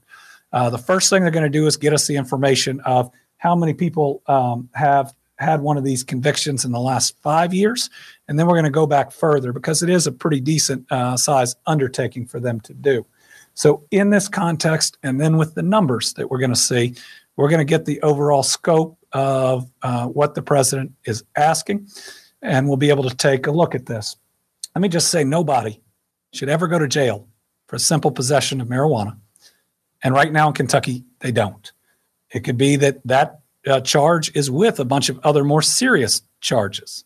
[0.52, 3.56] Uh, the first thing they're going to do is get us the information of how
[3.56, 7.90] many people um, have had one of these convictions in the last five years.
[8.28, 11.18] And then we're going to go back further because it is a pretty decent uh,
[11.18, 13.06] size undertaking for them to do.
[13.56, 16.96] So, in this context, and then with the numbers that we're going to see,
[17.38, 21.88] we're going to get the overall scope of uh, what the president is asking,
[22.42, 24.18] and we'll be able to take a look at this.
[24.76, 25.82] Let me just say nobody
[26.34, 27.28] should ever go to jail
[27.68, 29.18] for simple possession of marijuana.
[30.04, 31.72] And right now in Kentucky, they don't.
[32.32, 36.22] It could be that that uh, charge is with a bunch of other more serious
[36.42, 37.06] charges.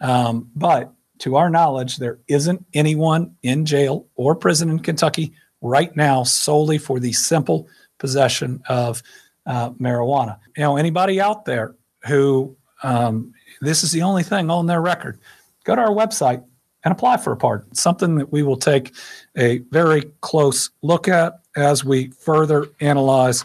[0.00, 5.94] Um, but to our knowledge, there isn't anyone in jail or prison in Kentucky right
[5.96, 7.68] now solely for the simple
[7.98, 9.02] possession of
[9.46, 10.38] uh, marijuana.
[10.56, 11.74] You know, anybody out there
[12.06, 15.18] who um, this is the only thing on their record,
[15.64, 16.44] go to our website
[16.84, 17.74] and apply for a pardon.
[17.74, 18.94] Something that we will take
[19.36, 23.44] a very close look at as we further analyze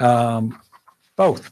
[0.00, 0.58] um,
[1.16, 1.50] both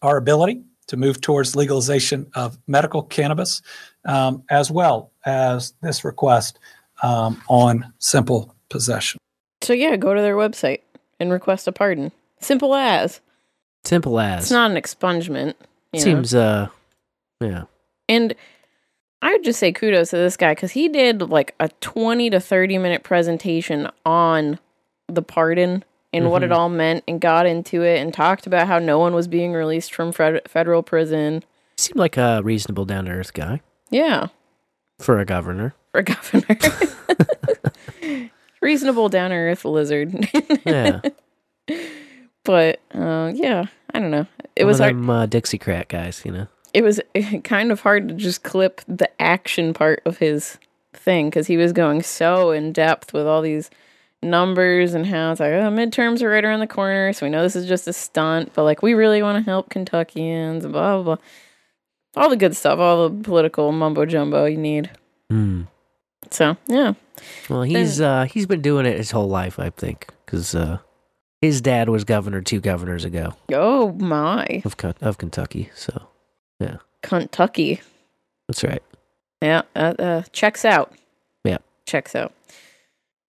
[0.00, 3.62] our ability to move towards legalization of medical cannabis,
[4.04, 6.58] um, as well as this request
[7.02, 9.18] um, on simple possession.
[9.62, 10.80] So yeah, go to their website
[11.20, 12.10] and request a pardon.
[12.40, 13.20] Simple as.
[13.84, 14.44] Simple as.
[14.44, 15.54] It's not an expungement.
[15.92, 16.04] you know.
[16.04, 16.68] Seems, uh,
[17.40, 17.64] yeah.
[18.08, 18.34] And
[19.20, 22.40] I would just say kudos to this guy because he did like a 20 to
[22.40, 24.58] 30 minute presentation on
[25.08, 26.56] the pardon and what it Mhm.
[26.56, 29.94] all meant and got into it and talked about how no one was being released
[29.94, 31.42] from fed- federal prison.
[31.76, 34.26] Seemed like a reasonable, down to earth guy Yeah,
[34.98, 35.74] for a governor.
[35.92, 36.44] for a governor.
[38.62, 40.28] Reasonable, down to earth lizard.
[40.64, 41.00] Yeah.
[42.44, 44.26] but uh, yeah, I don't know.
[44.56, 44.94] It One was hard.
[44.96, 46.46] them, uh, Dixiecrat guys, you know.
[46.72, 47.00] it was
[47.44, 50.58] kind of hard to just clip the action part of his
[50.94, 53.70] thing because he was going so in depth with all these
[54.22, 57.42] numbers and how it's like oh midterms are right around the corner so we know
[57.42, 61.02] this is just a stunt but like we really want to help kentuckians blah blah
[61.02, 61.16] blah
[62.22, 64.90] all the good stuff all the political mumbo jumbo you need
[65.28, 65.62] Hmm.
[66.30, 66.94] So yeah
[67.48, 70.78] Well, he's uh he's been doing it his whole life, I think, because uh,
[71.40, 75.70] his dad was governor two governors ago oh my of of Kentucky.
[75.74, 76.08] So
[76.60, 77.80] yeah, kentucky
[78.48, 78.82] that's right.
[79.40, 80.92] Yeah, that uh, checks out.
[81.44, 81.58] Yeah.
[81.86, 82.32] Checks out.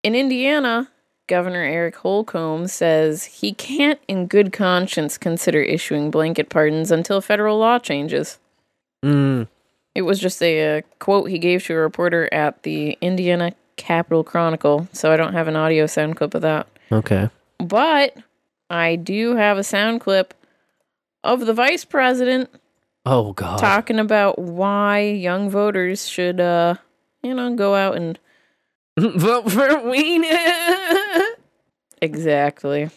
[0.03, 0.89] In Indiana,
[1.27, 7.57] Governor Eric Holcomb says he can't, in good conscience, consider issuing blanket pardons until federal
[7.57, 8.37] law changes.
[9.03, 9.47] Mm,
[9.95, 14.23] It was just a, uh quote he gave to a reporter at the Indiana Capital
[14.23, 16.67] Chronicle, so I don't have an audio sound clip of that.
[16.91, 17.29] okay.
[17.59, 18.15] But
[18.69, 20.33] I do have a sound clip
[21.23, 22.49] of the vice president
[23.05, 23.59] Oh God.
[23.59, 26.75] talking about why young voters should, uh,
[27.21, 28.17] you know, go out and
[28.99, 31.21] vote for Weenie.
[32.01, 32.89] exactly.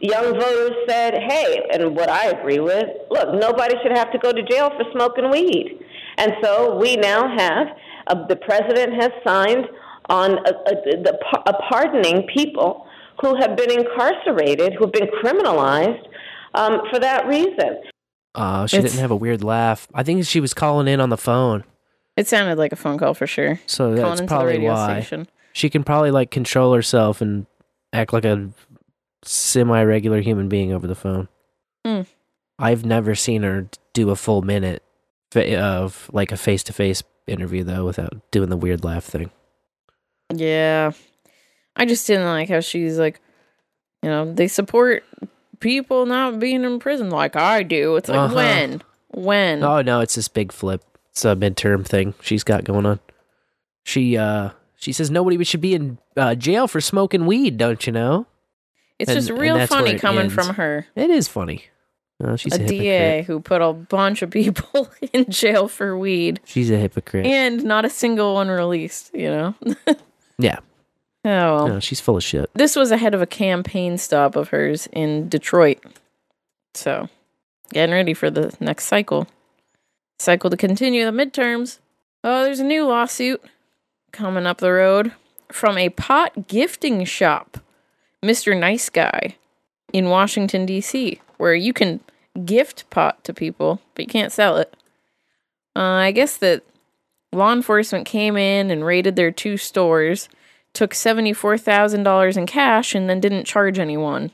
[0.00, 4.32] Young voters said, hey, and what I agree with, look, nobody should have to go
[4.32, 5.83] to jail for smoking weed.
[6.18, 7.68] And so we now have,
[8.06, 9.66] uh, the president has signed
[10.08, 12.86] on a, a, the, a pardoning people
[13.20, 16.06] who have been incarcerated, who have been criminalized
[16.54, 17.78] um, for that reason.
[18.34, 19.86] Uh, she It's- didn't have a weird laugh.
[19.94, 21.64] I think she was calling in on the phone,
[22.16, 23.60] It sounded like a phone call for sure.
[23.66, 25.00] so Calling that's into the probably radio why.
[25.00, 25.28] station.
[25.52, 27.46] She can probably like control herself and
[27.92, 28.50] act like a
[29.24, 31.28] semi-regular human being over the phone.
[31.84, 32.02] Hmm.
[32.58, 34.93] I've never seen her do a full minute fa-
[35.36, 39.30] of like a face-to-face interview though, without doing the weird laugh thing.
[40.32, 40.92] Yeah.
[41.76, 43.20] I just didn't like how she's like,
[44.02, 45.04] you know, they support
[45.60, 47.96] people not being in prison like I do.
[47.96, 48.34] It's like, Uh-huh.
[48.34, 48.82] when?
[49.08, 49.62] When?
[49.62, 50.82] Oh no, it's this big flip.
[51.10, 53.00] It's a midterm thing she's got going on.
[53.84, 57.92] She uh she says nobody should be in uh, jail for smoking weed, don't you
[57.92, 58.26] know?
[58.98, 60.34] it's and- just real funny coming ends.
[60.34, 60.86] from her.
[60.94, 61.64] It is funny.
[62.22, 62.66] Uh, she's a, a.
[62.66, 67.26] DA who put a bunch of people in jail for weed She's a hypocrite.
[67.26, 69.54] and not a single one released, you know?
[70.38, 70.58] yeah.
[71.24, 71.68] Oh, well.
[71.68, 72.50] No, she's full of shit.
[72.54, 75.82] This was ahead of a campaign stop of hers in Detroit.
[76.74, 77.08] So,
[77.72, 79.26] getting ready for the next cycle.
[80.18, 81.78] Cycle to continue the midterms.
[82.22, 83.42] Oh, there's a new lawsuit
[84.12, 85.12] coming up the road
[85.50, 87.58] from a pot gifting shop,
[88.22, 88.58] Mr.
[88.58, 89.36] Nice Guy,
[89.92, 92.00] in Washington, D.C., where you can
[92.44, 94.74] gift pot to people, but you can't sell it.
[95.76, 96.62] Uh, I guess that
[97.32, 100.28] law enforcement came in and raided their two stores,
[100.72, 104.30] took $74,000 in cash, and then didn't charge anyone.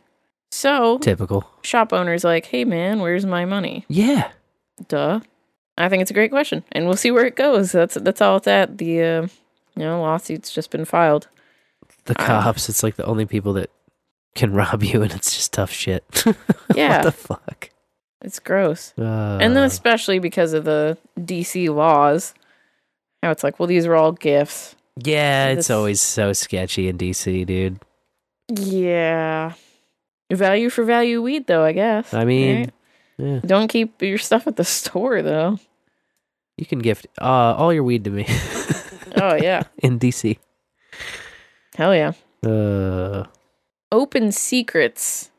[0.51, 1.49] So, Typical.
[1.63, 3.85] shop owner's like, hey man, where's my money?
[3.89, 4.31] Yeah.
[4.89, 5.21] Duh.
[5.79, 7.73] I think it's a great question, and we'll see where it goes.
[7.73, 8.77] That's that's all it's at.
[8.77, 9.23] The uh,
[9.77, 11.29] you know lawsuit's just been filed.
[12.05, 13.71] The Uh, cops, it's like the only people that
[14.35, 16.05] can rob you and it's just tough shit.
[16.75, 16.97] Yeah.
[16.99, 17.71] what the fuck?
[18.23, 22.35] It's gross, Uh, and then especially because of the DC laws,
[23.23, 24.77] how it's like, well, these are all gifts.
[25.03, 27.81] yeah, it's this- always so sketchy in DC, dude.
[28.51, 29.55] Yeah,
[30.31, 31.65] value for value weed, though.
[31.65, 32.13] I guess.
[32.13, 32.73] I mean, right?
[33.17, 35.59] yeah, don't keep your stuff at the store, though.
[36.59, 38.27] you can gift uh, all your weed to me
[39.17, 40.37] Oh yeah, in DC.
[41.75, 42.13] hell yeah.
[42.45, 43.25] Uh,
[43.93, 45.31] Open Secrets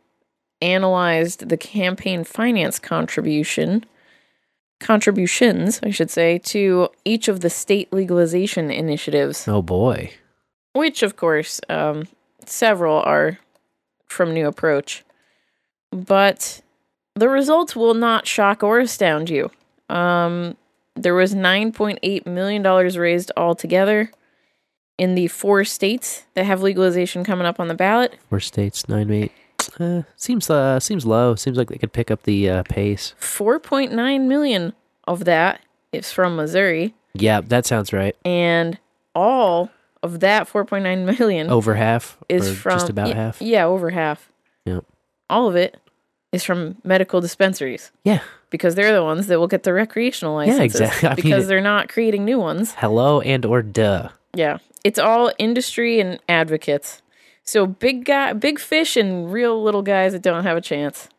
[0.61, 3.85] analyzed the campaign finance contribution
[4.79, 10.11] contributions, I should say, to each of the state legalization initiatives, oh boy.
[10.73, 12.07] which of course um,
[12.45, 13.39] several are
[14.07, 15.03] from New Approach.
[15.91, 16.61] But
[17.15, 19.51] the results will not shock or astound you.
[19.89, 20.57] Um,
[20.95, 24.11] there was $9.8 million raised altogether
[24.97, 28.15] in the four states that have legalization coming up on the ballot.
[28.29, 29.31] Four states, nine eight.
[29.79, 31.35] Uh, seems uh seems low.
[31.35, 33.13] Seems like they could pick up the uh, pace.
[33.19, 34.73] 4.9 million
[35.07, 35.61] of that
[35.91, 38.15] is from Missouri, Yeah, that sounds right.
[38.25, 38.77] and
[39.13, 39.69] all
[40.03, 43.41] of that 4.9 million Over half, is or from just about yeah, half.
[43.41, 44.31] Yeah, over half.
[44.65, 44.85] Yep.
[45.29, 45.77] All of it
[46.31, 48.21] is from medical dispensaries Yeah.
[48.49, 50.81] because they're the ones that will get the recreational Yeah, licenses.
[50.81, 51.07] exactly.
[51.09, 52.73] I mean, because it- they're not creating new ones.
[52.77, 54.09] Hello and or duh.
[54.33, 57.01] Yeah, it's all industry and advocates.
[57.43, 61.09] So big guy, big fish, and real little guys that don't have a chance,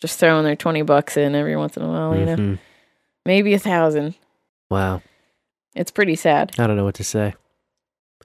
[0.00, 2.16] just throwing their twenty bucks in every once in a while.
[2.16, 2.58] You know, Mhm.
[3.26, 4.14] maybe a thousand.
[4.70, 5.02] Wow.
[5.74, 6.52] It's pretty sad.
[6.58, 7.34] I don't know what to say.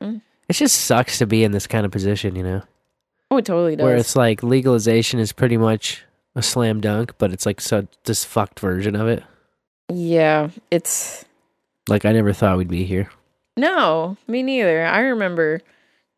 [0.02, 0.22] Mm.
[0.50, 2.62] It just sucks to be in this kind of position, you know,
[3.32, 3.84] Oh, it totally does.
[3.84, 6.04] where it's like legalization is pretty much
[6.36, 9.24] a slam dunk, but it's like so this fucked version of it.
[9.92, 11.26] yeah, it's
[11.90, 13.10] Like I never thought we'd be here.
[13.58, 14.86] No, me neither.
[14.86, 15.60] I remember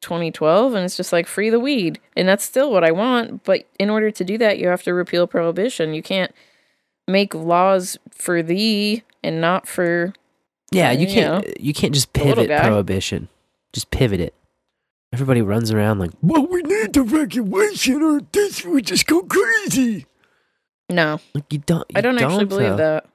[0.01, 3.43] 2012, and it's just like free the weed, and that's still what I want.
[3.43, 5.93] But in order to do that, you have to repeal prohibition.
[5.93, 6.31] You can't
[7.07, 10.13] make laws for thee and not for
[10.71, 13.27] Yeah, you You can't know, you can't just pivot prohibition.
[13.73, 14.33] Just pivot it.
[15.11, 20.05] Everybody runs around like, Well, we need the regulation or this would just go crazy.
[20.89, 21.19] no.
[21.33, 21.85] like you don't.
[21.95, 23.01] I you don't actually believe though.
[23.01, 23.05] that.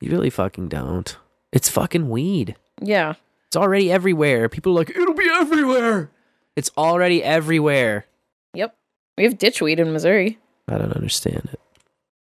[0.00, 1.16] You really fucking don't.
[1.52, 2.56] It's fucking weed.
[2.80, 3.14] Yeah.
[3.54, 4.48] It's already everywhere.
[4.48, 6.10] People are like, it'll be everywhere.
[6.56, 8.04] It's already everywhere.
[8.52, 8.76] Yep.
[9.16, 11.60] We have ditchweed in Missouri, I don't understand it.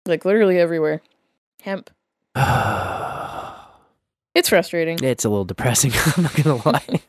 [0.08, 1.04] like literally everywhere.
[1.62, 1.92] Hemp.
[4.36, 4.98] It's frustrating.
[5.04, 5.92] It's a little depressing.
[6.18, 7.02] I'm not gonna lie.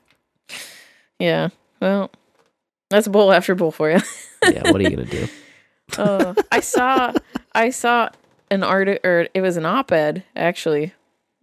[1.18, 1.48] Yeah.
[1.80, 2.10] Well,
[2.90, 4.00] that's bowl after bowl for you.
[4.42, 5.28] yeah, what are you gonna do?
[5.98, 7.12] uh, I saw
[7.54, 8.10] I saw
[8.50, 10.92] an art or it was an op-ed actually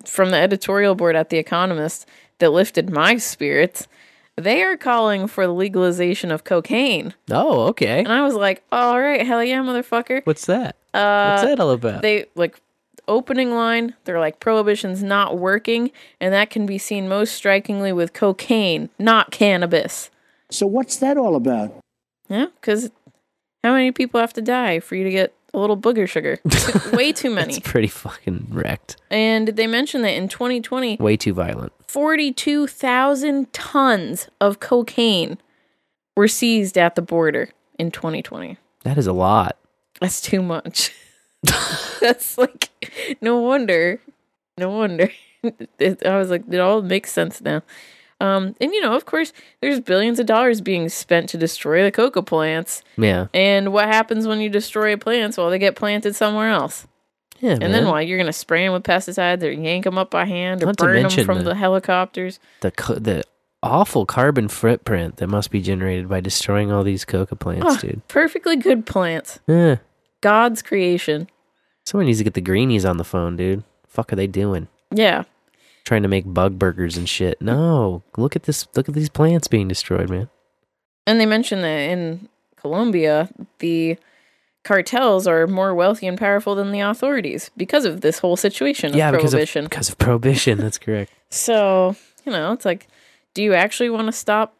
[0.05, 2.07] from the editorial board at The Economist
[2.39, 3.87] that lifted my spirits.
[4.35, 7.15] They are calling for the legalization of cocaine.
[7.31, 7.99] Oh, okay.
[7.99, 10.21] And I was like, all right, hell yeah, motherfucker.
[10.25, 10.75] What's that?
[10.93, 12.03] Uh, What's that all about?
[12.03, 12.59] They like
[13.07, 13.95] opening line.
[14.03, 15.91] They're like prohibition's not working,
[16.21, 20.11] and that can be seen most strikingly with cocaine, not cannabis.
[20.51, 21.73] So what's that all about?
[22.29, 22.91] Yeah, because
[23.63, 26.39] how many people have to die for you to get a little booger sugar?
[26.95, 27.55] Way too many.
[27.57, 28.97] It's pretty fucking wrecked.
[29.09, 31.73] And they mentioned that in 2020, Way too violent.
[31.87, 35.37] 42,000 tons of cocaine
[36.15, 37.49] were seized at the border
[37.79, 38.57] in 2020.
[38.83, 39.57] That is a lot.
[40.01, 40.93] That's too much.
[42.01, 44.01] That's like, no wonder.
[44.57, 45.11] No wonder.
[45.79, 47.61] It, I was like, it all makes sense now.
[48.19, 49.31] Um, and you know, of course,
[49.61, 52.83] there's billions of dollars being spent to destroy the coca plants.
[52.97, 53.27] Yeah.
[53.33, 55.37] And what happens when you destroy plants?
[55.37, 56.87] Well, they get planted somewhere else.
[57.39, 57.71] Yeah, and man.
[57.71, 60.67] then why You're gonna spray them with pesticides, or yank them up by hand, or
[60.67, 62.39] Not burn them from the- the helicopters.
[62.61, 63.23] The the
[63.63, 68.07] awful carbon footprint that must be generated by destroying all these coca plants, Oh, dude.
[68.07, 69.39] Perfectly good plants.
[69.47, 69.77] Yeah.
[70.21, 71.27] God's creation.
[71.85, 73.63] Someone needs to get the greenies on the phone, dude.
[73.87, 74.67] Fuck are they doing?
[74.93, 75.23] Yeah.
[75.85, 77.41] Trying to make bug burgers and shit.
[77.41, 78.03] No.
[78.17, 80.29] Look at this look at these plants being destroyed, man.
[81.05, 82.27] And they mentioned that in
[82.57, 83.97] Colombia, the
[84.67, 88.97] cartels are more wealthy and powerful than the authorities because of this whole situation of
[88.97, 89.63] yeah, because of, prohibition.
[89.63, 91.11] because of prohibition, that's correct.
[91.29, 92.87] So, you know, it's like,
[93.33, 94.55] do you actually want to stop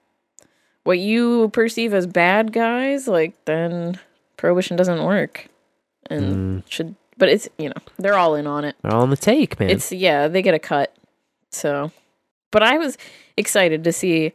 [0.84, 3.08] what you perceive as bad guys?
[3.08, 3.98] Like, then
[4.36, 5.48] prohibition doesn't work.
[6.10, 6.64] And mm.
[6.70, 8.76] should, but it's, you know, they're all in on it.
[8.82, 9.70] They're all on the take, man.
[9.70, 10.94] It's, yeah, they get a cut.
[11.52, 11.94] So,
[12.52, 12.98] but I was
[13.38, 14.34] excited to see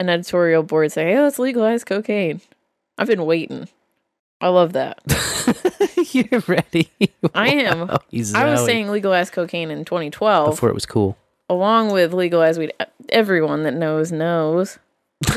[0.00, 2.40] an editorial board say, oh, hey, let's legalize cocaine.
[2.98, 3.68] I've been waiting.
[4.42, 4.98] I love that.
[6.12, 6.90] You're ready.
[7.34, 7.86] I am.
[7.86, 7.98] Wow,
[8.34, 11.16] I was saying legalize cocaine in 2012 before it was cool.
[11.48, 12.72] along with legalize weed.
[13.08, 14.78] Everyone that knows knows.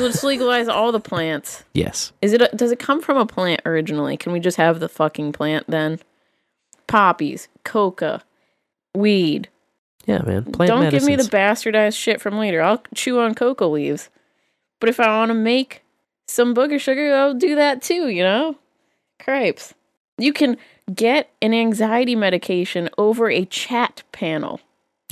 [0.00, 1.64] Let's legalize all the plants.
[1.72, 2.12] Yes.
[2.20, 2.42] Is it?
[2.42, 4.16] A, does it come from a plant originally?
[4.16, 6.00] Can we just have the fucking plant then?
[6.88, 8.22] Poppies, coca,
[8.94, 9.48] weed.
[10.06, 10.44] Yeah, man.
[10.44, 12.60] Plant Don't give me the bastardized shit from later.
[12.62, 14.08] I'll chew on coca leaves.
[14.80, 15.82] But if I want to make
[16.26, 18.08] some booger sugar, I'll do that too.
[18.08, 18.56] You know,
[19.18, 19.74] cripes.
[20.18, 20.56] You can
[20.94, 24.60] get an anxiety medication over a chat panel.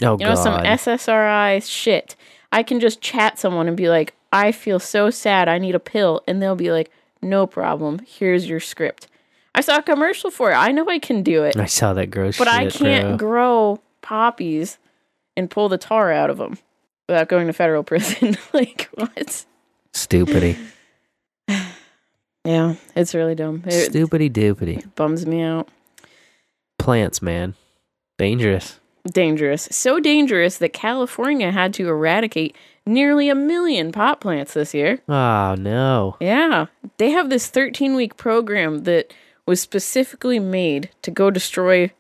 [0.03, 0.63] Oh you know, some.
[0.63, 2.17] SSRI shit.
[2.53, 5.49] I can just chat someone and be like, I feel so sad.
[5.49, 6.23] I need a pill.
[6.27, 6.91] And they'll be like,
[7.23, 8.01] no problem.
[8.07, 9.09] Here's your script.
[9.55, 10.57] I saw a commercial for it.
[10.57, 11.57] I know I can do it.
[11.57, 13.29] I saw that gross But shit, I can't bro.
[13.29, 14.79] grow poppies
[15.37, 16.59] and pull the tar out of them
[17.09, 18.37] without going to federal prison.
[18.53, 19.45] like, what?
[19.93, 20.59] Stupidity.
[22.45, 23.63] Yeah, it's really dumb.
[23.67, 24.95] It Stupidity doopity.
[24.95, 25.69] bums me out.
[26.79, 27.55] Plants, man.
[28.19, 28.79] Dangerous.
[29.11, 29.69] Dangerous.
[29.71, 32.57] So dangerous that California had to eradicate
[32.87, 35.01] nearly a million pot plants this year.
[35.09, 36.17] Oh no.
[36.21, 36.67] Yeah.
[36.99, 39.13] They have this 13 week program that
[39.47, 41.91] was specifically made to go destroy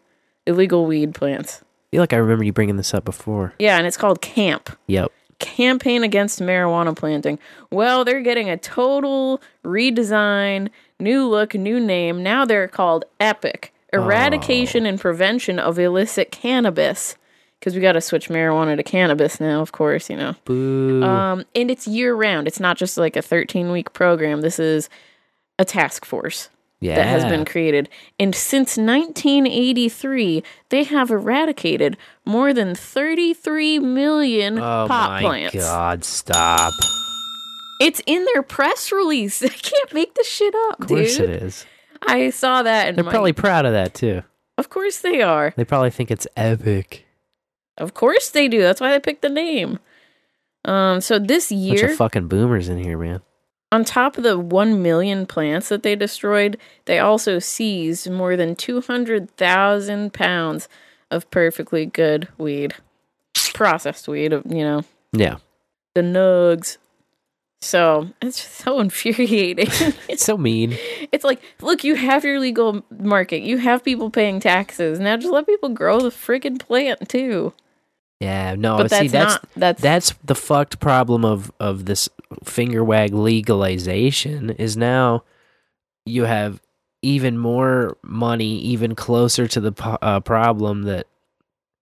[0.46, 1.60] illegal weed plants.
[1.62, 3.54] I feel like I remember you bringing this up before.
[3.58, 5.12] Yeah, and it's called CAMP Yep.
[5.38, 7.38] Campaign Against Marijuana Planting.
[7.70, 10.70] Well, they're getting a total redesign,
[11.00, 12.22] new look, new name.
[12.22, 17.16] Now they're called EPIC Eradication and Prevention of Illicit Cannabis.
[17.60, 20.34] Because we got to switch marijuana to cannabis now, of course, you know.
[20.44, 21.02] Boo.
[21.02, 22.46] Um, and it's year round.
[22.46, 24.42] It's not just like a 13 week program.
[24.42, 24.90] This is
[25.58, 26.50] a task force
[26.82, 27.88] that has been created.
[28.18, 35.54] And since 1983, they have eradicated more than 33 million oh pot plants.
[35.54, 36.72] Oh my god, stop.
[37.80, 39.42] It's in their press release.
[39.42, 41.30] I can't make this shit up, Of course dude.
[41.30, 41.66] it is.
[42.06, 44.22] I saw that and They're my, probably proud of that too.
[44.58, 45.52] Of course they are.
[45.56, 47.06] They probably think it's epic.
[47.78, 48.60] Of course they do.
[48.60, 49.78] That's why they picked the name.
[50.64, 53.20] Um so this Bunch year of fucking boomers in here, man.
[53.74, 58.54] On top of the 1 million plants that they destroyed, they also seized more than
[58.54, 60.68] 200,000 pounds
[61.10, 62.74] of perfectly good weed.
[63.52, 64.82] Processed weed, you know,
[65.12, 65.38] Yeah.
[65.96, 66.76] the nugs.
[67.62, 69.66] So it's so infuriating.
[70.08, 70.78] It's so mean.
[71.10, 75.00] it's like, look, you have your legal market, you have people paying taxes.
[75.00, 77.52] Now just let people grow the friggin' plant too.
[78.20, 82.08] Yeah, no, But see that's that's not- that's- that's the fucked problem of of this
[82.44, 85.24] finger wag legalization is now
[86.06, 86.60] you have
[87.02, 91.06] even more money even closer to the uh, problem that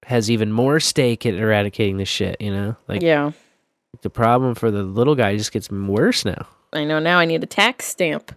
[0.04, 2.76] has even more stake in eradicating the shit, you know?
[2.88, 3.32] Like yeah.
[4.02, 6.48] the problem for the little guy just gets worse now.
[6.72, 8.34] I know now I need a tax stamp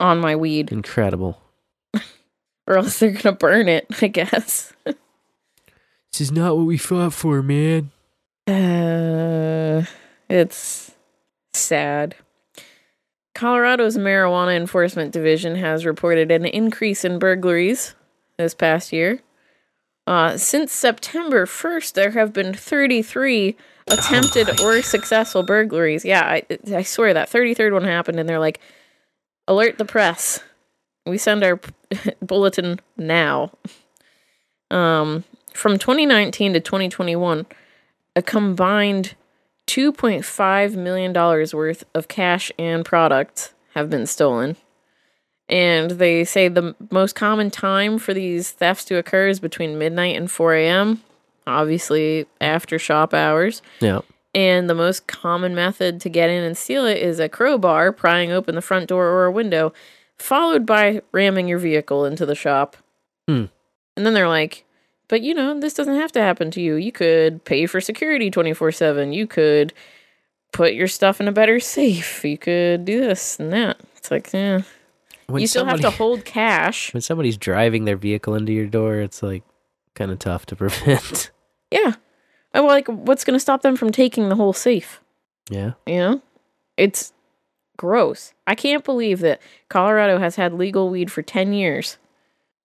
[0.00, 1.40] on my weed Incredible.
[2.66, 4.72] or else they're going to burn it, I guess.
[6.12, 7.90] This is not what we fought for, man.
[8.46, 9.84] Uh,
[10.28, 10.92] it's
[11.52, 12.14] sad.
[13.34, 17.94] Colorado's Marijuana Enforcement Division has reported an increase in burglaries
[18.36, 19.20] this past year.
[20.08, 23.56] Uh, since September 1st, there have been 33
[23.88, 26.04] attempted or successful burglaries.
[26.04, 26.42] Yeah, I,
[26.74, 28.58] I swear that 33rd one happened, and they're like,
[29.46, 30.40] alert the press.
[31.06, 31.60] We send our
[32.22, 33.52] bulletin now.
[34.70, 35.24] Um,
[35.58, 37.44] from 2019 to 2021,
[38.14, 39.14] a combined
[39.66, 44.56] 2.5 million dollars worth of cash and products have been stolen.
[45.48, 50.16] And they say the most common time for these thefts to occur is between midnight
[50.16, 51.02] and 4 a.m.,
[51.44, 53.60] obviously after shop hours.
[53.80, 54.02] Yeah.
[54.34, 58.30] And the most common method to get in and steal it is a crowbar prying
[58.30, 59.72] open the front door or a window,
[60.18, 62.76] followed by ramming your vehicle into the shop.
[63.26, 63.46] Hmm.
[63.96, 64.64] And then they're like,
[65.08, 66.74] but you know, this doesn't have to happen to you.
[66.76, 69.12] You could pay for security 24 7.
[69.12, 69.72] You could
[70.52, 72.24] put your stuff in a better safe.
[72.24, 73.78] You could do this and that.
[73.96, 74.62] It's like, yeah.
[75.26, 76.92] When you still have to hold cash.
[76.94, 79.42] When somebody's driving their vehicle into your door, it's like
[79.94, 81.30] kind of tough to prevent.
[81.70, 81.94] Yeah.
[82.54, 85.02] Oh, well, like, what's going to stop them from taking the whole safe?
[85.50, 85.72] yeah.
[85.86, 86.22] You know?
[86.78, 87.12] It's
[87.76, 88.32] gross.
[88.46, 91.98] I can't believe that Colorado has had legal weed for 10 years.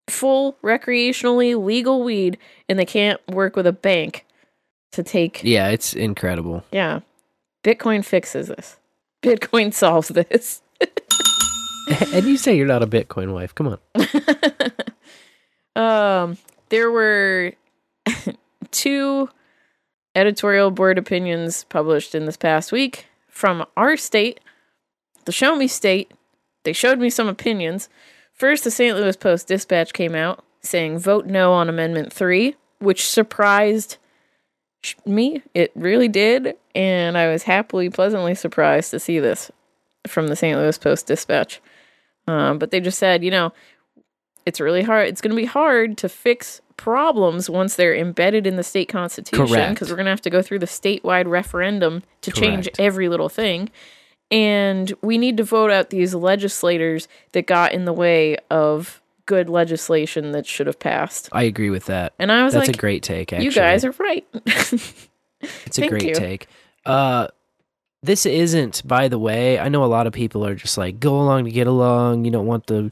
[0.09, 4.25] Full recreationally legal weed, and they can't work with a bank
[4.91, 5.41] to take.
[5.43, 6.63] Yeah, it's incredible.
[6.71, 6.99] Yeah.
[7.63, 8.77] Bitcoin fixes this.
[9.21, 10.61] Bitcoin solves this.
[12.13, 13.55] and you say you're not a Bitcoin wife.
[13.55, 13.80] Come on.
[15.75, 16.38] Um,
[16.69, 17.53] there were
[18.71, 19.30] two
[20.15, 24.39] editorial board opinions published in this past week from our state,
[25.25, 26.11] the Show Me State.
[26.63, 27.89] They showed me some opinions.
[28.34, 28.95] First, the St.
[28.95, 33.97] Louis Post Dispatch came out saying vote no on Amendment 3, which surprised
[35.05, 35.41] me.
[35.53, 36.55] It really did.
[36.76, 39.51] And I was happily, pleasantly surprised to see this
[40.07, 40.57] from the St.
[40.57, 41.61] Louis Post Dispatch.
[42.27, 43.53] Um, but they just said, you know,
[44.45, 45.07] it's really hard.
[45.07, 49.69] It's going to be hard to fix problems once they're embedded in the state constitution
[49.69, 53.30] because we're going to have to go through the statewide referendum to change every little
[53.30, 53.69] thing.
[54.34, 59.47] And we need to vote out these legislators that got in the way of good
[59.47, 61.30] legislation that should have passed.
[61.31, 62.14] I agree with that.
[62.18, 63.31] And I was That's like, a great take.
[63.31, 64.26] Actually, You guys are right.
[65.65, 66.15] It's a great you.
[66.15, 66.47] take.
[66.85, 67.27] Uh,
[68.01, 69.60] this isn't, by the way.
[69.60, 72.26] I know a lot of people are just like go along to get along.
[72.26, 72.91] You don't want the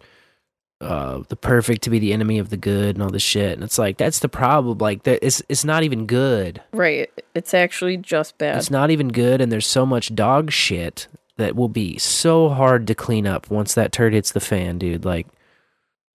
[0.81, 3.53] uh the perfect to be the enemy of the good and all this shit.
[3.53, 4.77] And it's like that's the problem.
[4.79, 6.61] Like that, it's it's not even good.
[6.73, 7.09] right.
[7.33, 8.57] It's actually just bad.
[8.57, 12.87] It's not even good, and there's so much dog shit that will be so hard
[12.87, 15.05] to clean up once that turd hits the fan, dude.
[15.05, 15.27] Like,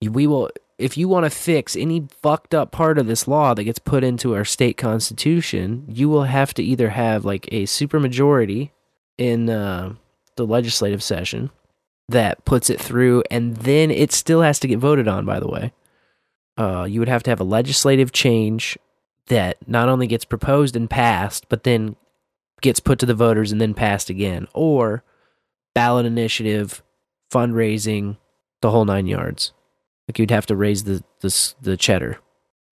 [0.02, 0.50] we will.
[0.78, 4.04] if you want to fix any fucked up part of this law that gets put
[4.04, 8.70] into our state constitution, you will have to either have like a supermajority
[9.18, 9.94] in uh,
[10.36, 11.50] the legislative session
[12.08, 15.24] that puts it through, and then it still has to get voted on.
[15.24, 15.72] By the way,
[16.56, 18.78] uh, you would have to have a legislative change
[19.26, 21.96] that not only gets proposed and passed, but then
[22.62, 25.02] gets put to the voters and then passed again, or
[25.74, 26.82] ballot initiative,
[27.32, 28.16] fundraising,
[28.62, 29.52] the whole nine yards.
[30.08, 32.18] Like you'd have to raise the the, the cheddar.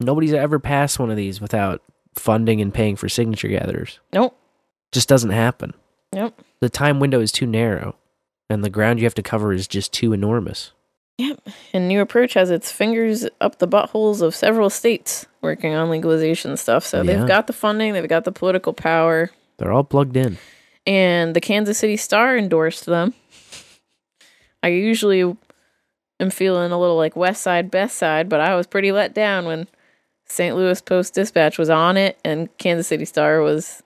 [0.01, 1.83] Nobody's ever passed one of these without
[2.15, 3.99] funding and paying for signature gatherers.
[4.13, 4.37] Nope.
[4.93, 5.75] Just doesn't happen.
[6.13, 6.41] Yep.
[6.61, 7.97] The time window is too narrow,
[8.49, 10.73] and the ground you have to cover is just too enormous.
[11.19, 11.41] Yep.
[11.73, 16.57] And New Approach has its fingers up the buttholes of several states working on legalization
[16.57, 16.85] stuff.
[16.85, 17.17] So Yeah.
[17.19, 20.39] they've got the funding, they've got the political power, They're all plugged in.
[20.87, 23.15] and the Kansas City Star endorsed them.
[24.63, 25.21] I usually
[26.21, 29.45] am feeling a little like West Side, Best Side, but I was pretty let down
[29.45, 29.69] when
[30.27, 30.57] St.
[30.57, 33.83] Louis Post Dispatch was on it and Kansas City Star was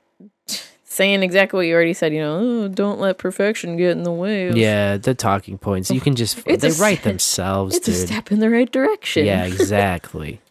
[0.85, 2.13] saying exactly what you already said.
[2.13, 4.49] You know, oh, don't let perfection get in the way.
[4.49, 5.91] Of Yeah, the talking points.
[5.91, 9.27] You can just It's they a write themselves, It's a step in the right direction.
[9.27, 10.41] Yeah, exactly.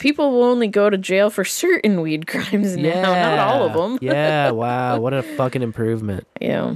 [0.00, 3.98] People will only go to jail for certain weed crimes now, not all of them.
[4.00, 6.26] yeah, wow, what a fucking improvement.
[6.40, 6.74] Yeah.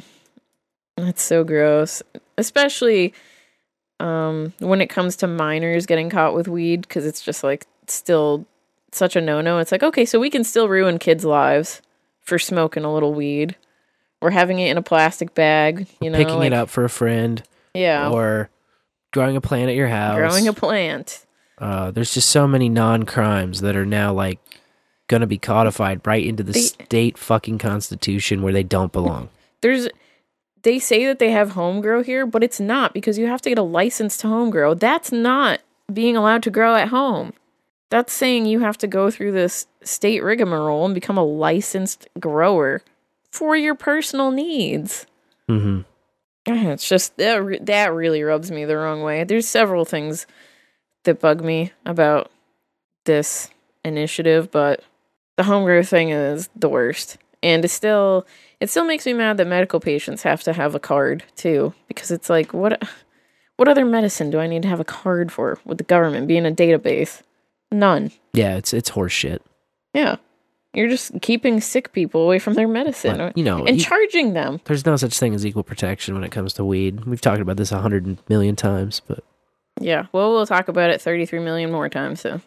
[0.97, 2.03] That's so gross.
[2.39, 3.13] Especially
[4.01, 8.45] um when it comes to minors getting caught with weed because it's just like still
[8.93, 9.59] such a no-no.
[9.59, 11.83] It's like, okay, so we can still ruin kids' lives
[12.21, 13.57] for smoking a little weed
[14.21, 16.89] or having it in a plastic bag, you know, Picking like- it up for a
[16.91, 17.43] friend.
[17.75, 18.11] Yeah.
[18.11, 18.51] Or
[19.13, 20.17] growing a plant at your house.
[20.17, 21.25] growing a plant.
[21.59, 24.39] Uh, there's just so many non-crimes that are now like
[25.09, 29.29] gonna be codified right into the They- state fucking constitution where they don't belong.
[29.61, 29.89] There's
[30.63, 33.51] they say that they have home grow here, but it's not because you have to
[33.51, 34.73] get a license to home grow.
[34.73, 35.61] That's not
[35.93, 37.35] being allowed to grow at home.
[37.91, 42.81] That's saying you have to go through this state rigmarole and become a licensed grower
[43.31, 45.07] for your personal needs.
[45.49, 45.81] Mm-hmm.
[46.47, 49.25] It's just that that really rubs me the wrong way.
[49.25, 50.27] There's several things
[51.05, 52.31] that bug me about
[53.05, 53.51] this
[53.85, 54.83] initiative, but
[55.37, 57.19] the home grow thing is the worst.
[57.43, 58.27] And it still
[58.61, 62.11] it still makes me mad that medical patients have to have a card too because
[62.11, 62.83] it's like what
[63.57, 66.47] what other medicine do I need to have a card for with the government being
[66.47, 67.21] a database?
[67.71, 68.11] None.
[68.33, 69.41] Yeah, it's it's horseshit.
[69.93, 70.17] Yeah.
[70.73, 74.33] You're just keeping sick people away from their medicine But, you know, and you- charging
[74.33, 74.61] them.
[74.65, 77.05] There's no such thing as equal protection when it comes to weed.
[77.05, 79.23] We've talked about this a hundred million times, but
[79.81, 80.07] Yeah.
[80.13, 82.41] Well, we'll talk about it 33 million more times, so.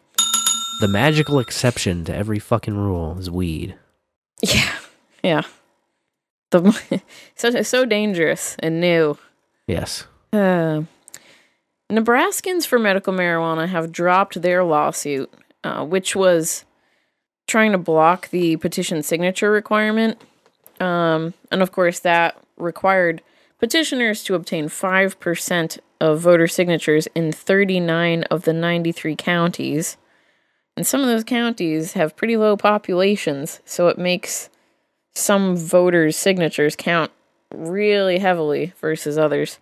[0.79, 3.75] the magical exception to every fucking rule is weed.
[5.23, 5.41] Yeah.
[6.51, 7.01] The
[7.35, 9.17] so so dangerous and new.
[9.65, 10.05] Yes.
[10.31, 10.83] Uh,
[11.91, 15.31] Nebraskans for medical marijuana have dropped their lawsuit,
[15.63, 16.63] uh, which was
[17.47, 20.21] trying to block the petition signature requirement.
[20.79, 23.21] Um, and of course, that required
[23.59, 29.97] petitioners to obtain 5% of voter signatures in 39 of the 93 counties.
[30.75, 34.49] And some of those counties have pretty low populations, so it makes
[35.15, 37.11] some voters' signatures count
[37.51, 39.57] really heavily versus others.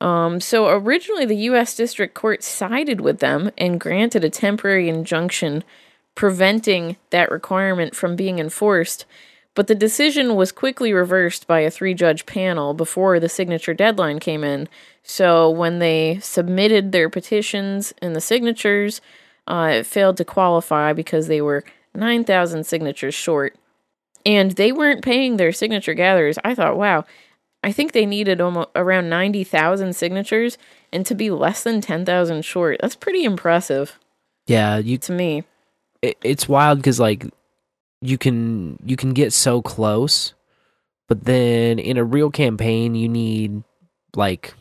[0.00, 1.76] Um, so originally, the U.S.
[1.76, 5.62] District Court sided with them and granted a temporary injunction
[6.16, 9.06] preventing that requirement from being enforced.
[9.54, 14.18] But the decision was quickly reversed by a three judge panel before the signature deadline
[14.18, 14.68] came in.
[15.02, 19.00] So when they submitted their petitions and the signatures,
[19.46, 21.64] uh, it failed to qualify because they were
[21.94, 23.54] 9,000 signatures short.
[24.24, 26.38] And they weren't paying their signature gatherers.
[26.44, 27.04] I thought, wow,
[27.62, 30.56] I think they needed almost around 90,000 signatures
[30.92, 32.78] and to be less than 10,000 short.
[32.80, 33.98] That's pretty impressive
[34.46, 35.44] Yeah, you to me.
[36.00, 37.26] it, it's wild because like
[38.02, 40.34] you can you can get so close,
[41.08, 43.62] but then in a real campaign you need
[44.14, 44.54] like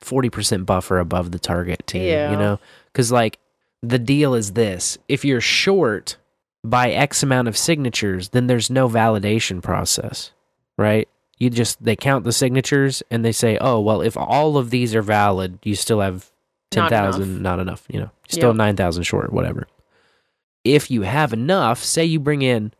[0.00, 1.98] forty percent buffer above the target too.
[1.98, 2.32] Yeah.
[2.32, 2.58] You know,
[2.92, 3.38] because like
[3.82, 6.16] the deal is this: if you're short
[6.64, 10.32] by X amount of signatures, then there's no validation process,
[10.76, 11.08] right?
[11.38, 14.94] You just they count the signatures and they say, oh well, if all of these
[14.94, 16.30] are valid, you still have
[16.72, 17.40] 10,000 Not enough.
[17.40, 17.86] not enough.
[17.88, 19.68] You know, still nine thousand short, whatever
[20.64, 22.72] if you have enough, say you bring in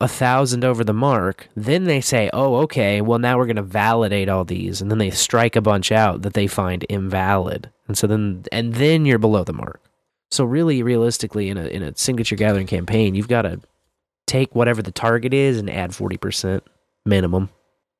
[0.00, 3.62] a thousand over the mark, then they say, oh, okay, well, now we're going to
[3.62, 4.80] validate all these.
[4.80, 7.70] And then they strike a bunch out that they find invalid.
[7.86, 9.80] And so then, and then you're below the mark.
[10.30, 13.60] So really, realistically, in a, in a signature gathering campaign, you've got to
[14.26, 16.62] take whatever the target is and add 40%
[17.04, 17.50] minimum.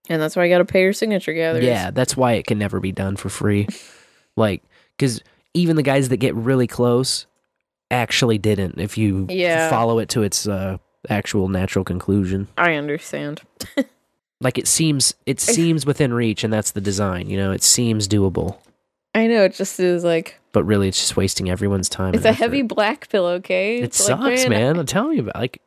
[0.08, 1.64] And that's why you got to pay your signature gatherers.
[1.64, 3.68] Yeah, that's why it can never be done for free.
[4.36, 4.62] like,
[4.96, 5.20] because
[5.54, 7.26] even the guys that get really close
[7.90, 8.78] actually didn't.
[8.80, 9.68] If you Yeah.
[9.68, 10.78] follow it to its uh,
[11.08, 13.42] actual natural conclusion, I understand.
[14.40, 17.28] like it seems, it seems within reach, and that's the design.
[17.30, 18.58] You know, it seems doable,
[19.14, 22.14] I know it just is like but really, it's just wasting everyone's time.
[22.14, 23.80] it's a heavy black pillowcase.
[23.80, 24.78] It It's like, sucks, man.
[24.78, 25.36] I'm telling you about.
[25.36, 25.62] Like,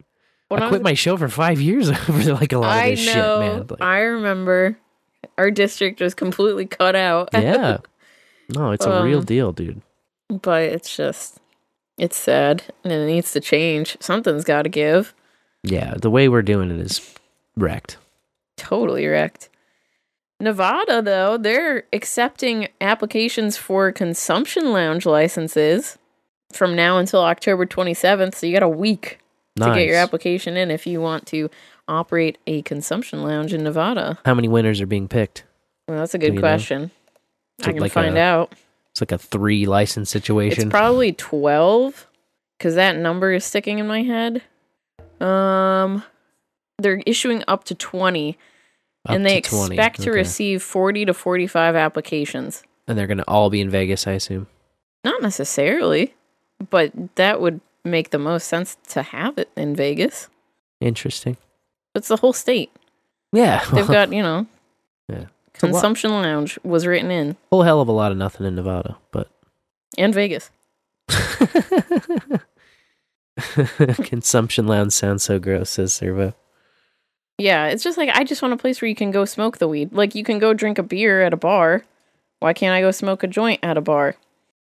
[0.50, 2.84] When I I quit was- my show for five years over like a lot of
[2.84, 3.12] I this know.
[3.14, 3.68] shit, man.
[3.70, 4.78] Like, I remember
[5.38, 7.30] our district was completely cut out.
[7.34, 7.78] yeah,
[8.54, 9.82] no, it's a real Um, deal, dude.
[10.30, 11.40] but it's just
[11.98, 13.96] it's sad and it needs to change.
[14.02, 15.14] Something's got to give.
[15.64, 17.16] Yeah, the way we're doing it is
[17.56, 17.98] wrecked.
[18.58, 19.50] Totally wrecked.
[20.40, 25.98] Nevada, though, they're accepting applications for consumption lounge licenses
[26.52, 28.36] from now until October 27th.
[28.36, 29.20] So you got a week
[29.58, 31.50] to get your application in if you want to
[31.88, 34.20] operate a consumption lounge in Nevada.
[34.26, 35.44] How many winners are being picked?
[35.88, 36.42] Well, that's a good you know?
[36.42, 36.92] question.
[37.62, 38.54] I can like find a- out.
[38.92, 40.64] It's like a three license situation.
[40.64, 42.08] It's probably 12
[42.58, 44.44] because that number is sticking in my head.
[45.24, 46.04] Um,
[46.80, 48.38] they're issuing up to 20
[49.06, 52.64] Up and they to 20, expect to receive 40 to 45 applications.
[52.88, 54.48] and they're gonna all be in Vegas, I assume.
[55.06, 56.14] Not necessarily,
[56.70, 60.30] but that would make the most sense to have it in Vegas.
[60.82, 61.38] Interesting.
[61.96, 62.72] It's the whole state.
[63.32, 64.48] Yeah, They've got, you know,
[65.10, 65.26] yeah.
[65.54, 69.30] Consumption lounge was written in whole hell of a lot of nothing in Nevada, but
[69.98, 70.50] and Vegas.
[74.04, 76.34] consumption lounge sounds so gross, says SirVo.
[77.38, 79.68] Yeah, it's just like I just want a place where you can go smoke the
[79.68, 79.94] weed.
[79.94, 81.84] Like you can go drink a beer at a bar.
[82.40, 84.16] Why can't I go smoke a joint at a bar?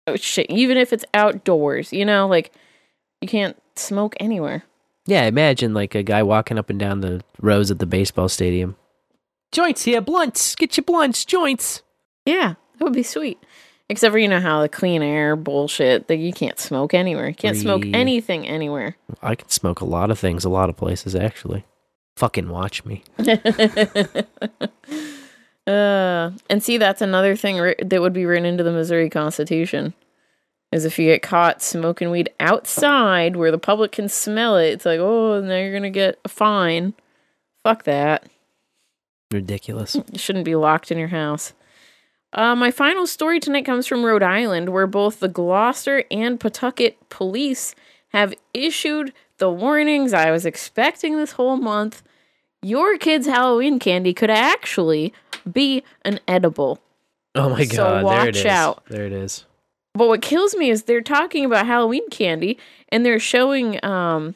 [0.06, 2.52] Oh shit, even if it's outdoors, you know, like
[3.20, 4.64] you can't smoke anywhere.
[5.06, 8.76] Yeah, imagine like a guy walking up and down the rows at the baseball stadium.
[9.52, 10.54] Joints here, blunts.
[10.54, 11.82] Get your blunts, joints.
[12.26, 13.38] Yeah, that would be sweet.
[13.90, 17.28] Except for you know how the clean air bullshit that you can't smoke anywhere.
[17.28, 18.96] You can't smoke anything anywhere.
[19.22, 21.64] I can smoke a lot of things, a lot of places actually.
[22.16, 23.02] Fucking watch me.
[25.66, 29.94] uh, and see, that's another thing writ- that would be written into the Missouri Constitution.
[30.70, 34.84] Is if you get caught smoking weed outside where the public can smell it, it's
[34.84, 36.92] like, oh, now you're gonna get a fine.
[37.62, 38.28] Fuck that.
[39.30, 39.94] Ridiculous.
[39.94, 41.54] You shouldn't be locked in your house.
[42.32, 47.08] Uh, my final story tonight comes from Rhode Island, where both the Gloucester and Pawtucket
[47.08, 47.74] police
[48.08, 52.02] have issued the warnings I was expecting this whole month.
[52.62, 55.12] Your kid's Halloween candy could actually
[55.50, 56.80] be an edible.
[57.34, 58.84] Oh my So god, there it watch out.
[58.86, 59.46] There it is.
[59.94, 62.58] But what kills me is they're talking about Halloween candy
[62.90, 64.34] and they're showing um,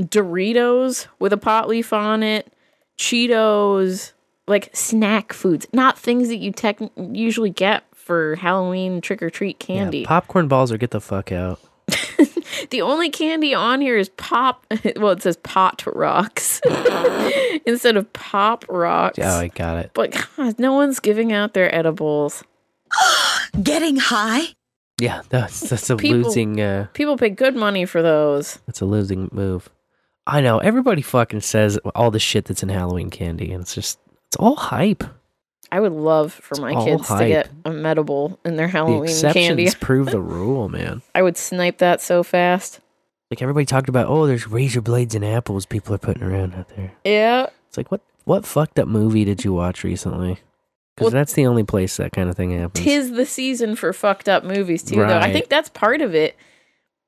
[0.00, 2.52] Doritos with a pot leaf on it,
[2.98, 4.12] Cheetos,
[4.50, 9.58] like snack foods, not things that you tech- usually get for Halloween trick or treat
[9.58, 10.00] candy.
[10.00, 11.60] Yeah, popcorn balls or get the fuck out.
[12.70, 14.66] the only candy on here is pop.
[14.96, 16.60] Well, it says pot rocks
[17.66, 19.18] instead of pop rocks.
[19.20, 19.90] Oh, I got it.
[19.94, 22.44] But God, no one's giving out their edibles.
[23.62, 24.42] Getting high?
[25.00, 28.58] Yeah, that's that's a People- losing uh People pay good money for those.
[28.66, 29.68] that's a losing move.
[30.26, 33.98] I know everybody fucking says all the shit that's in Halloween candy, and it's just
[34.30, 35.02] it's all hype.
[35.72, 39.02] I would love for my all kids to get a medible in their the Halloween
[39.04, 39.70] exceptions candy.
[39.80, 41.02] prove the rule, man.
[41.16, 42.78] I would snipe that so fast.
[43.28, 46.68] Like everybody talked about, oh, there's razor blades and apples people are putting around out
[46.76, 46.92] there.
[47.04, 47.46] Yeah.
[47.68, 50.38] It's like what what fucked up movie did you watch recently?
[50.94, 52.84] Because Well- that's the only place that kind of thing happens.
[52.84, 55.18] Tis the season for fucked up movies too, though.
[55.18, 56.36] I think that's part of it.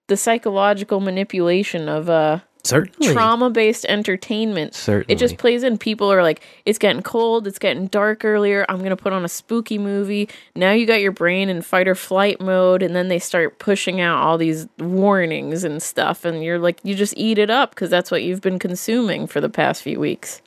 [0.08, 3.12] The psychological manipulation of uh Certainly.
[3.12, 4.74] trauma based entertainment.
[4.74, 5.12] Certainly.
[5.12, 5.78] It just plays in.
[5.78, 8.64] People are like, it's getting cold, it's getting dark earlier.
[8.68, 10.28] I'm gonna put on a spooky movie.
[10.54, 14.00] Now you got your brain in fight or flight mode, and then they start pushing
[14.00, 17.90] out all these warnings and stuff, and you're like, you just eat it up because
[17.90, 20.40] that's what you've been consuming for the past few weeks.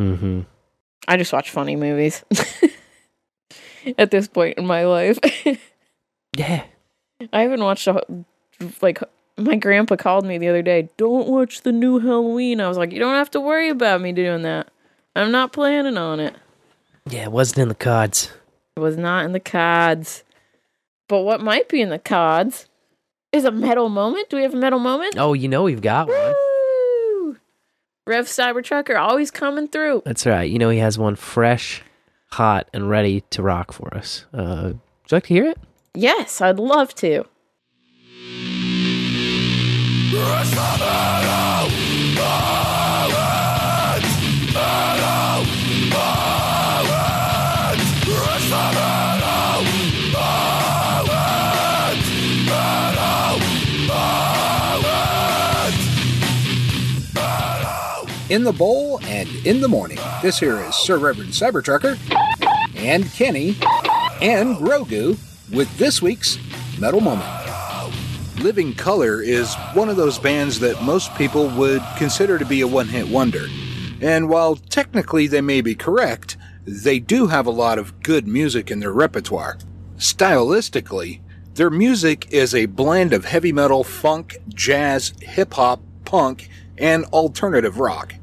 [0.00, 0.42] Mm-hmm.
[1.06, 2.24] I just watch funny movies
[3.98, 5.18] at this point in my life.
[6.36, 6.64] yeah.
[7.32, 8.04] I haven't watched a,
[8.80, 9.02] like
[9.38, 10.88] my grandpa called me the other day.
[10.96, 12.60] Don't watch the new Halloween.
[12.60, 14.68] I was like, you don't have to worry about me doing that.
[15.16, 16.34] I'm not planning on it.
[17.08, 18.32] Yeah, it wasn't in the cards.
[18.76, 20.24] It was not in the cards.
[21.08, 22.68] But what might be in the cards
[23.32, 24.28] is a metal moment.
[24.28, 25.16] Do we have a metal moment?
[25.16, 26.34] Oh, you know we've got one.
[26.34, 27.36] Woo!
[28.06, 30.02] Rev Cybertrucker always coming through.
[30.04, 30.50] That's right.
[30.50, 31.82] You know he has one fresh,
[32.30, 34.26] hot, and ready to rock for us.
[34.32, 35.58] Uh, would you like to hear it?
[35.94, 37.24] Yes, I'd love to
[58.30, 59.98] in the bowl and in the morning.
[60.22, 61.98] This here is Sir Reverend Cybertrucker
[62.76, 63.56] and Kenny
[64.20, 65.18] and Grogu
[65.52, 66.38] with this week's
[66.78, 67.47] Metal Moment.
[68.40, 72.68] Living Colour is one of those bands that most people would consider to be a
[72.68, 73.46] one hit wonder.
[74.00, 78.70] And while technically they may be correct, they do have a lot of good music
[78.70, 79.58] in their repertoire.
[79.96, 81.20] Stylistically,
[81.54, 86.48] their music is a blend of heavy metal, funk, jazz, hip hop, punk,
[86.78, 88.14] and alternative rock.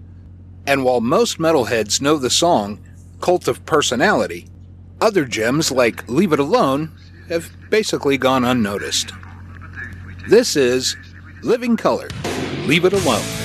[0.65, 2.79] And while most metalheads know the song
[3.19, 4.47] Cult of Personality,
[5.01, 6.97] other gems like Leave It Alone
[7.27, 9.11] have basically gone unnoticed.
[10.27, 10.97] This is
[11.43, 12.07] Living Colour.
[12.65, 13.44] Leave It Alone.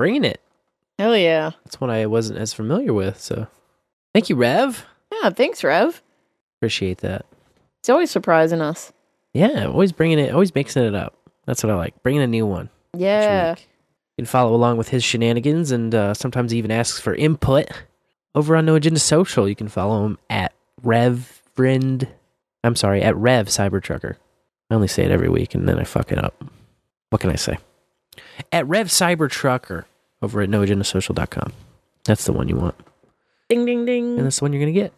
[0.00, 0.40] Bringing it.
[0.98, 1.50] Hell yeah.
[1.62, 3.20] That's one I wasn't as familiar with.
[3.20, 3.48] So,
[4.14, 4.86] thank you, Rev.
[5.12, 6.00] Yeah, thanks, Rev.
[6.56, 7.26] Appreciate that.
[7.80, 8.94] It's always surprising us.
[9.34, 11.18] Yeah, always bringing it, always mixing it up.
[11.44, 12.02] That's what I like.
[12.02, 12.70] Bringing a new one.
[12.96, 13.56] Yeah.
[13.56, 13.64] You
[14.16, 17.68] can follow along with his shenanigans, and uh, sometimes he even asks for input
[18.34, 19.46] over on No Agenda Social.
[19.46, 22.08] You can follow him at Reverend.
[22.64, 24.16] I'm sorry, at Rev Cybertrucker.
[24.70, 26.42] I only say it every week, and then I fuck it up.
[27.10, 27.58] What can I say?
[28.50, 29.84] At Rev Cybertrucker
[30.22, 31.52] over at NoAgendaSocial.com.
[32.04, 32.74] That's the one you want,
[33.48, 34.16] Ding, ding, ding.
[34.18, 34.92] and that's the one you're gonna get.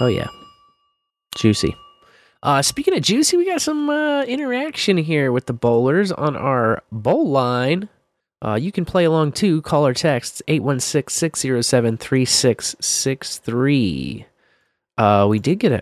[0.00, 0.28] Oh yeah,
[1.36, 1.74] juicy.
[2.42, 6.82] Uh, speaking of juicy, we got some uh, interaction here with the bowlers on our
[6.92, 7.88] bowl line.
[8.44, 9.62] Uh, you can play along too.
[9.62, 14.26] Call or text 816 607 3663.
[14.98, 15.80] Uh, we did get a,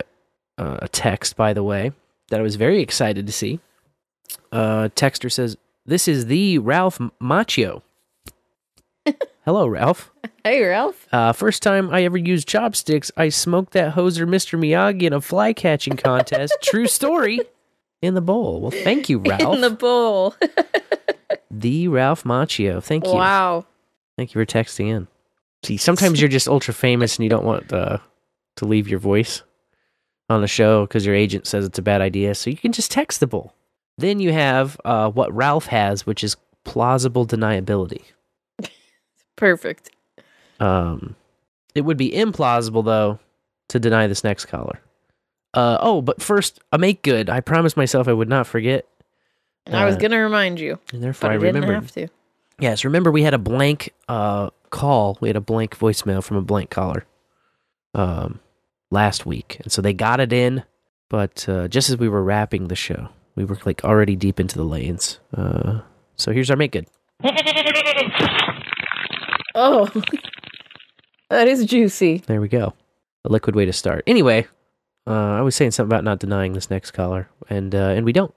[0.56, 1.92] uh, a text, by the way,
[2.30, 3.60] that I was very excited to see.
[4.52, 7.82] Uh, texter says, This is the Ralph Macchio.
[9.44, 10.10] Hello, Ralph.
[10.42, 11.06] Hey, Ralph.
[11.12, 14.58] Uh, first time I ever used chopsticks, I smoked that hoser Mr.
[14.58, 16.56] Miyagi in a fly catching contest.
[16.62, 17.40] True story.
[18.00, 18.62] In the bowl.
[18.62, 19.54] Well, thank you, Ralph.
[19.54, 20.34] In the bowl.
[21.50, 22.82] the Ralph Macchio.
[22.82, 23.12] Thank you.
[23.12, 23.66] Wow.
[24.16, 25.08] Thank you for texting in.
[25.62, 27.98] See, sometimes you're just ultra famous and you don't want uh,
[28.56, 29.42] to leave your voice
[30.30, 32.34] on the show because your agent says it's a bad idea.
[32.34, 33.54] So you can just text the bull.
[33.98, 38.02] Then you have uh, what Ralph has, which is plausible deniability.
[39.36, 39.90] Perfect.
[40.60, 41.16] Um,
[41.74, 43.18] it would be implausible though
[43.68, 44.80] to deny this next caller.
[45.52, 47.30] Uh, oh, but first, a make good.
[47.30, 48.86] I promised myself I would not forget.
[49.72, 50.78] I was Uh, going to remind you.
[50.92, 52.08] and therefore but I I didn't have to.
[52.60, 55.16] Yes, remember we had a blank uh, call.
[55.20, 57.04] We had a blank voicemail from a blank caller
[57.94, 58.40] um,
[58.90, 60.64] last week, and so they got it in.
[61.08, 64.56] But uh, just as we were wrapping the show, we were like already deep into
[64.56, 65.18] the lanes.
[65.36, 65.80] Uh,
[66.16, 66.86] so here's our make good.
[69.54, 69.86] Oh,
[71.30, 72.18] that is juicy.
[72.18, 72.74] There we go.
[73.24, 74.04] A liquid way to start.
[74.06, 74.46] Anyway,
[75.06, 78.12] uh, I was saying something about not denying this next caller, and uh, and we
[78.12, 78.34] don't.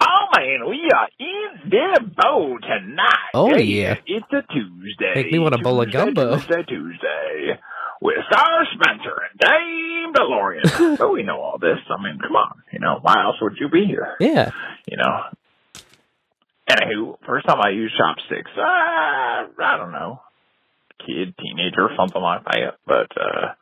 [0.00, 3.30] Oh man, we are in the bowl tonight.
[3.34, 3.96] Oh, yeah.
[4.06, 5.12] It's a Tuesday.
[5.14, 6.36] Make me want a bowl of gumbo.
[6.36, 7.60] Tuesday, Tuesday.
[8.02, 10.98] With Star Spencer and Dame DeLorean.
[10.98, 11.78] but we know all this.
[11.88, 12.62] I mean, come on.
[12.72, 14.14] You know, why else would you be here?
[14.20, 14.50] Yeah.
[14.86, 15.22] You know.
[16.70, 20.20] Anywho, first time I used chopsticks, uh, I don't know,
[21.04, 22.78] kid, teenager, something like that.
[22.86, 23.52] But uh,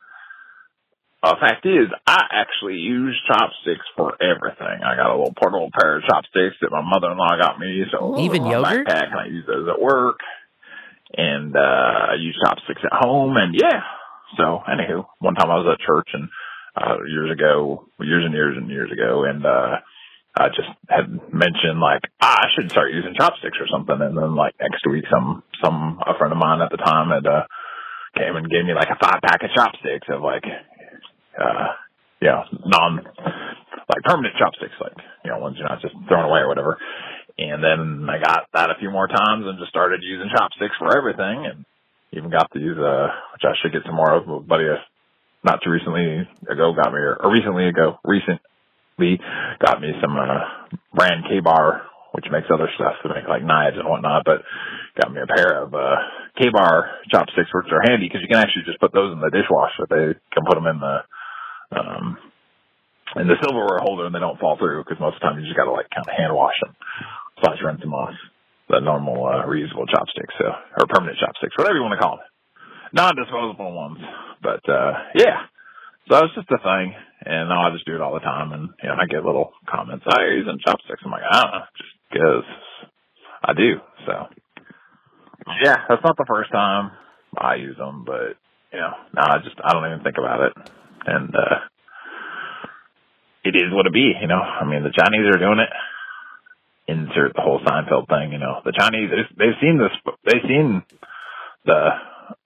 [1.23, 4.83] the fact is, I actually use chopsticks for everything.
[4.83, 8.43] I got a little portable pair of chopsticks that my mother-in-law got me, so Even
[8.43, 8.87] my yogurt?
[8.87, 10.19] backpack, and I use those at work.
[11.15, 13.81] and uh, I use chopsticks at home, and yeah.
[14.37, 16.29] So anywho, one time I was at church and
[16.75, 19.75] uh, years ago, years and years and years ago, and uh,
[20.35, 24.35] I just had mentioned like ah, I should start using chopsticks or something, and then
[24.35, 27.45] like next week, some some a friend of mine at the time had uh,
[28.17, 30.45] came and gave me like a five pack of chopsticks of like
[31.37, 31.67] uh,
[32.21, 33.05] you know non
[33.89, 36.77] like permanent chopsticks, like you know ones you're not just throwing away or whatever.
[37.37, 40.97] And then I got that a few more times and just started using chopsticks for
[40.97, 41.65] everything, and
[42.13, 44.27] even got these uh, which I should get some more of.
[44.29, 44.65] A buddy,
[45.43, 47.97] not too recently ago, got me or, or recently ago,
[48.97, 49.25] recently
[49.63, 51.83] got me some uh, brand K bar,
[52.13, 54.23] which makes other stuff to make like knives and whatnot.
[54.25, 54.43] But
[55.01, 55.95] got me a pair of uh,
[56.37, 59.31] K bar chopsticks, which are handy because you can actually just put those in the
[59.31, 59.87] dishwasher.
[59.89, 60.97] They can put them in the
[61.73, 62.17] um,
[63.15, 65.45] in the silverware holder and they don't fall through because most of the time you
[65.45, 66.73] just got to like kind of hand wash them
[67.41, 68.13] slash rinse them off.
[68.69, 72.25] The normal uh, reusable chopsticks, so or permanent chopsticks, whatever you want to call them,
[72.93, 73.99] non-disposable ones.
[74.41, 75.51] But uh yeah,
[76.09, 76.93] so it's just a thing,
[77.25, 79.53] and now I just do it all the time, and you know I get little
[79.69, 80.05] comments.
[80.07, 81.01] Oh, you're using chopsticks.
[81.05, 82.43] I'm like, I don't know, just because
[83.43, 83.71] I do.
[84.05, 84.13] So
[85.63, 86.91] yeah, that's not the first time
[87.37, 88.35] I use them, but
[88.71, 90.53] you know, now I just I don't even think about it,
[91.07, 91.59] and uh
[93.43, 94.13] it is what it be.
[94.21, 95.69] You know, I mean the Chinese are doing it
[96.87, 98.31] insert the whole Seinfeld thing.
[98.31, 100.83] You know, the Chinese they've- seen this, they've seen
[101.65, 101.89] the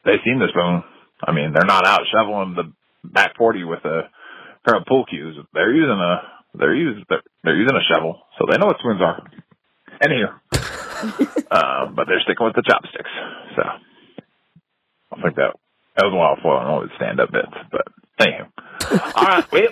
[0.05, 0.83] they've seen the spoon.
[1.23, 2.71] I mean, they're not out shoveling the
[3.11, 4.09] back forty with a
[4.65, 5.37] pair of pool cues.
[5.53, 6.21] They're using a
[6.53, 9.23] they're using they're, they're using a shovel, so they know what spoons are.
[10.01, 10.29] Anywho,
[11.51, 13.09] um, but they're sticking with the chopsticks.
[13.55, 13.63] So
[15.13, 15.53] I think that
[15.95, 17.87] that was a while before I know the stand up bits, but
[18.19, 18.47] anywho.
[19.15, 19.69] All right, we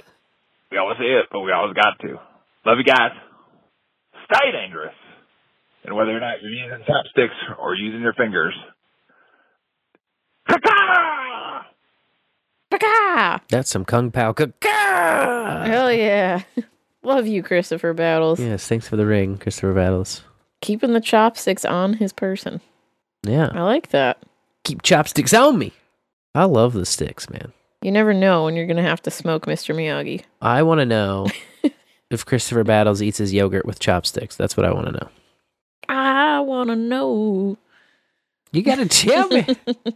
[0.71, 2.19] we always say it, but we always got to.
[2.65, 3.11] Love you guys
[4.25, 4.93] stay dangerous.
[5.85, 8.55] And whether or not you're using chopsticks or using your fingers,
[12.71, 13.41] Paka!
[13.49, 14.33] That's some Kung Pao.
[14.33, 16.41] Ka- Hell yeah.
[17.03, 18.39] Love you, Christopher Battles.
[18.39, 20.23] Yes, thanks for the ring, Christopher Battles.
[20.61, 22.61] Keeping the chopsticks on his person.
[23.23, 23.49] Yeah.
[23.53, 24.17] I like that.
[24.63, 25.73] Keep chopsticks on me.
[26.33, 27.53] I love the sticks, man.
[27.81, 29.75] You never know when you're going to have to smoke Mr.
[29.75, 30.23] Miyagi.
[30.41, 31.27] I want to know
[32.09, 34.35] if Christopher Battles eats his yogurt with chopsticks.
[34.35, 35.09] That's what I want to know.
[35.87, 37.57] I want to know.
[38.51, 39.45] You got to tell me.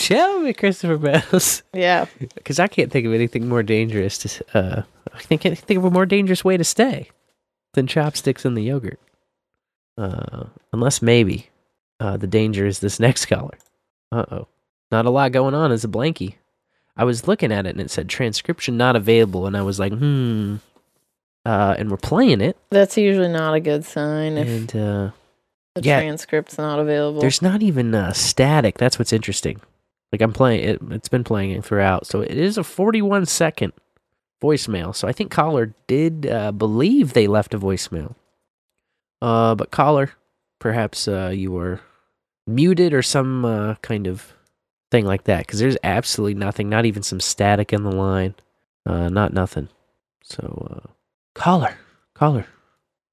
[0.00, 1.62] tell me, Christopher Battles.
[1.72, 2.06] Yeah.
[2.34, 4.44] Because I can't think of anything more dangerous to.
[4.54, 4.82] Uh,
[5.14, 7.10] I think can't think of a more dangerous way to stay
[7.74, 9.00] than chopsticks in the yogurt.
[9.96, 11.50] Uh, unless maybe
[12.00, 13.58] uh, the danger is this next caller.
[14.12, 14.48] Uh oh,
[14.90, 16.34] not a lot going on as a blankie.
[16.96, 19.92] I was looking at it and it said transcription not available, and I was like,
[19.92, 20.56] hmm.
[21.46, 25.10] Uh, and we're playing it, That's usually not a good sign if and uh,
[25.74, 26.00] the yeah.
[26.00, 27.20] transcript's not available.
[27.20, 28.76] There's not even uh, static.
[28.76, 29.60] That's what's interesting.
[30.12, 30.80] Like I'm playing it.
[30.90, 32.06] It's been playing it throughout.
[32.06, 33.72] So it is a 41 second
[34.42, 34.94] voicemail.
[34.94, 38.14] So I think caller did uh, believe they left a voicemail.
[39.22, 40.12] Uh, but caller,
[40.58, 41.80] perhaps uh, you were
[42.46, 44.34] muted or some uh, kind of
[44.90, 45.46] thing like that.
[45.46, 46.68] Because there's absolutely nothing.
[46.68, 48.34] Not even some static in the line.
[48.86, 49.68] Uh, not nothing.
[50.24, 50.90] So uh,
[51.34, 51.76] caller,
[52.14, 52.46] caller,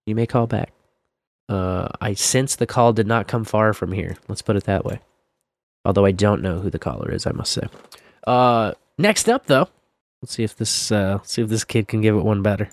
[0.05, 0.73] you may call back.
[1.49, 4.17] Uh, I sense the call did not come far from here.
[4.27, 4.99] Let's put it that way.
[5.87, 7.63] Although I don't know who the caller is, I must say.
[8.27, 9.69] Uh, next up though,
[10.21, 12.67] let's see if this uh, see if this kid can give it one better.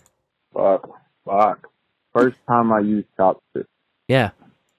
[0.52, 0.90] Fuck,
[1.24, 1.68] fuck.
[2.12, 3.68] First time I used chopsticks.
[4.08, 4.30] Yeah.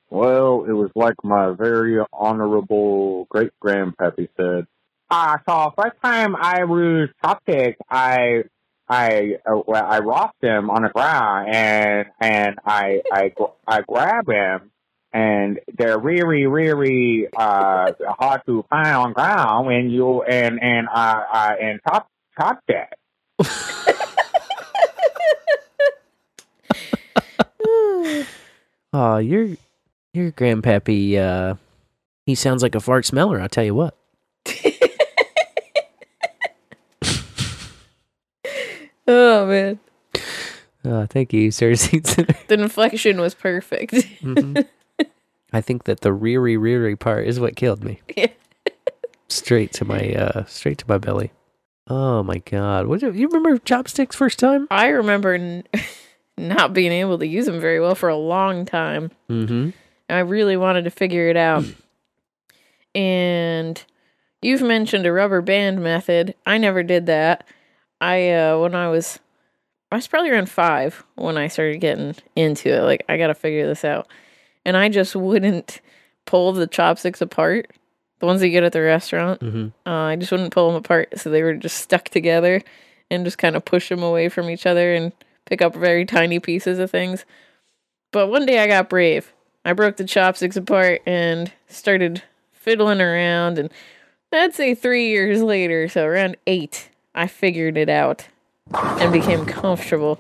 [0.10, 4.68] Well, it was like my very honorable great grandpappy said.
[5.10, 8.44] Ah, so first time I used chopsticks, I
[8.90, 13.32] I uh, well, I rocked him on the ground and and I I
[13.66, 14.72] I grab him
[15.16, 21.24] and they're really really uh hard to find on ground when you and and uh,
[21.32, 22.88] uh and chop chopstick.
[28.94, 29.50] Oh, your
[30.14, 31.18] your grandpappy.
[31.18, 31.56] Uh,
[32.26, 33.42] he sounds like a fart smeller.
[33.42, 33.98] I'll tell you what.
[39.08, 39.80] oh, man.
[40.86, 41.72] Oh, thank you, sir.
[41.76, 43.94] The inflection was perfect.
[43.94, 44.66] Mhm.
[45.56, 48.02] I think that the reary reary part is what killed me.
[48.18, 48.28] Yeah.
[49.30, 51.32] straight to my uh, straight to my belly.
[51.88, 52.88] Oh my god!
[52.88, 54.68] What do you remember chopsticks first time?
[54.70, 55.64] I remember n-
[56.38, 59.12] not being able to use them very well for a long time.
[59.30, 59.70] Mm-hmm.
[60.10, 61.64] I really wanted to figure it out.
[62.96, 63.84] and
[64.42, 66.36] you've mentioned a rubber band method.
[66.46, 67.48] I never did that.
[68.02, 69.20] I uh when I was
[69.92, 72.82] I was probably around 5 when I started getting into it.
[72.82, 74.08] Like I got to figure this out.
[74.66, 75.80] And I just wouldn't
[76.26, 77.70] pull the chopsticks apart,
[78.20, 79.42] the ones you get at the restaurant.
[79.42, 79.72] Mhm.
[79.86, 82.62] Uh, I just wouldn't pull them apart, so they were just stuck together,
[83.12, 85.12] and just kind of push them away from each other and
[85.46, 87.26] pick up very tiny pieces of things.
[88.12, 89.32] But one day I got brave.
[89.64, 93.70] I broke the chopsticks apart and started fiddling around, and
[94.32, 98.28] I'd say three years later, so around eight, I figured it out
[98.74, 100.20] and became comfortable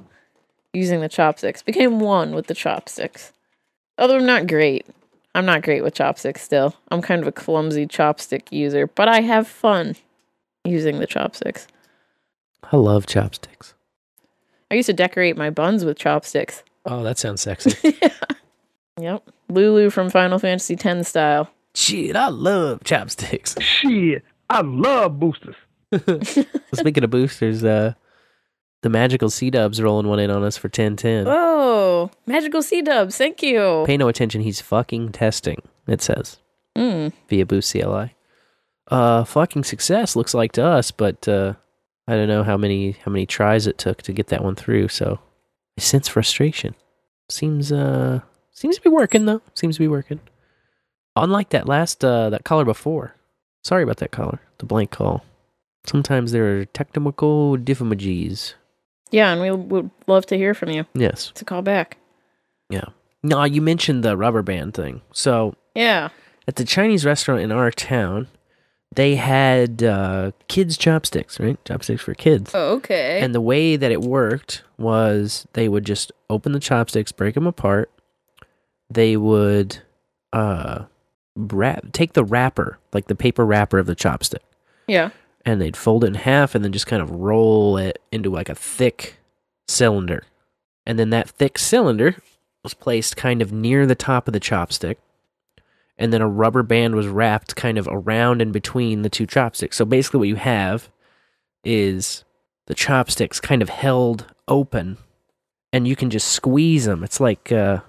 [0.73, 1.61] using the chopsticks.
[1.63, 3.31] Became one with the chopsticks.
[3.97, 4.85] Although I'm not great.
[5.33, 6.75] I'm not great with chopsticks still.
[6.91, 9.95] I'm kind of a clumsy chopstick user, but I have fun
[10.63, 11.67] using the chopsticks.
[12.71, 13.73] I love chopsticks.
[14.71, 16.63] I used to decorate my buns with chopsticks.
[16.85, 17.97] Oh, that sounds sexy.
[18.99, 19.29] Yep.
[19.49, 21.49] Lulu from Final Fantasy X style.
[21.73, 23.55] Shit, I love chopsticks.
[23.59, 25.55] Shit, I love boosters.
[26.73, 27.93] Speaking of boosters, uh,
[28.85, 31.25] the magical SeeDubs rolling one in on us for 1010.
[31.27, 33.17] Oh, magical SeeDubs.
[33.17, 33.83] Thank you.
[33.87, 35.57] Pay no attention, he's fucking testing,
[35.87, 36.37] it says,
[36.77, 37.11] Mm.
[37.27, 38.13] via Boost CLI.
[38.87, 41.53] Uh, fucking success looks like to us, but uh,
[42.07, 44.89] I don't know how many how many tries it took to get that one through.
[44.89, 45.17] So
[45.77, 46.75] I sense frustration.
[47.27, 48.19] Seems uh
[48.51, 49.41] seems to be working though.
[49.55, 50.19] Seems to be working.
[51.15, 53.15] Unlike that last uh that caller before.
[53.63, 54.39] Sorry about that caller.
[54.59, 55.25] The blank call.
[55.87, 58.53] Sometimes there are technical difficulties.
[59.11, 60.85] Yeah, and we would love to hear from you.
[60.93, 61.31] Yes.
[61.35, 61.97] To call back.
[62.69, 62.85] Yeah.
[63.23, 65.01] No, you mentioned the rubber band thing.
[65.13, 66.09] So Yeah.
[66.47, 68.27] at the Chinese restaurant in our town,
[68.93, 71.63] they had uh, kids chopsticks, right?
[71.65, 72.51] Chopsticks for kids.
[72.53, 73.19] Oh, okay.
[73.21, 77.47] And the way that it worked was they would just open the chopsticks, break them
[77.47, 77.89] apart.
[78.89, 79.79] They would
[80.33, 80.85] uh,
[81.35, 84.39] wrap, take the wrapper, like the paper wrapper of the chopstick,
[84.87, 85.09] Yeah.
[85.45, 88.49] And they'd fold it in half and then just kind of roll it into like
[88.49, 89.17] a thick
[89.67, 90.23] cylinder.
[90.85, 92.15] And then that thick cylinder
[92.63, 94.97] was placed kind of near the top of the chopstick.
[95.97, 99.77] And then a rubber band was wrapped kind of around and between the two chopsticks.
[99.77, 100.89] So basically, what you have
[101.63, 102.25] is
[102.65, 104.97] the chopsticks kind of held open
[105.71, 107.03] and you can just squeeze them.
[107.03, 107.79] It's like uh,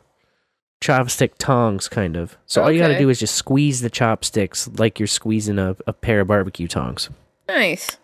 [0.80, 2.36] chopstick tongs, kind of.
[2.46, 5.76] So all you got to do is just squeeze the chopsticks like you're squeezing a,
[5.86, 7.10] a pair of barbecue tongs.
[7.48, 7.98] Nice.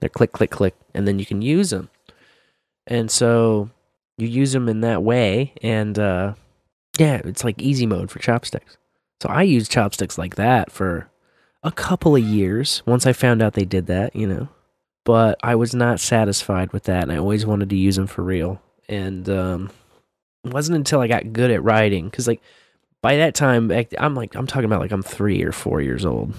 [0.00, 1.90] They're click, click, click, and then you can use them.
[2.86, 3.70] And so
[4.16, 6.34] you use them in that way, and uh,
[6.98, 8.76] yeah, it's like easy mode for chopsticks.
[9.22, 11.08] So I used chopsticks like that for
[11.62, 14.48] a couple of years once I found out they did that, you know.
[15.04, 18.22] But I was not satisfied with that, and I always wanted to use them for
[18.22, 18.60] real.
[18.88, 19.70] And um,
[20.44, 22.40] it wasn't until I got good at riding, because like
[23.02, 26.34] by that time, I'm like I'm talking about like I'm three or four years old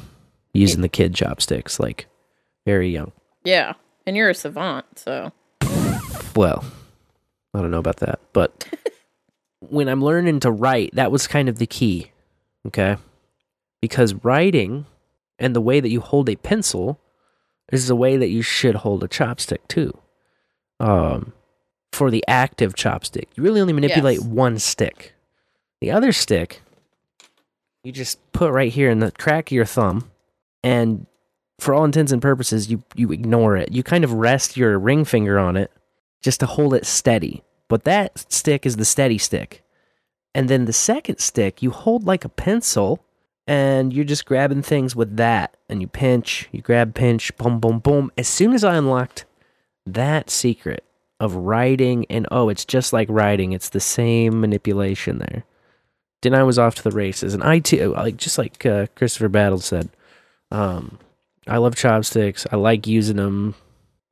[0.53, 2.07] using the kid chopsticks, like
[2.65, 3.11] very young.
[3.43, 3.73] Yeah.
[4.05, 5.31] And you're a savant, so.
[6.35, 6.63] Well,
[7.53, 8.67] I don't know about that, but
[9.59, 12.11] when I'm learning to write, that was kind of the key.
[12.67, 12.97] Okay?
[13.81, 14.85] Because writing
[15.39, 16.99] and the way that you hold a pencil
[17.71, 19.97] is the way that you should hold a chopstick too.
[20.79, 21.33] Um
[21.91, 24.25] for the active chopstick, you really only manipulate Yes.
[24.27, 25.13] one stick.
[25.81, 26.61] The other stick
[27.83, 30.11] you just put right here in the crack of your thumb
[30.63, 31.07] and
[31.61, 33.71] for all intents and purposes you you ignore it.
[33.71, 35.71] You kind of rest your ring finger on it
[36.21, 37.43] just to hold it steady.
[37.67, 39.63] But that stick is the steady stick.
[40.33, 43.05] And then the second stick, you hold like a pencil
[43.45, 45.55] and you're just grabbing things with that.
[45.69, 48.11] And you pinch, you grab, pinch, boom, boom, boom.
[48.17, 49.25] As soon as I unlocked
[49.85, 50.83] that secret
[51.19, 55.43] of writing, and oh, it's just like writing, it's the same manipulation there.
[56.23, 57.35] Then I was off to the races.
[57.35, 59.89] And I too, like just like uh, Christopher Battle said,
[60.49, 60.97] um,
[61.51, 62.47] I love chopsticks.
[62.49, 63.55] I like using them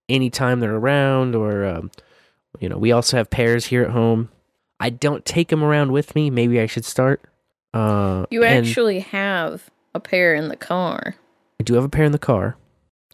[0.10, 1.90] anytime they're around or um,
[2.60, 4.30] you know we also have pairs here at home.
[4.82, 6.30] I don't take them around with me.
[6.30, 7.22] Maybe i should start.
[7.74, 11.16] Uh You actually have a pair in the car,
[11.60, 12.58] i do have a pair in the car.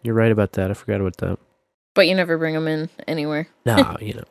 [0.02, 0.72] You're right about that.
[0.72, 1.38] I forgot about that.
[1.94, 3.48] But you never bring them in anywhere.
[3.64, 4.24] no you know.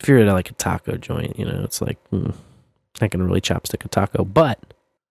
[0.00, 2.34] If you're at like a taco joint you know it's like mm,
[3.02, 4.24] not gonna really chopstick a taco.
[4.24, 4.58] But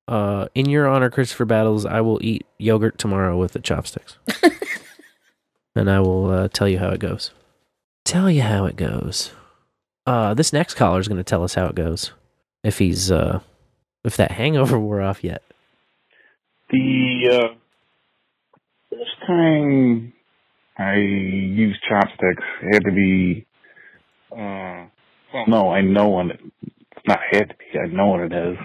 [0.08, 4.18] uh in your honor christopher battles i will eat yogurt tomorrow with the chopsticks
[5.76, 7.32] and i will uh, tell you how it goes
[8.04, 9.32] tell you how it goes
[10.06, 12.12] uh this next caller is gonna tell us how it goes
[12.64, 13.40] if he's uh
[14.04, 15.42] if that hangover wore off yet
[16.72, 17.56] The uh,
[18.92, 20.14] first time
[20.78, 23.46] I used chopsticks it had to be.
[24.32, 24.88] Uh,
[25.34, 27.80] well, no, I know when it, it's not had to be.
[27.80, 28.58] I know what it is.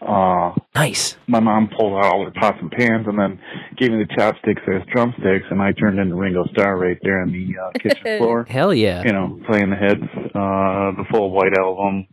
[0.00, 1.16] Uh, nice.
[1.26, 3.38] My mom pulled out all her pots and pans and then
[3.76, 7.32] gave me the chopsticks as drumsticks, and I turned into Ringo Starr right there on
[7.32, 8.46] the uh, kitchen floor.
[8.48, 10.02] hell yeah You know, playing the hits,
[10.34, 12.06] uh, the full White Album,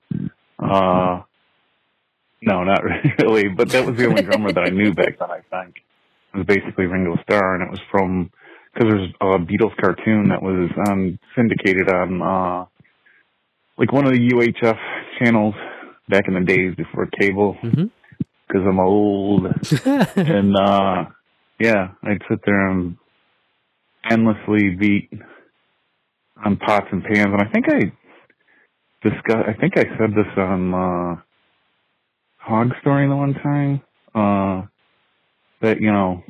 [0.59, 1.21] uh,
[2.41, 2.81] No, not
[3.21, 3.47] really.
[3.49, 5.29] But that was the only drummer that I knew back then.
[5.31, 5.77] I think
[6.33, 8.31] it was basically Ringo Starr, and it was from
[8.73, 12.65] because there's a Beatles cartoon that was um, syndicated on uh,
[13.77, 14.77] like one of the UHF
[15.19, 15.55] channels
[16.09, 17.57] back in the days before cable.
[17.61, 19.45] Because I'm old,
[19.85, 21.05] and uh,
[21.59, 22.95] yeah, I'd sit there and
[24.09, 25.11] endlessly beat
[26.45, 27.91] on pots and pans, and I think I
[29.03, 29.43] discuss.
[29.47, 31.21] I think I said this on uh,
[32.37, 33.81] Hog Story the one time.
[34.15, 34.67] Uh,
[35.61, 36.23] that you know,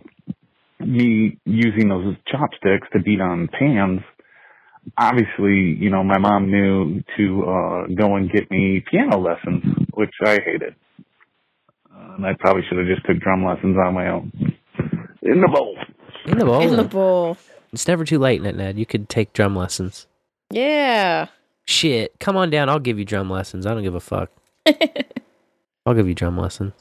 [0.79, 4.01] me using those chopsticks to beat on pans.
[4.97, 10.13] Obviously, you know, my mom knew to uh, go and get me piano lessons, which
[10.25, 10.75] I hated.
[11.93, 14.31] Uh, and I probably should have just took drum lessons on my own.
[15.21, 15.77] In the bowl.
[16.25, 16.61] In the bowl.
[16.61, 17.37] In the bowl.
[17.73, 18.55] It's never too late, Ned.
[18.55, 18.79] Ned.
[18.79, 20.07] You could take drum lessons.
[20.49, 21.27] Yeah.
[21.65, 22.69] Shit, come on down.
[22.69, 23.65] I'll give you drum lessons.
[23.65, 24.31] I don't give a fuck.
[25.85, 26.73] I'll give you drum lessons,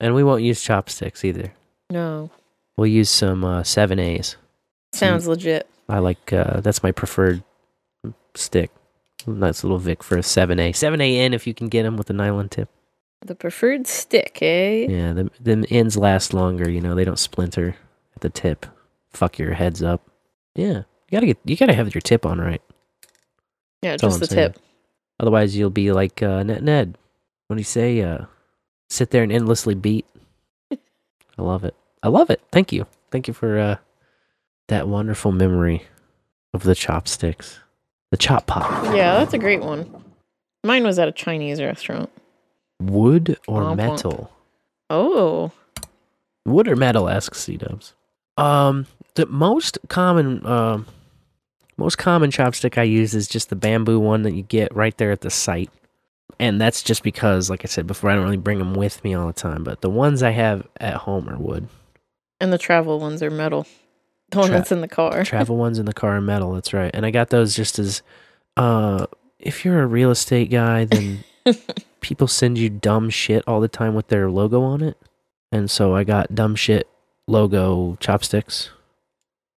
[0.00, 1.52] and we won't use chopsticks either.
[1.90, 2.30] No.
[2.76, 4.36] We'll use some uh, seven A's.
[4.92, 5.68] Sounds legit.
[5.88, 7.42] I like uh, that's my preferred
[8.34, 8.70] stick.
[9.26, 10.72] Nice little Vic Firth a seven A.
[10.72, 12.68] Seven A in if you can get them with a nylon tip.
[13.24, 14.86] The preferred stick, eh?
[14.88, 16.70] Yeah, the the ends last longer.
[16.70, 17.76] You know they don't splinter
[18.14, 18.66] at the tip.
[19.12, 20.10] Fuck your heads up.
[20.54, 22.62] Yeah, you gotta get you gotta have your tip on right.
[23.82, 24.52] Yeah, That's just the saying.
[24.52, 24.62] tip.
[25.20, 26.62] Otherwise, you'll be like uh, Ned.
[26.62, 26.98] Ned.
[27.46, 28.00] What do you say?
[28.02, 28.26] Uh,
[28.90, 30.06] sit there and endlessly beat.
[30.72, 31.74] I love it.
[32.02, 32.42] I love it.
[32.52, 32.86] Thank you.
[33.10, 33.76] Thank you for uh,
[34.68, 35.84] that wonderful memory
[36.52, 37.58] of the chopsticks,
[38.10, 38.94] the chop pot.
[38.94, 40.02] Yeah, that's a great one.
[40.64, 42.10] Mine was at a Chinese restaurant.
[42.80, 43.76] Wood or Womp womp.
[43.76, 44.32] metal?
[44.90, 45.52] Oh.
[46.46, 47.08] Wood or metal?
[47.08, 47.92] Asks SeeDubs.
[48.36, 50.86] Um, the most common, um,
[51.76, 55.10] most common chopstick I use is just the bamboo one that you get right there
[55.10, 55.70] at the site,
[56.40, 59.14] and that's just because, like I said before, I don't really bring them with me
[59.14, 59.64] all the time.
[59.64, 61.68] But the ones I have at home are wood.
[62.40, 63.66] And the travel ones are metal.
[64.34, 65.24] The one Tra- that's in the car.
[65.24, 66.52] Travel ones in the car are metal.
[66.52, 66.90] That's right.
[66.92, 68.02] And I got those just as,
[68.56, 69.06] uh,
[69.38, 71.24] if you're a real estate guy, then
[72.00, 74.98] people send you dumb shit all the time with their logo on it,
[75.52, 76.88] and so I got dumb shit
[77.26, 78.70] logo chopsticks.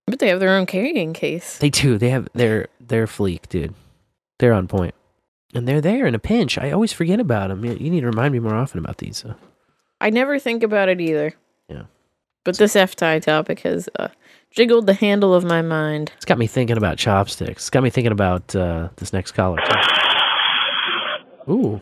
[0.05, 1.57] But they have their own carrying case.
[1.57, 1.97] They do.
[1.97, 3.73] They have their their fleek, dude.
[4.39, 4.95] They're on point,
[5.53, 6.57] and they're there in a pinch.
[6.57, 7.65] I always forget about them.
[7.65, 9.25] You, you need to remind me more often about these.
[9.25, 9.33] Uh,
[9.99, 11.33] I never think about it either.
[11.67, 11.83] Yeah.
[12.45, 14.07] But this FTI topic has uh,
[14.51, 16.11] jiggled the handle of my mind.
[16.15, 17.63] it's got me thinking about chopsticks.
[17.63, 19.59] It's got me thinking about uh, this next caller.
[21.49, 21.79] Ooh.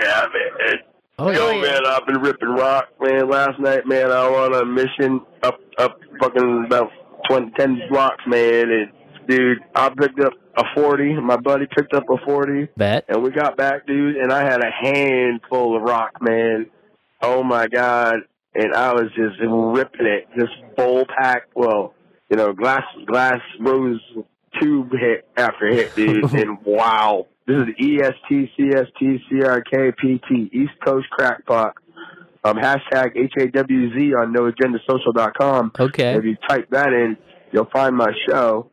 [0.00, 0.78] Yeah, man.
[1.18, 1.60] Oh, Yo, yeah.
[1.60, 3.28] man, I've been ripping rock, man.
[3.28, 6.90] Last night, man, I went on a mission up, up fucking about
[7.28, 8.70] 20, 10 blocks, man.
[8.70, 8.90] And,
[9.28, 11.20] dude, I picked up a 40.
[11.20, 12.68] My buddy picked up a 40.
[12.76, 13.04] Bet.
[13.08, 16.66] And we got back, dude, and I had a handful of rock, man.
[17.20, 18.16] Oh, my God.
[18.54, 21.42] And I was just ripping it, just full pack.
[21.54, 21.94] Well,
[22.32, 24.00] you know, glass, glass rose
[24.58, 26.24] tube hit after hit, dude.
[26.32, 27.26] and wow.
[27.46, 31.74] This is E E-S-T-C-S-T-C-R-K-P-T, East Coast Crackpot.
[32.42, 35.72] Um, hashtag H-A-W-Z on noagendasocial.com.
[35.78, 36.14] Okay.
[36.14, 37.18] If you type that in,
[37.52, 38.70] you'll find my show.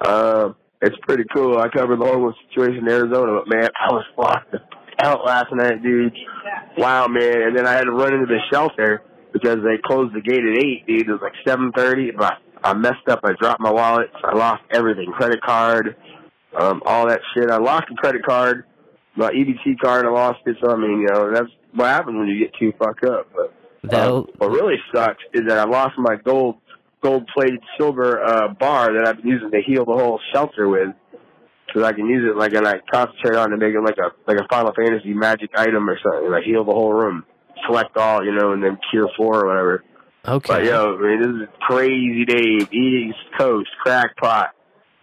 [0.00, 1.58] Uh, it's pretty cool.
[1.58, 4.56] I covered the homeless situation in Arizona, but man, I was locked
[4.98, 6.12] out last night, dude.
[6.76, 7.42] Wow, man.
[7.42, 10.58] And then I had to run into the shelter because they closed the gate at
[10.58, 11.08] 8, dude.
[11.08, 13.20] It was like 7.30, but I messed up.
[13.24, 14.10] I dropped my wallet.
[14.22, 15.10] I lost everything.
[15.12, 15.96] Credit card,
[16.58, 17.50] um, all that shit.
[17.50, 18.64] I lost the credit card,
[19.16, 20.06] my EBT card.
[20.06, 20.56] I lost it.
[20.62, 23.28] So I mean, you know, that's what happens when you get too fucked up.
[23.34, 26.56] But um, what really sucks is that I lost my gold,
[27.02, 30.88] gold-plated silver uh, bar that I've been using to heal the whole shelter with.
[31.66, 34.10] Because I can use it like, and I concentrate on to make it like a
[34.26, 36.28] like a Final Fantasy magic item or something.
[36.28, 37.24] Like heal the whole room,
[37.64, 39.84] select all, you know, and then cure four or whatever.
[40.26, 40.46] Okay.
[40.46, 44.50] But yo, I mean, this is crazy Dave, East Coast, crackpot.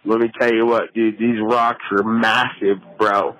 [0.04, 3.36] Let me tell you what, dude, these rocks are massive, bro.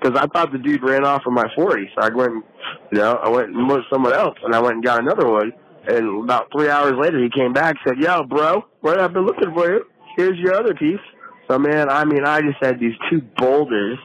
[0.00, 2.44] Because I thought the dude ran off with my 40, so I went,
[2.92, 5.52] you know, I went and looked someone else, and I went and got another one.
[5.88, 9.52] And about three hours later, he came back, said, "Yo, bro, where I've been looking
[9.54, 9.84] for you.
[10.16, 11.00] Here's your other piece."
[11.48, 13.98] So man, I mean, I just had these two boulders,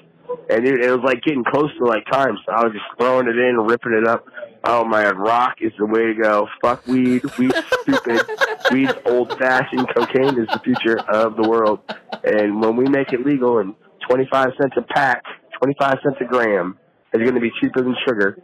[0.49, 2.37] and it, it was like getting close to like time.
[2.45, 4.25] So I was just throwing it in, ripping it up.
[4.63, 6.47] Oh man, rock is the way to go.
[6.61, 7.23] Fuck weed.
[7.37, 8.21] Weed's stupid.
[8.71, 9.87] Weed's old fashioned.
[9.95, 11.79] Cocaine is the future of the world.
[12.23, 13.73] And when we make it legal and
[14.07, 15.23] 25 cents a pack,
[15.57, 16.77] 25 cents a gram,
[17.13, 18.37] is going to be cheaper than sugar.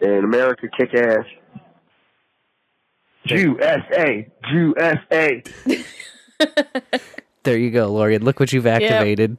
[0.00, 1.24] And America kick ass.
[3.26, 4.06] Jew SA.
[4.50, 5.28] Jew SA.
[7.44, 8.22] There you go, Laurien.
[8.22, 9.38] Look what you've activated.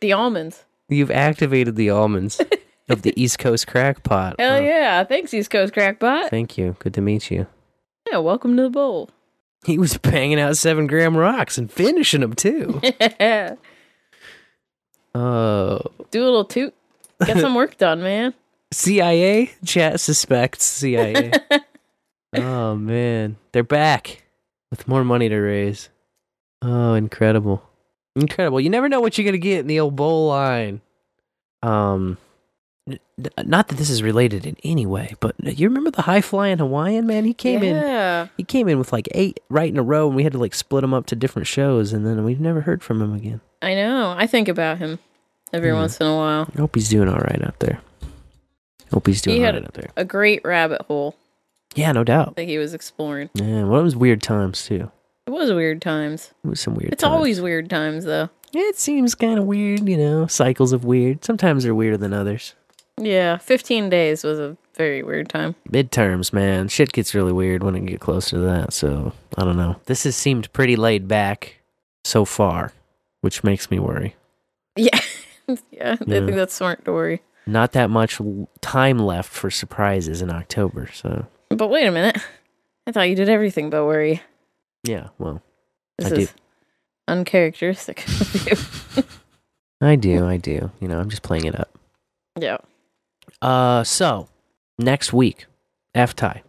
[0.00, 0.64] The almonds.
[0.88, 2.40] You've activated the almonds.
[2.90, 4.36] of the East Coast Crackpot.
[4.38, 5.04] Hell Uh, yeah.
[5.04, 6.30] Thanks, East Coast Crackpot.
[6.30, 6.76] Thank you.
[6.78, 7.46] Good to meet you.
[8.10, 9.10] Yeah, welcome to the bowl.
[9.66, 12.80] He was banging out seven gram rocks and finishing them too.
[12.82, 12.90] Do
[15.14, 15.80] Oh,
[16.10, 16.74] Do a little toot.
[17.24, 18.34] Get some work done, man.
[18.72, 21.32] CIA chat suspects CIA.
[22.36, 24.22] oh man, they're back
[24.70, 25.88] with more money to raise.
[26.62, 27.62] Oh, incredible,
[28.14, 28.60] incredible!
[28.60, 30.80] You never know what you're gonna get in the old bowl line.
[31.62, 32.16] Um,
[33.44, 37.06] not that this is related in any way, but you remember the high flying Hawaiian
[37.06, 37.24] man?
[37.24, 37.76] He came in.
[37.76, 38.28] Yeah.
[38.36, 40.54] He came in with like eight right in a row, and we had to like
[40.54, 43.40] split them up to different shows, and then we've never heard from him again.
[43.62, 44.14] I know.
[44.16, 44.98] I think about him
[45.52, 45.76] every Hmm.
[45.76, 46.48] once in a while.
[46.54, 47.80] I hope he's doing all right out there.
[48.02, 48.06] I
[48.94, 49.90] Hope he's doing He all right out there.
[49.96, 51.14] a great rabbit hole
[51.76, 52.34] Yeah, no doubt.
[52.36, 53.30] that he was exploring.
[53.34, 54.90] Yeah, well, it was weird times too.
[55.26, 56.32] It was weird times.
[56.44, 56.92] It was some weird.
[56.94, 57.12] It's times.
[57.12, 58.30] always weird times, though.
[58.52, 60.26] It seems kind of weird, you know.
[60.26, 61.24] Cycles of weird.
[61.24, 62.54] Sometimes they're weirder than others.
[63.00, 65.54] Yeah, 15 days was a very weird time.
[65.68, 68.72] Midterms, man, shit gets really weird when it get closer to that.
[68.72, 69.76] So I don't know.
[69.86, 71.56] This has seemed pretty laid back
[72.04, 72.72] so far,
[73.22, 74.14] which makes me worry.
[74.76, 75.00] Yeah.
[75.72, 77.22] yeah, I think that's smart to worry.
[77.46, 78.20] Not that much
[78.60, 80.88] time left for surprises in October.
[80.94, 82.18] So But wait a minute.
[82.86, 84.22] I thought you did everything but worry.
[84.84, 85.42] yeah, well,
[85.98, 86.26] This I do.
[87.08, 88.46] uncharacteristic of
[88.96, 89.02] you.
[89.86, 90.24] I do.
[90.26, 90.70] I do.
[90.80, 91.76] You know, I'm just playing it up.
[92.38, 92.58] yeah.
[93.42, 94.28] Uh, so
[94.78, 95.46] next week,
[95.94, 96.42] FTI.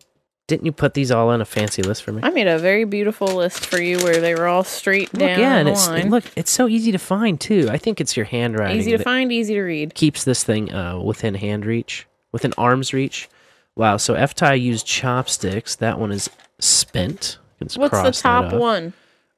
[0.48, 2.22] Didn't you put these all on a fancy list for me?
[2.24, 5.40] I made a very beautiful list for you where they were all straight Look, down
[5.40, 6.10] yeah, and the it's line.
[6.10, 7.70] look, it's so easy to find too.
[7.72, 8.78] I think it's your handwriting.
[8.78, 9.94] easy to that find, easy to read.
[9.94, 13.30] Keeps this thing uh, within hand reach, within arm's reach.
[13.78, 13.96] Wow.
[13.96, 15.78] So FTI used chopsticks.
[15.78, 17.38] That one is spent.
[17.60, 18.60] What's the cross that top off.
[18.60, 18.94] one?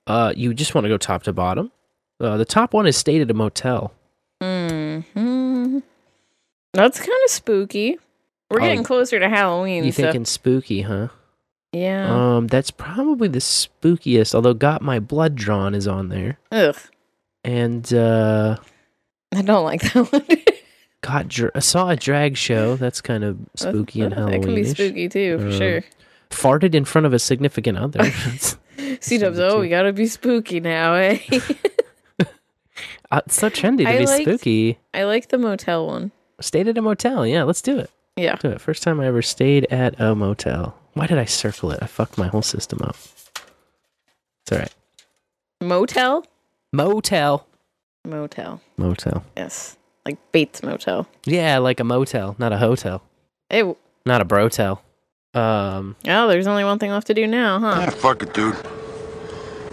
[0.08, 1.72] Uh, you just want to go top to bottom.
[2.20, 3.94] Uh, the top one is stayed at a motel.
[4.42, 5.02] hmm
[6.74, 7.98] That's kind of spooky.
[8.50, 9.84] We're Oh, getting closer to Halloween.
[9.84, 11.08] You so thinking spooky, huh?
[11.72, 12.36] yeah.
[12.38, 14.36] Um, that's probably the spookiest.
[14.36, 16.76] Although got my blood drawn is on there, Ugh.
[17.44, 18.58] and uh,
[19.34, 20.38] I don't like that one.
[21.02, 22.76] got dr- I saw a drag show.
[22.76, 25.84] That's kind of spooky and That can be spooky too, for Um, sure.
[26.30, 28.00] Farted in front of a significant other.
[28.78, 31.20] SeeDubs, oh, we gotta be spooky now, eh?
[33.12, 34.80] Uh, it's so trendy to I be liked- spooky.
[34.94, 36.12] I like the motel one.
[36.44, 37.26] Stayed at a motel.
[37.26, 37.90] Yeah, let's do it.
[38.18, 38.36] Yeah.
[38.36, 38.60] Do it.
[38.60, 40.76] First time I ever stayed at a motel.
[40.94, 41.80] Why did I circle it?
[41.82, 42.98] I fucked my whole system up.
[44.42, 44.74] It's all right.
[45.62, 46.26] Motel?
[46.74, 47.48] Motel.
[48.06, 48.62] Motel.
[48.76, 49.24] Motel.
[49.38, 49.78] Yes.
[50.06, 51.08] Like Bates Motel.
[51.26, 53.02] Yeah, like a motel, not a hotel,
[53.50, 53.64] Hey,
[54.06, 54.82] not a brotel.
[55.34, 57.90] Um, oh, there's only one thing left to do now, huh?
[57.92, 58.58] Fuck it, dude.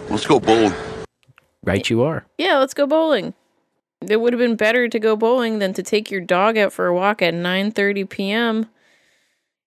[0.09, 0.73] Let's go bowling.
[1.65, 2.25] right you are.
[2.37, 3.33] Yeah, let's go bowling.
[4.07, 6.87] It would have been better to go bowling than to take your dog out for
[6.87, 8.69] a walk at 9:30 p.m.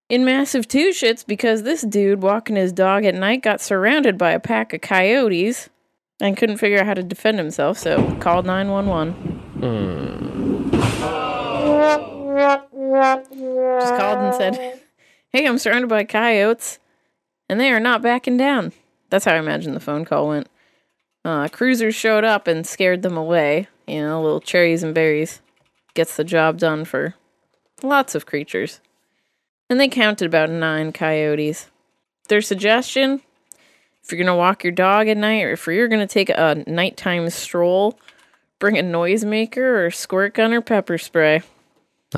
[0.08, 4.32] in massive two shits because this dude walking his dog at night got surrounded by
[4.32, 5.70] a pack of coyotes
[6.20, 9.14] and couldn't figure out how to defend himself, so called 911.
[13.80, 14.80] Just called and said,
[15.30, 16.80] "Hey, I'm surrounded by coyotes,
[17.48, 18.72] and they are not backing down."
[19.10, 20.48] That's how I imagine the phone call went.
[21.24, 23.68] Uh, cruisers showed up and scared them away.
[23.86, 25.40] You know, little cherries and berries
[25.94, 27.14] gets the job done for
[27.82, 28.80] lots of creatures.
[29.70, 31.70] And they counted about nine coyotes.
[32.28, 33.20] Their suggestion
[34.02, 36.28] if you're going to walk your dog at night or if you're going to take
[36.28, 37.98] a nighttime stroll,
[38.58, 39.56] bring a noisemaker
[39.86, 41.42] or squirt gun or pepper spray.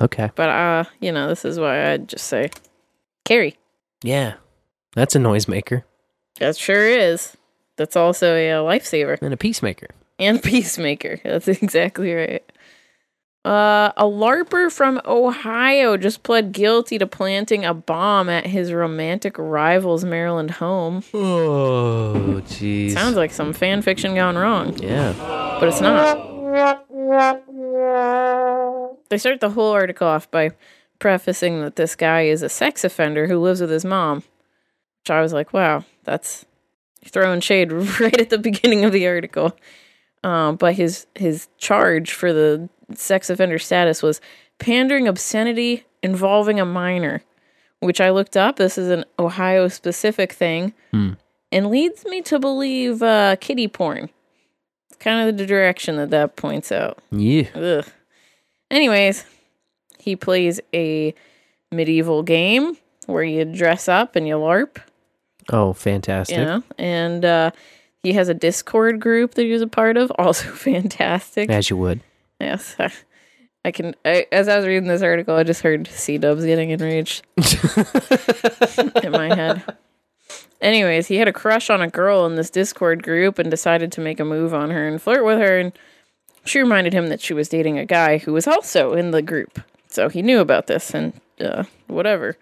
[0.01, 0.30] Okay.
[0.34, 2.51] But, uh, you know, this is why I'd just say
[3.24, 3.56] carry.
[4.02, 4.34] Yeah,
[4.94, 5.84] that's a noisemaker
[6.38, 7.36] That sure is.
[7.76, 9.18] That's also a, uh lifesaver.
[9.22, 9.88] and a peacemaker.
[10.18, 11.20] And peacemaker.
[11.24, 12.44] That's exactly right.
[13.44, 19.36] Uh, a LARPer from Ohio just pled guilty to planting a bomb at his romantic
[19.38, 21.05] rival's Maryland home.
[21.14, 22.93] Oh, jeez.
[22.93, 25.12] Sounds like some fan fiction gone wrong, Yeah.
[25.60, 26.18] but it's not.
[29.09, 30.51] They start the whole article off by
[30.98, 34.18] prefacing that this guy is a sex offender who lives with his mom.
[35.02, 36.44] Which I was like, wow, that's
[37.05, 37.70] throwing shade
[38.01, 39.56] right at the beginning of the article.
[40.26, 44.20] Um, but his his charge for the sex offender status was
[44.58, 47.22] pandering obscenity involving a minor,
[47.80, 48.56] which I looked up.
[48.56, 51.12] This is an Ohio specific thing, Hmm.
[51.52, 54.08] and leads me to believe uh, kitty porn.
[54.88, 56.98] It's kind of the direction that that points out.
[57.12, 57.48] Yeah.
[57.54, 57.86] Ugh.
[58.70, 59.24] Anyways,
[60.00, 61.14] he plays a
[61.70, 62.76] medieval game
[63.06, 64.78] where you dress up and you LARP,
[65.52, 66.36] Oh, fantastic.
[66.38, 67.50] you know, and uh,
[68.06, 71.50] he has a Discord group that he's a part of, also fantastic.
[71.50, 72.00] As you would.
[72.40, 72.76] Yes.
[73.64, 73.96] I can.
[74.04, 77.26] I, as I was reading this article, I just heard SeeDubs getting enraged
[79.02, 79.64] in my head.
[80.60, 84.00] Anyways, he had a crush on a girl in this Discord group and decided to
[84.00, 85.58] make a move on her and flirt with her.
[85.58, 85.72] And
[86.44, 89.60] she reminded him that she was dating a guy who was also in the group.
[89.88, 92.36] So he knew about this and uh, whatever.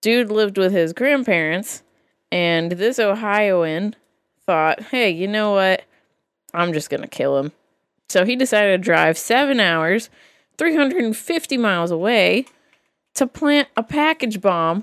[0.00, 1.84] Dude lived with his grandparents,
[2.32, 3.94] and this Ohioan
[4.50, 5.84] thought, hey, you know what?
[6.52, 7.52] I'm just going to kill him.
[8.08, 10.10] So he decided to drive seven hours,
[10.58, 12.46] 350 miles away,
[13.14, 14.82] to plant a package bomb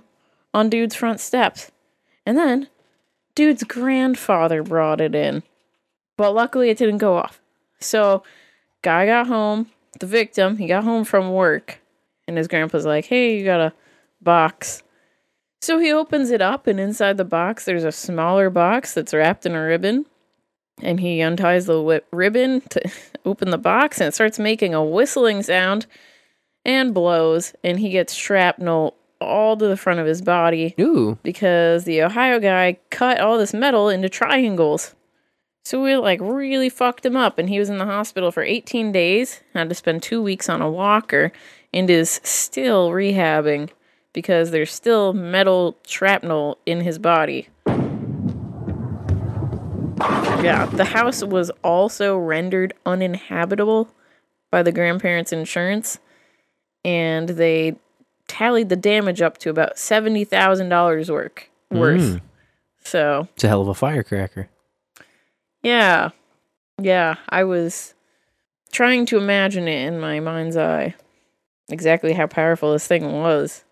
[0.53, 1.69] on dude's front steps.
[2.25, 2.69] And then
[3.35, 5.43] dude's grandfather brought it in.
[6.15, 7.41] But luckily it didn't go off.
[7.77, 8.23] So
[8.83, 9.69] guy got home,
[9.99, 11.81] the victim, he got home from work,
[12.25, 13.73] and his grandpa's like, Hey, you got a
[14.21, 14.81] box.
[15.61, 19.45] So he opens it up, and inside the box, there's a smaller box that's wrapped
[19.45, 20.05] in a ribbon.
[20.81, 22.91] And he unties the wi- ribbon to
[23.25, 25.87] open the box, and it starts making a whistling sound
[26.63, 27.53] and blows.
[27.63, 30.75] And he gets shrapnel all to the front of his body.
[30.79, 31.17] Ooh.
[31.23, 34.93] Because the Ohio guy cut all this metal into triangles.
[35.65, 38.91] So we like really fucked him up, and he was in the hospital for 18
[38.91, 39.41] days.
[39.53, 41.31] Had to spend two weeks on a walker,
[41.73, 43.71] and is still rehabbing
[44.17, 47.49] because there's still metal shrapnel in his body.
[50.41, 53.91] Yeah, the house was also rendered uninhabitable
[54.49, 55.99] by the grandparents' insurance,
[56.83, 57.75] and they
[58.27, 61.35] tallied the damage up to about seventy thousand dollars worth.
[61.71, 62.21] Mm.
[62.83, 64.49] So It's a hell of a firecracker.
[65.61, 66.09] yeah,
[66.81, 67.93] yeah, I was
[68.71, 70.95] trying to imagine it in my mind's eye
[71.69, 73.63] exactly how powerful this thing was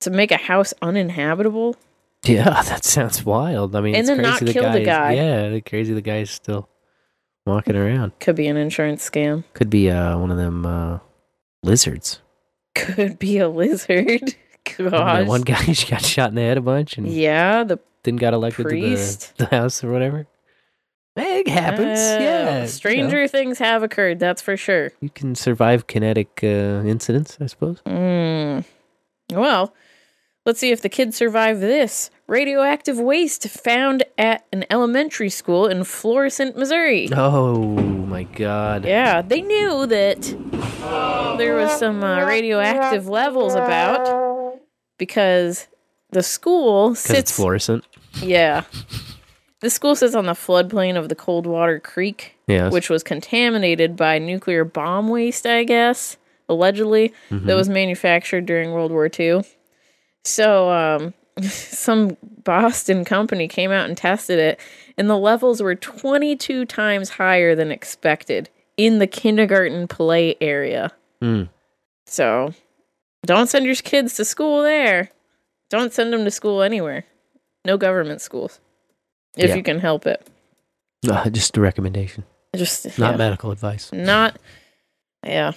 [0.00, 1.76] to make a house uninhabitable.
[2.24, 3.74] Yeah, that sounds wild.
[3.74, 5.12] I mean, And it's then crazy not the kill the guy's- guy.
[5.14, 6.68] Yeah, the crazy the guy's still
[7.46, 8.18] walking around.
[8.20, 9.44] Could be an insurance scam.
[9.54, 10.98] Could be uh, one of them uh,
[11.62, 12.20] lizards.
[12.74, 14.34] Could be a lizard.
[14.76, 15.26] Gosh.
[15.26, 18.66] one guy got shot in the head a bunch and Yeah, the then got elected
[18.66, 19.22] priest.
[19.22, 20.26] to the, the house or whatever.
[21.16, 21.98] It happens.
[21.98, 22.66] Uh, yeah.
[22.66, 24.92] Stranger things have occurred, that's for sure.
[25.00, 26.46] You can survive kinetic uh,
[26.86, 27.80] incidents, I suppose.
[27.86, 28.64] Mm.
[29.32, 29.74] Well,
[30.46, 32.10] let's see if the kids survive this.
[32.26, 37.08] Radioactive waste found at an elementary school in Florissant, Missouri.
[37.12, 38.84] Oh my god.
[38.84, 40.22] Yeah, they knew that
[41.38, 44.58] there was some uh, radioactive levels about
[44.98, 45.66] because
[46.10, 47.32] the school sits.
[47.32, 47.84] fluorescent.
[48.22, 48.64] Yeah.
[49.60, 52.72] The school sits on the floodplain of the Coldwater Creek, Yes.
[52.72, 56.16] which was contaminated by nuclear bomb waste, I guess,
[56.48, 57.44] allegedly, Mhm.
[57.46, 59.42] that was manufactured during World War II.
[60.24, 64.60] So, um, some Boston company came out and tested it,
[64.96, 70.90] and the levels were 22 times higher than expected in the kindergarten play area.
[71.22, 71.48] Mm.
[72.06, 72.54] So,
[73.26, 75.10] don't send your kids to school there.
[75.68, 77.04] Don't send them to school anywhere.
[77.64, 78.58] No government schools.
[79.36, 79.56] If Yeah.
[79.56, 80.26] you can help it.
[81.08, 82.24] Uh, just a recommendation.
[82.56, 83.16] Just Not yeah.
[83.16, 83.92] medical advice.
[83.92, 84.38] Not
[85.24, 85.52] Yeah.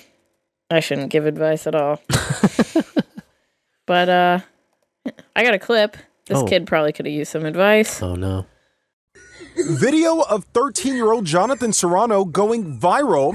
[0.69, 2.01] I shouldn't give advice at all.
[3.87, 4.39] but uh
[5.35, 5.97] I got a clip.
[6.27, 6.45] This Oh.
[6.45, 8.01] kid probably could have used some advice.
[8.01, 8.45] Oh no.
[9.57, 13.33] Video of 13 year old Jonathan Serrano going viral.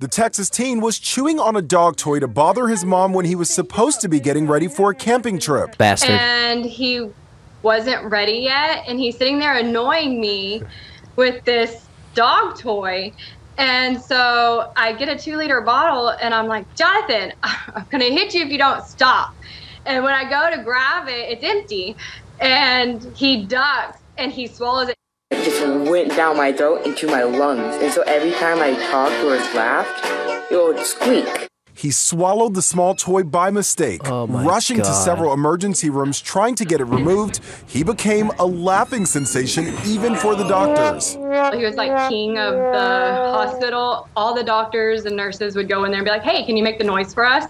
[0.00, 3.34] The Texas teen was chewing on a dog toy to bother his mom when he
[3.34, 5.76] was supposed to be getting ready for a camping trip.
[5.78, 6.10] Bastard.
[6.10, 7.08] And he
[7.62, 8.84] wasn't ready yet.
[8.86, 10.62] And he's sitting there annoying me
[11.16, 13.12] with this dog toy.
[13.56, 18.10] And so I get a two liter bottle and I'm like, Jonathan, I'm going to
[18.10, 19.34] hit you if you don't stop.
[19.86, 21.96] And when I go to grab it, it's empty.
[22.40, 24.96] And he ducks and he swallows it.
[25.30, 27.76] It just went down my throat into my lungs.
[27.76, 31.48] And so every time I talked or laughed, it would squeak.
[31.74, 34.00] He swallowed the small toy by mistake.
[34.04, 39.04] Oh rushing to several emergency rooms trying to get it removed, he became a laughing
[39.06, 41.14] sensation even for the doctors.
[41.14, 44.08] He was like king of the hospital.
[44.16, 46.62] All the doctors and nurses would go in there and be like, hey, can you
[46.62, 47.46] make the noise for us?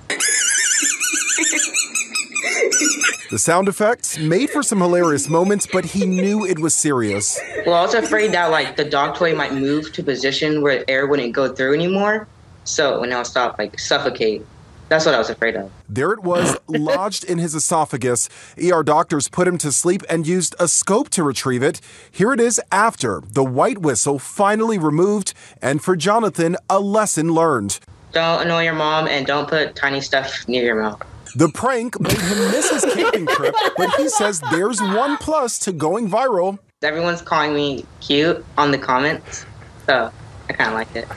[3.30, 7.40] The sound effects made for some hilarious moments, but he knew it was serious.
[7.66, 10.84] Well, I was afraid that like the dog toy might move to a position where
[10.88, 12.28] air wouldn't go through anymore.
[12.64, 14.44] So when I would stop, like suffocate.
[14.88, 15.72] That's what I was afraid of.
[15.88, 18.28] There it was, lodged in his esophagus.
[18.62, 21.80] ER doctors put him to sleep and used a scope to retrieve it.
[22.10, 25.32] Here it is after the white whistle finally removed,
[25.62, 27.80] and for Jonathan, a lesson learned.
[28.12, 31.02] Don't annoy your mom and don't put tiny stuff near your mouth.
[31.34, 35.72] The prank made him miss his camping trip, but he says there's one plus to
[35.72, 36.58] going viral.
[36.82, 39.44] Everyone's calling me cute on the comments,
[39.86, 40.12] so
[40.48, 41.08] I kind of like it.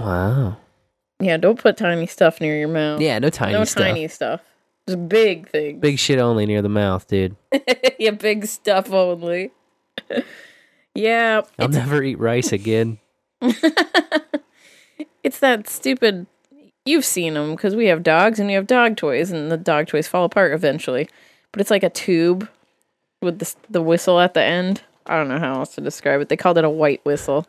[0.00, 0.56] Wow.
[1.20, 3.00] Yeah, don't put tiny stuff near your mouth.
[3.00, 3.84] Yeah, no tiny no stuff.
[3.84, 4.40] tiny stuff.
[4.88, 5.80] Just big things.
[5.80, 7.36] Big shit only near the mouth, dude.
[7.98, 9.52] yeah, big stuff only.
[10.94, 12.98] yeah, I'll never eat rice again.
[15.22, 16.26] it's that stupid.
[16.86, 19.86] You've seen them because we have dogs and we have dog toys, and the dog
[19.86, 21.08] toys fall apart eventually.
[21.52, 22.48] But it's like a tube
[23.20, 24.82] with the the whistle at the end.
[25.06, 26.30] I don't know how else to describe it.
[26.30, 27.46] They called it a white whistle.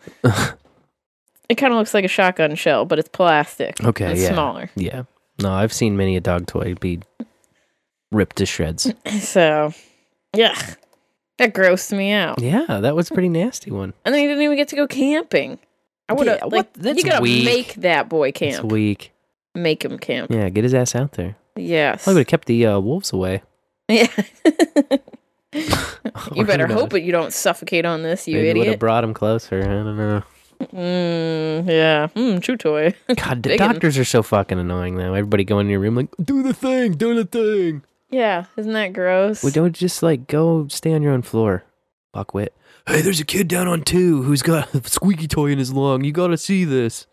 [1.51, 3.83] It kind of looks like a shotgun shell, but it's plastic.
[3.83, 4.33] Okay, it's yeah.
[4.33, 4.69] smaller.
[4.75, 5.03] Yeah.
[5.41, 6.99] No, I've seen many a dog toy be
[8.11, 8.91] ripped to shreds.
[9.19, 9.73] So,
[10.35, 10.55] yeah,
[11.37, 12.41] that grossed me out.
[12.41, 13.93] yeah, that was a pretty nasty one.
[14.05, 15.59] And then he didn't even get to go camping.
[16.07, 16.97] I would have Yeah, like what?
[16.97, 17.45] You gotta weak.
[17.45, 18.71] make that boy It's camp.
[18.71, 19.11] weak.
[19.55, 20.31] Make him camp.
[20.31, 21.35] Yeah, get his ass out there.
[21.57, 22.07] Yes.
[22.07, 23.43] I would have kept the uh, wolves away.
[23.89, 24.07] Yeah.
[26.33, 29.13] You better hope that you don't suffocate on this, you Maybe would have brought him
[29.13, 29.61] closer.
[29.61, 30.23] I don't know.
[30.67, 32.07] Mm, yeah.
[32.15, 32.93] Mm, chew toy.
[33.15, 35.13] God, the doctors are so fucking annoying though.
[35.13, 37.83] Everybody go in your room like, do the thing, do the thing.
[38.09, 39.43] Yeah, isn't that gross?
[39.43, 41.63] We don't just like go stay on your own floor,
[42.15, 42.49] fuckwit.
[42.87, 46.03] Hey, there's a kid down on two who's got a squeaky toy in his lung.
[46.03, 47.07] You gotta see this.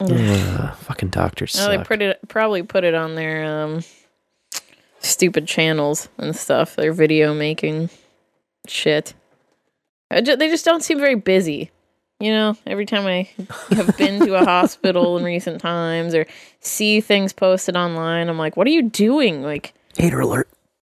[0.00, 3.82] Ugh, fucking doctors Oh, they put it probably put it on their um
[5.00, 6.76] stupid channels and stuff.
[6.76, 7.90] Their video making
[8.66, 9.14] shit.
[10.10, 11.70] I ju- they just don't seem very busy.
[12.20, 13.30] You know, every time I
[13.74, 16.26] have been to a hospital in recent times or
[16.60, 20.48] see things posted online, I'm like, "What are you doing?" Like, hater alert.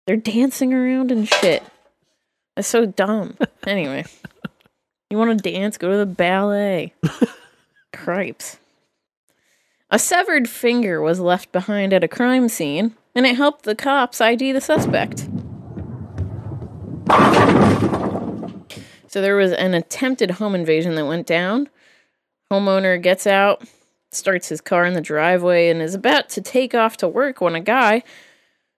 [0.06, 1.64] They're dancing around and shit.
[2.54, 3.36] That's so dumb.
[3.66, 4.04] Anyway,
[5.10, 5.76] you want to dance?
[5.76, 6.94] Go to the ballet.
[7.92, 8.58] Cripes.
[9.90, 14.20] A severed finger was left behind at a crime scene, and it helped the cops
[14.20, 15.28] ID the suspect.
[19.16, 21.70] So there was an attempted home invasion that went down.
[22.52, 23.62] Homeowner gets out,
[24.12, 27.54] starts his car in the driveway, and is about to take off to work when
[27.54, 28.02] a guy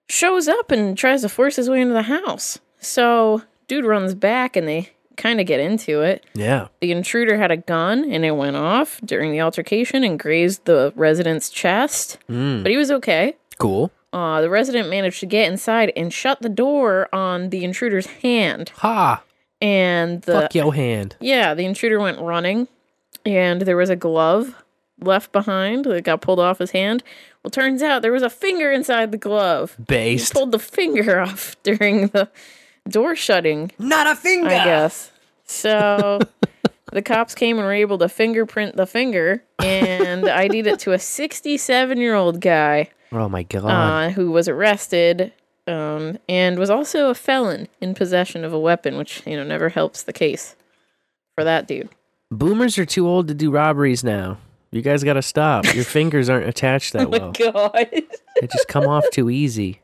[0.07, 2.57] shows up and tries to force his way into the house.
[2.79, 6.25] So, dude runs back and they kind of get into it.
[6.33, 6.69] Yeah.
[6.79, 10.93] The intruder had a gun and it went off during the altercation and grazed the
[10.95, 12.63] resident's chest, Mm.
[12.63, 13.35] but he was okay.
[13.57, 13.91] Cool.
[14.13, 18.71] Uh, the resident managed to get inside and shut the door on the intruder's hand.
[18.77, 19.21] Ha!
[19.61, 21.15] And the Fuck your hand.
[21.19, 22.67] yeah, the intruder went running,
[23.25, 24.55] and there was a glove
[25.01, 27.03] left behind that got pulled off his hand.
[27.43, 29.75] Well, turns out there was a finger inside the glove.
[29.85, 30.33] Based.
[30.33, 32.29] He pulled the finger off during the
[32.87, 33.71] door shutting.
[33.79, 34.47] Not a finger.
[34.49, 35.11] I guess.
[35.45, 36.19] So
[36.91, 40.99] the cops came and were able to fingerprint the finger and ID'd it to a
[40.99, 43.65] 67 year old guy Oh my god.
[43.65, 45.31] uh, who was arrested
[45.69, 49.69] um, and was also a felon in possession of a weapon, which, you know, never
[49.69, 50.55] helps the case
[51.35, 51.89] for that dude.
[52.31, 54.37] Boomers are too old to do robberies now.
[54.71, 55.73] You guys gotta stop.
[55.73, 57.21] Your fingers aren't attached that well.
[57.21, 57.69] Oh my well.
[57.73, 57.87] God.
[57.91, 59.81] They just come off too easy.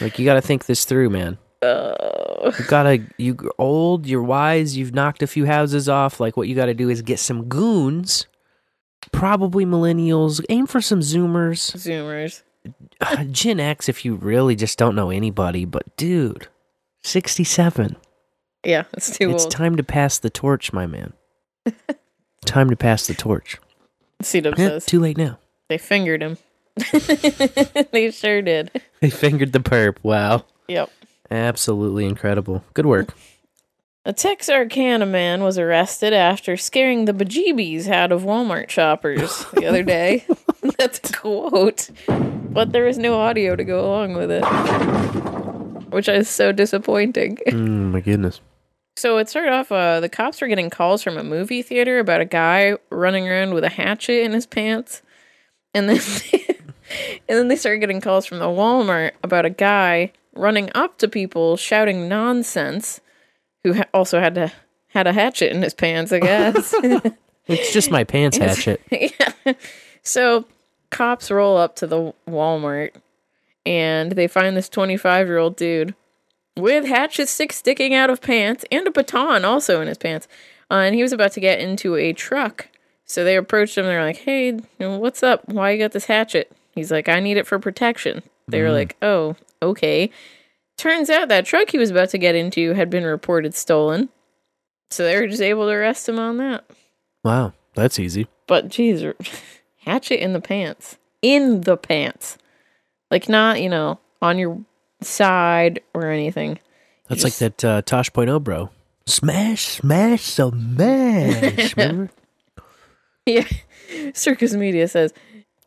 [0.00, 1.38] Like you gotta think this through, man.
[1.62, 2.52] Oh.
[2.58, 6.20] You gotta you old, you're wise, you've knocked a few houses off.
[6.20, 8.26] Like what you gotta do is get some goons,
[9.12, 11.74] probably millennials, aim for some zoomers.
[11.74, 12.42] Zoomers.
[13.30, 16.48] Gen X if you really just don't know anybody, but dude,
[17.02, 17.96] sixty seven.
[18.64, 19.52] Yeah, it's too It's old.
[19.52, 21.12] time to pass the torch, my man.
[22.44, 23.58] time to pass the torch.
[24.32, 24.86] Yeah, says.
[24.86, 25.38] too late now.
[25.68, 26.38] They fingered him.
[27.92, 28.70] they sure did.
[29.00, 29.96] They fingered the perp.
[30.02, 30.44] Wow.
[30.66, 30.90] Yep.
[31.30, 32.64] Absolutely incredible.
[32.74, 33.14] Good work.
[34.08, 39.82] A Texarkana man was arrested after scaring the bejeebies out of Walmart shoppers the other
[39.82, 40.24] day.
[40.78, 41.90] That's a quote.
[42.08, 44.44] But there was no audio to go along with it.
[45.90, 47.36] Which is so disappointing.
[47.48, 48.40] Mm, my goodness.
[48.96, 52.22] So it started off, uh, the cops were getting calls from a movie theater about
[52.22, 55.02] a guy running around with a hatchet in his pants.
[55.74, 56.00] And then,
[57.28, 61.08] and then they started getting calls from the Walmart about a guy running up to
[61.08, 63.02] people shouting nonsense,
[63.72, 64.52] who ha- also had to
[64.88, 66.74] had a hatchet in his pants, I guess.
[67.46, 68.82] It's just my pants hatchet.
[68.90, 69.54] yeah.
[70.02, 70.44] So
[70.90, 72.90] cops roll up to the Walmart
[73.64, 75.94] and they find this 25 year old dude
[76.58, 80.28] with hatchet sticks sticking out of pants and a baton also in his pants.
[80.70, 82.68] Uh, and he was about to get into a truck.
[83.06, 83.86] So they approached him.
[83.86, 85.48] They're like, hey, you know, what's up?
[85.48, 86.52] Why you got this hatchet?
[86.74, 88.22] He's like, I need it for protection.
[88.46, 88.72] They were Mm.
[88.74, 90.10] like, oh, okay.
[90.78, 94.08] Turns out that truck he was about to get into had been reported stolen.
[94.90, 96.64] So they were just able to arrest him on that.
[97.24, 98.28] Wow, that's easy.
[98.46, 99.04] But geez,
[99.80, 100.96] hatchet in the pants.
[101.20, 102.38] In the pants.
[103.10, 104.60] Like not, you know, on your
[105.02, 106.60] side or anything.
[107.08, 108.70] That's like that uh, Tosh Point oh bro.
[109.04, 111.76] Smash, smash, smash.
[111.76, 112.10] Remember?
[113.26, 113.44] Yeah.
[113.90, 115.12] SircussMedia says,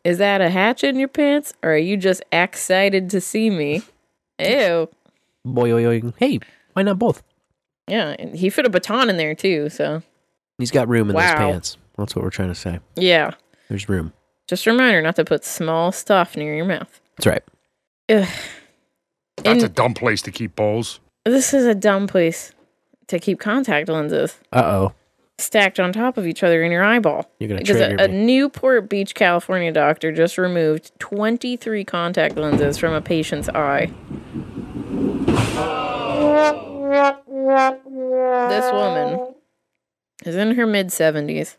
[0.04, 3.82] Is that a hatchet in your pants or are you just excited to see me?
[4.38, 4.88] Ew.
[5.44, 6.02] Boy, oy, oy.
[6.18, 6.38] hey,
[6.74, 7.22] why not both?
[7.88, 10.02] Yeah, and he fit a baton in there too, so
[10.58, 11.76] He's got room in those pants.
[11.98, 12.78] That's what we're trying to say.
[12.96, 13.32] yeah.
[13.68, 14.12] There's room.
[14.48, 17.00] Just a reminder not to put small stuff near your mouth.
[17.16, 17.42] That's right.
[18.10, 18.28] Ugh.
[19.38, 21.00] That's a dumb place to keep bowls.
[21.24, 22.52] this is a dumb place
[23.08, 24.92] to keep contact lenses Uh oh.
[25.38, 27.30] stacked on top of each other in your eyeball.
[27.40, 28.08] You're gonna because a, trigger a.
[28.08, 33.90] Newport Beach, California doctor just removed 23 contact lenses from a patient's eye.
[38.48, 39.34] This woman
[40.24, 41.56] is in her mid 70s.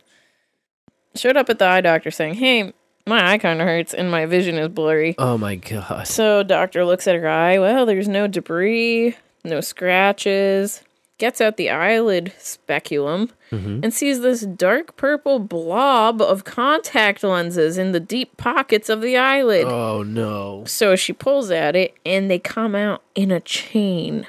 [1.15, 2.73] Showed up at the eye doctor saying, Hey,
[3.05, 5.15] my eye kind of hurts and my vision is blurry.
[5.17, 6.07] Oh my god.
[6.07, 7.59] So doctor looks at her eye.
[7.59, 10.81] Well, there's no debris, no scratches.
[11.23, 13.81] Gets out the eyelid speculum Mhm.
[13.81, 19.15] and sees this dark purple blob of contact lenses in the deep pockets of the
[19.15, 19.65] eyelid.
[19.65, 20.65] Oh no.
[20.67, 24.27] So she pulls at it and they come out in a chain.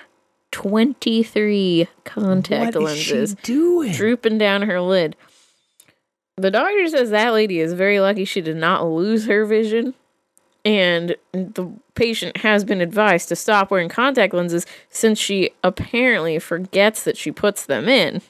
[0.52, 3.90] 23 contact What is she lenses doing?
[3.90, 5.16] drooping down her lid.
[6.36, 9.94] The doctor says that lady is very lucky she did not lose her vision.
[10.64, 17.02] And the patient has been advised to stop wearing contact lenses since she apparently forgets
[17.04, 18.22] that she puts them in.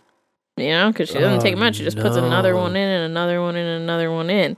[0.57, 1.77] You know, because she doesn't Oh, take much.
[1.77, 4.57] She just puts another one in and another one in and another one in.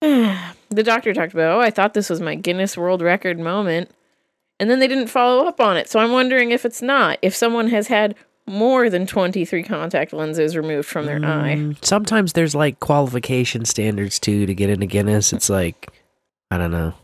[0.00, 3.90] the doctor talked about, oh, I thought this was my Guinness World Record moment.
[4.58, 5.88] And then they didn't follow up on it.
[5.88, 7.18] So I'm wondering if it's not.
[7.22, 8.14] If someone has had
[8.46, 11.54] more than 23 contact lenses removed from their eye.
[11.56, 15.32] Mm, Sometimes there's like qualification standards too to get into Guinness.
[15.32, 15.88] It's like
[16.50, 16.94] I don't know.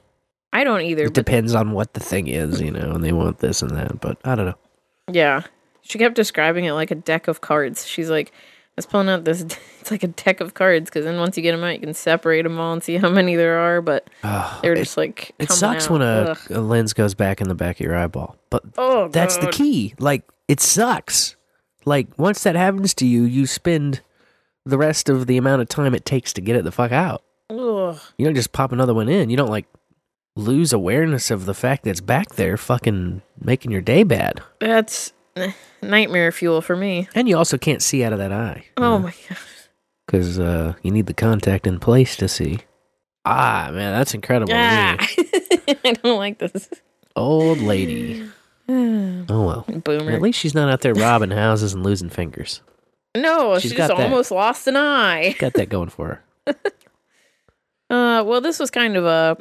[0.52, 1.04] I don't either.
[1.04, 4.00] It depends on what the thing is, you know, and they want this and that,
[4.00, 4.58] but I don't know.
[5.12, 5.42] yeah.
[5.82, 7.86] She kept describing it like a deck of cards.
[7.86, 9.42] She's like, I was pulling out this,
[9.80, 11.94] it's like a deck of cards because then once you get them out, you can
[11.94, 13.80] separate them all and see how many there are.
[13.80, 14.08] But
[14.62, 15.90] they're just like, It sucks out.
[15.92, 18.36] when a, a lens goes back in the back of your eyeball.
[18.50, 19.94] But Oh, that's the key.
[20.00, 21.36] Like it sucks.
[21.84, 24.00] Like once that happens to you, you spend
[24.64, 27.22] the rest of the amount of time it takes to get it the fuck out.
[27.50, 27.98] Ugh.
[28.18, 29.30] You don't just pop another one in.
[29.30, 29.66] You don't like
[30.34, 34.42] lose awareness of the fact that it's back there fucking making your day bad.
[34.60, 35.52] That's eh,
[35.82, 37.08] nightmare fuel for me.
[37.14, 39.38] And you also can't see out of that eye Oh my God.
[40.06, 42.58] because uh, you need the contact in place to see.
[43.24, 44.52] Ah, man, that's incredible.
[44.54, 44.96] Ah.
[45.84, 46.68] I don't like this.
[47.14, 48.28] Old lady.
[48.68, 49.64] Oh well.
[49.68, 50.10] Boomer.
[50.10, 52.62] At least she's not out there robbing houses and losing fingers.
[53.16, 54.04] No, She's she got just that.
[54.04, 55.36] almost lost an eye.
[55.38, 56.56] Got that going for her.
[57.88, 59.36] Uh, well, this was kind of a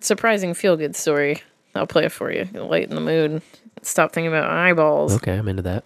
[0.00, 1.42] surprising feel good story.
[1.74, 2.44] I'll play it for you.
[2.52, 3.42] Lighten the mood.
[3.82, 5.14] Stop thinking about eyeballs.
[5.16, 5.84] Okay, I'm into that.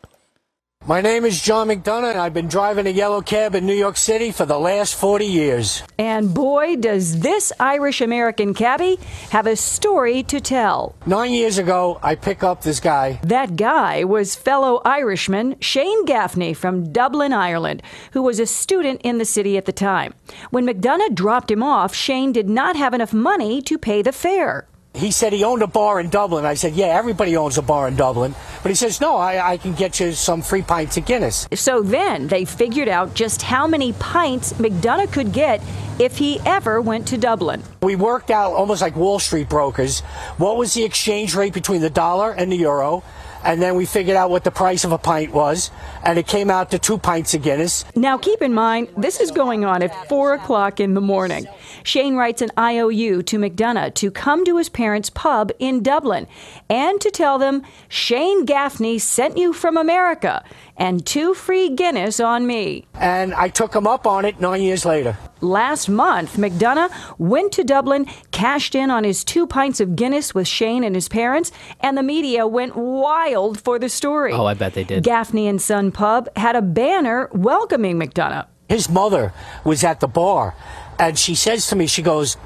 [0.86, 3.98] My name is John McDonough, and I've been driving a yellow cab in New York
[3.98, 5.82] City for the last 40 years.
[5.98, 8.98] And boy, does this Irish American cabbie
[9.28, 10.96] have a story to tell.
[11.04, 13.20] Nine years ago, I pick up this guy.
[13.22, 17.82] That guy was fellow Irishman Shane Gaffney from Dublin, Ireland,
[18.12, 20.14] who was a student in the city at the time.
[20.48, 24.66] When McDonough dropped him off, Shane did not have enough money to pay the fare.
[25.00, 26.44] He said he owned a bar in Dublin.
[26.44, 28.34] I said, Yeah, everybody owns a bar in Dublin.
[28.62, 31.48] But he says, No, I, I can get you some free pints of Guinness.
[31.54, 35.62] So then they figured out just how many pints McDonough could get
[35.98, 37.62] if he ever went to Dublin.
[37.80, 40.00] We worked out almost like Wall Street brokers
[40.36, 43.02] what was the exchange rate between the dollar and the euro.
[43.44, 45.70] And then we figured out what the price of a pint was.
[46.04, 47.84] And it came out to two pints of Guinness.
[47.94, 51.46] Now, keep in mind, this is going on at 4 o'clock in the morning.
[51.82, 56.26] Shane writes an IOU to McDonough to come to his parents' pub in Dublin
[56.68, 60.44] and to tell them Shane Gaffney sent you from America
[60.80, 62.86] and two free Guinness on me.
[62.94, 65.16] And I took him up on it nine years later.
[65.42, 70.48] Last month, McDonough went to Dublin, cashed in on his two pints of Guinness with
[70.48, 74.32] Shane and his parents, and the media went wild for the story.
[74.32, 75.04] Oh, I bet they did.
[75.04, 78.46] Gaffney and Son Pub had a banner welcoming McDonough.
[78.68, 79.32] His mother
[79.64, 80.54] was at the bar,
[80.98, 82.36] and she says to me, she goes,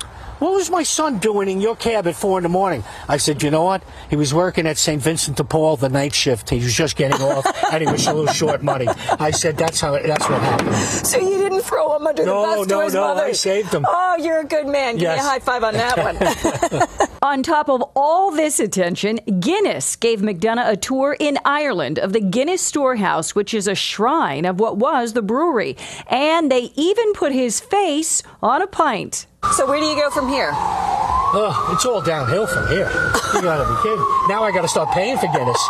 [0.45, 2.85] what was my son doing in your cab at four in the morning?
[3.09, 3.83] I said, you know what?
[4.11, 5.01] He was working at St.
[5.01, 6.51] Vincent de Paul the night shift.
[6.51, 8.87] He was just getting off, and he was a little short money.
[9.19, 9.93] I said, that's how.
[9.93, 10.75] That's what happened.
[11.07, 13.23] So you didn't throw him under No, the bus no, to his no, mother?
[13.23, 13.87] I saved him.
[13.89, 14.97] Oh, you're a good man.
[14.97, 17.09] Give me a high five on that one.
[17.23, 22.21] on top of all this attention, Guinness gave McDonough a tour in Ireland of the
[22.21, 25.77] Guinness Storehouse, which is a shrine of what was the brewery.
[26.09, 29.27] And they even put his face on a pint.
[29.53, 30.51] So where do you go from here?
[30.53, 32.89] Oh, it's all downhill from here.
[33.35, 34.05] You gotta be kidding.
[34.29, 35.61] Now I gotta start paying for Guinness.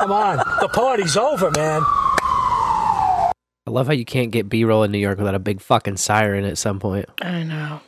[0.00, 1.82] Come on, the party's over, man.
[1.84, 3.32] I
[3.70, 6.44] love how you can't get B roll in New York without a big fucking siren
[6.44, 7.08] at some point.
[7.20, 7.80] I know.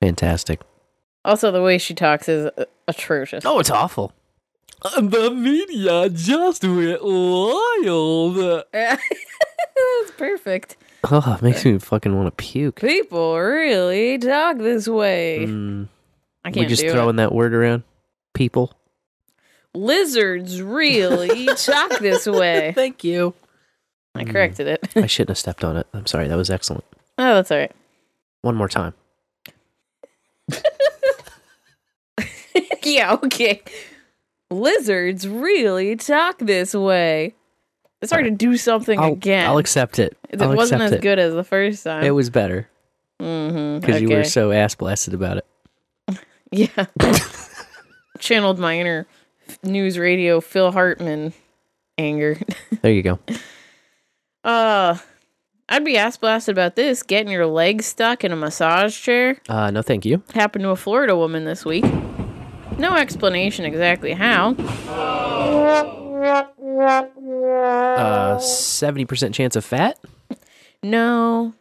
[0.00, 0.60] Fantastic.
[1.24, 3.44] Also, the way she talks is uh, atrocious.
[3.44, 4.12] Oh, it's awful.
[4.82, 8.64] The media just went wild.
[8.72, 9.00] That's
[10.16, 10.76] perfect.
[11.04, 12.80] Oh, it makes me fucking want to puke.
[12.80, 15.46] People really talk this way.
[15.48, 15.88] Mm.
[16.44, 17.16] I can't We just throwing it.
[17.16, 17.84] that word around.
[18.34, 18.72] People.
[19.74, 22.72] Lizards really talk this way.
[22.74, 23.34] Thank you.
[24.14, 24.88] I corrected it.
[24.96, 25.86] I shouldn't have stepped on it.
[25.94, 26.28] I'm sorry.
[26.28, 26.84] That was excellent.
[27.16, 27.72] Oh, that's all right.
[28.42, 28.94] One more time.
[32.82, 33.62] yeah, okay.
[34.50, 37.34] Lizards really talk this way.
[38.02, 39.46] It's hard to do something I'll, again.
[39.46, 40.16] I'll accept it.
[40.30, 41.02] it I'll wasn't as it.
[41.02, 42.02] good as the first time.
[42.02, 42.68] It was better
[43.20, 43.80] mm-hmm.
[43.80, 45.46] because you were so ass blasted about it.
[46.52, 46.86] Yeah.
[48.18, 49.06] Channeled my inner
[49.64, 51.32] NewsRadio Phil Hartman
[51.96, 52.40] anger.
[52.82, 53.20] There you go.
[54.42, 54.98] Uh
[55.68, 59.38] I'd be ass blasted about this, getting your leg stuck in a massage chair.
[59.48, 60.24] Uh, no, thank you.
[60.34, 61.84] Happened to a Florida woman this week.
[62.76, 64.54] No explanation exactly how.
[67.16, 69.98] Uh, seventy percent chance of fat.
[70.82, 71.54] No.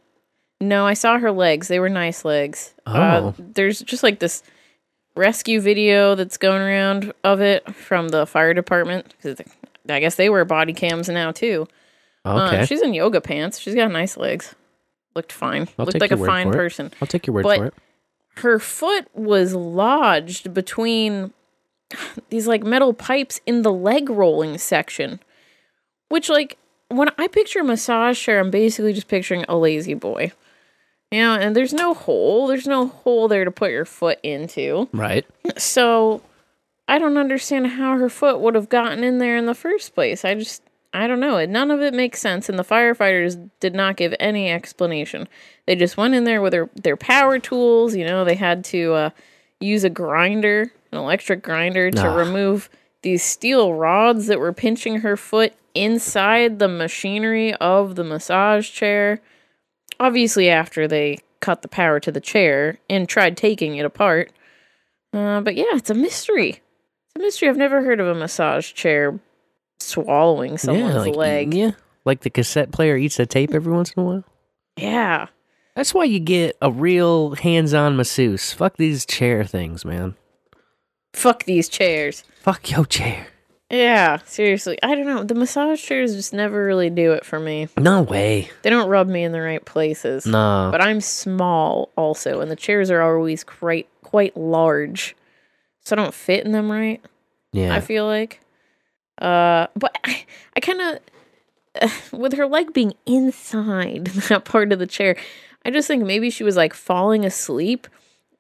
[0.62, 1.68] No, I saw her legs.
[1.70, 2.74] They were nice legs.
[2.86, 3.36] Uh, Oh.
[3.38, 4.44] there's just like this
[5.16, 9.14] rescue video that's going around of it from the fire department.
[9.22, 9.42] 'cause
[9.90, 11.68] I guess they wear body cams now too.
[12.26, 12.66] Uh, Okay.
[12.66, 13.58] she's in yoga pants.
[13.60, 14.54] She's got nice legs.
[15.16, 15.68] Looked fine.
[15.80, 16.92] I'll Looked like a fine person.
[17.02, 17.74] I'll take your word But for it.
[18.38, 21.34] Her foot was lodged between
[22.30, 25.20] these like metal pipes in the leg rolling section.
[26.10, 26.58] Which like
[26.90, 30.32] when I picture a massage chair, I'm basically just picturing a La-Z-Boy.
[31.12, 32.48] You know, and there's no hole.
[32.48, 34.88] There's no hole there to put your foot into.
[34.94, 35.26] Right.
[35.58, 36.22] So
[36.88, 40.26] I don't understand how her foot would have gotten in there in the first place.
[40.26, 41.44] I just I don't know.
[41.46, 45.28] None of it makes sense and the firefighters did not give any explanation.
[45.68, 48.94] They just went in there with their their power tools, you know, they had to
[48.94, 49.10] uh
[49.60, 52.16] use a grinder, an electric grinder to Ah.
[52.16, 52.70] remove
[53.02, 59.22] these steel rods that were pinching her foot inside the machinery of the massage chair.
[60.00, 64.32] Obviously after they cut the power to the chair and tried taking it apart.
[65.14, 66.50] Uh, but yeah, it's a mystery.
[66.50, 67.50] It's a mystery.
[67.50, 69.20] I've never heard of a massage chair
[69.80, 71.54] swallowing someone's yeah, like, leg.
[71.54, 71.72] Yeah,
[72.06, 74.24] like the cassette player eats the tape every once in a while.
[74.78, 75.28] Yeah.
[75.76, 78.52] That's why you get a real hands-on masseuse.
[78.52, 80.16] Fuck these chair things, man.
[81.14, 82.24] Fuck these chairs.
[82.42, 83.28] Fuck your chair.
[83.70, 84.80] Yeah, seriously.
[84.82, 85.24] I don't know.
[85.24, 87.68] The massage chairs just never really do it for me.
[87.78, 88.50] No way.
[88.64, 90.26] They don't rub me in the right places.
[90.26, 90.70] No.
[90.72, 95.16] But I'm small also, and the chairs are always quite quite large.
[95.82, 97.04] So I don't fit in them right.
[97.52, 97.76] Yeah.
[97.76, 98.42] I feel like.
[99.22, 101.00] Uh, but I, I kind of,
[101.82, 105.16] uh, with her leg being inside that part of the chair,
[105.64, 107.88] I just think maybe she was like falling asleep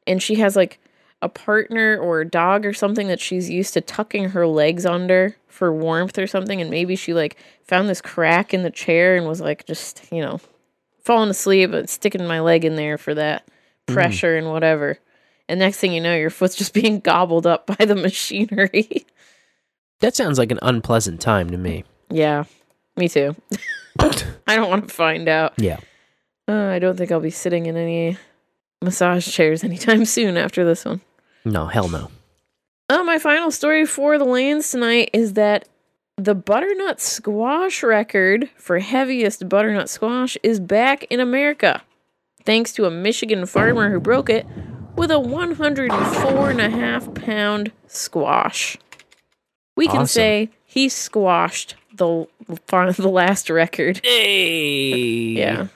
[0.07, 0.79] and she has like
[1.21, 5.35] a partner or a dog or something that she's used to tucking her legs under
[5.47, 6.61] for warmth or something.
[6.61, 10.21] And maybe she like found this crack in the chair and was like just, you
[10.21, 10.39] know,
[11.03, 13.45] falling asleep and sticking my leg in there for that
[13.87, 13.93] Mm.
[13.93, 14.99] pressure and whatever.
[15.47, 19.05] And next thing you know, your foot's just being gobbled up by the machinery.
[20.01, 21.83] That sounds like an unpleasant time to me.
[22.09, 22.45] Yeah,
[22.95, 23.35] me too.
[23.99, 25.53] I don't want to find out.
[25.57, 25.77] Yeah.
[26.47, 28.17] Uh, I don't think I'll be sitting in any
[28.81, 31.01] massage chairs anytime soon after this one.
[31.45, 32.09] No, hell no.
[32.89, 35.67] Uh, my final story for the lanes tonight is that
[36.17, 41.81] the butternut squash record for heaviest butternut squash is back in America,
[42.43, 44.45] thanks to a Michigan farmer who broke it
[44.95, 48.77] with a 104 and a half pound squash.
[49.77, 50.07] We can Awesome.
[50.07, 54.01] say he squashed the the last record.
[54.03, 55.37] Hey.
[55.37, 55.67] Yeah.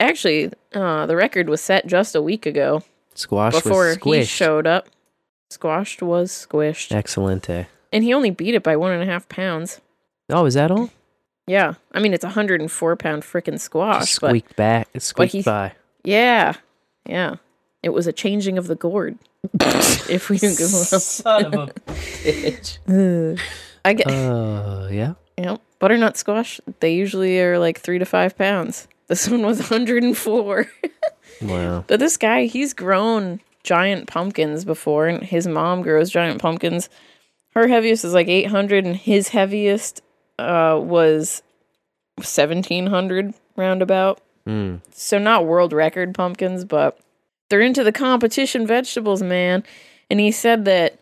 [0.00, 2.82] Actually, uh, the record was set just a week ago
[3.18, 4.88] Squash before was he showed up.
[5.50, 6.92] Squashed was squished.
[6.92, 7.66] Excellente.
[7.92, 9.80] And he only beat it by one and a half pounds.
[10.30, 10.90] Oh, is that all?
[11.46, 11.74] Yeah.
[11.92, 14.02] I mean, it's a 104 pound freaking squash.
[14.02, 14.88] Just but squeaked back.
[14.94, 15.72] It squeaked he- by.
[16.04, 16.54] yeah.
[17.06, 17.36] Yeah.
[17.82, 19.18] It was a changing of the gourd.
[19.60, 22.78] if we can go Son of a bitch.
[23.84, 24.06] I get.
[24.06, 25.14] Uh, yeah.
[25.38, 25.60] Yep.
[25.80, 28.86] Butternut squash, they usually are like three to five pounds.
[29.08, 30.66] This one was 104.
[31.42, 31.84] Wow.
[31.86, 36.88] But this guy, he's grown giant pumpkins before, and his mom grows giant pumpkins.
[37.54, 40.02] Her heaviest is like 800, and his heaviest
[40.38, 41.42] uh, was
[42.16, 44.20] 1700 roundabout.
[44.46, 44.80] Mm.
[44.90, 46.98] So not world record pumpkins, but
[47.50, 49.64] they're into the competition vegetables, man.
[50.10, 50.98] And he said that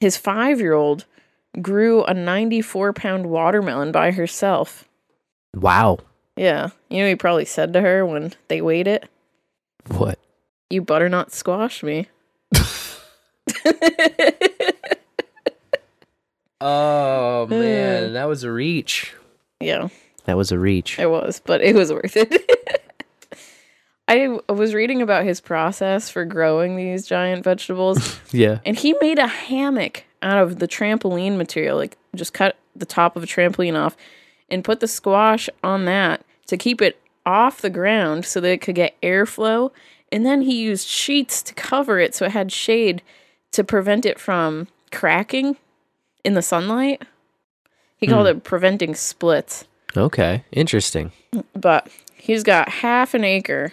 [0.00, 1.04] his five year old
[1.60, 4.88] grew a 94 pound watermelon by herself.
[5.54, 5.98] Wow.
[6.36, 6.70] Yeah.
[6.90, 9.08] You know, he probably said to her when they weighed it,
[9.88, 10.18] What?
[10.70, 12.08] You butternut squash me.
[16.60, 18.12] Oh man, mm.
[18.14, 19.12] that was a reach.
[19.60, 19.88] Yeah,
[20.24, 20.98] That was a reach.
[20.98, 22.42] it was, but it was worth it.
[24.08, 28.20] I was reading about his process for growing these giant vegetables.
[28.32, 28.58] Yeah.
[28.66, 33.16] And he made a hammock out of the trampoline material, like just cut the top
[33.16, 33.96] of a trampoline off
[34.50, 38.60] and put the squash on that to keep it off the ground so that it
[38.60, 39.70] could get airflow.
[40.12, 43.02] And then he used sheets to cover it so it had shade
[43.52, 45.56] to prevent it from cracking
[46.24, 47.02] in the sunlight.
[47.96, 48.36] He called Hmm.
[48.38, 49.64] it preventing splits.
[49.96, 51.10] Okay, interesting.
[51.54, 53.72] But he's got half an acre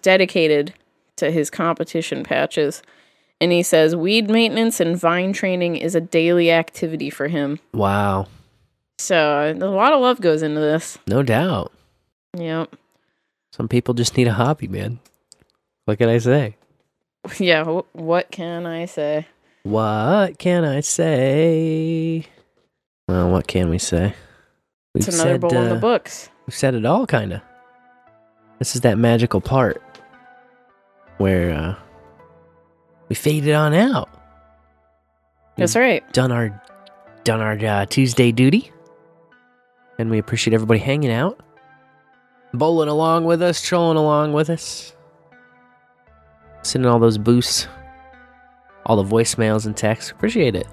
[0.00, 0.72] dedicated
[1.16, 2.82] to his competition patches.
[3.40, 7.58] And he says weed maintenance and vine training is a daily activity for him.
[7.72, 8.26] Wow,
[8.98, 10.98] So a lot of love goes into this.
[11.06, 11.72] no doubt.
[12.36, 12.74] Yep.
[13.52, 15.00] Some people just need a hobby, man.
[15.84, 16.56] What can I say?
[17.38, 17.64] Yeah.
[17.64, 19.26] wh- what can I say?
[19.64, 22.24] What can I say?
[23.08, 24.14] Well, what can we say?
[24.94, 26.30] It's another bowl in the uh, books.
[26.46, 27.40] We've said it all, kind of.
[28.58, 29.82] This is that magical part
[31.18, 31.74] where uh,
[33.08, 34.08] we faded on out.
[35.56, 36.10] That's right.
[36.12, 36.62] Done our
[37.24, 38.70] done our uh, Tuesday duty,
[39.98, 41.38] and we appreciate everybody hanging out,
[42.54, 44.94] bowling along with us, trolling along with us,
[46.62, 47.68] sending all those boosts,
[48.86, 50.10] all the voicemails and texts.
[50.10, 50.66] Appreciate it.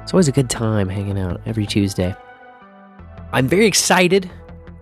[0.00, 2.14] It's always a good time hanging out every Tuesday.
[3.32, 4.30] I'm very excited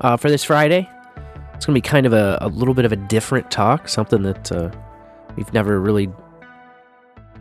[0.01, 0.89] uh, for this Friday.
[1.55, 4.23] It's going to be kind of a, a little bit of a different talk, something
[4.23, 4.71] that uh,
[5.37, 6.09] we've never really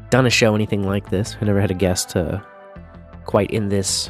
[0.09, 1.37] done a show anything like this.
[1.39, 2.39] I never had a guest uh,
[3.25, 4.09] quite in this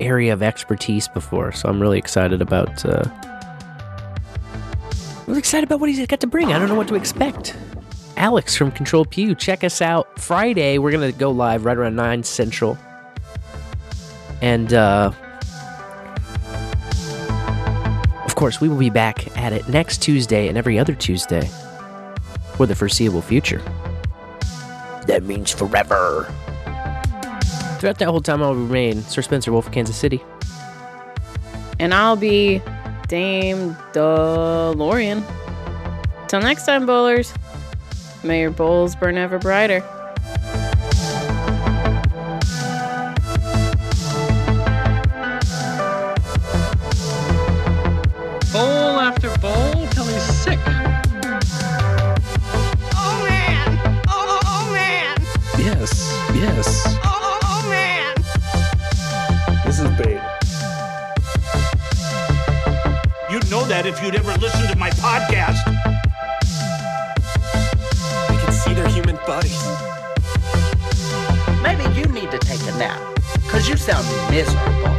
[0.00, 2.84] area of expertise before, so I'm really excited about.
[5.28, 6.54] Really excited about what he's got to bring.
[6.54, 7.54] I don't know what to expect.
[8.16, 10.78] Alex from CTRL+Pew, check us out Friday.
[10.78, 12.78] We're gonna go live right around nine central,
[14.40, 15.12] and uh,
[18.24, 21.46] of course, we will be back at it next Tuesday and every other Tuesday
[22.54, 23.60] for the foreseeable future.
[25.06, 26.24] That means forever.
[27.78, 30.24] Throughout that whole time, I'll remain Sir Spencer Wolf of Kansas City.
[31.78, 32.62] And I'll be
[33.08, 35.24] Dame DeLorean.
[36.28, 37.32] Till next time, bowlers.
[38.22, 39.80] May your bowls burn ever brighter.
[48.52, 50.58] Bowl after bowl till he's sick.
[52.94, 53.78] Oh man!
[54.08, 55.16] Oh, oh, oh man!
[55.58, 56.97] Yes, yes.
[63.68, 65.62] That if you'd ever listened to my podcast.
[68.30, 69.62] I can see their human bodies.
[71.62, 73.00] Maybe you need to take a nap,
[73.42, 74.96] because you sound miserable.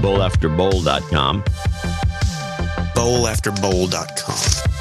[0.00, 1.44] bowlafterbowl.com.
[2.94, 4.77] Bowlafterbowl.com.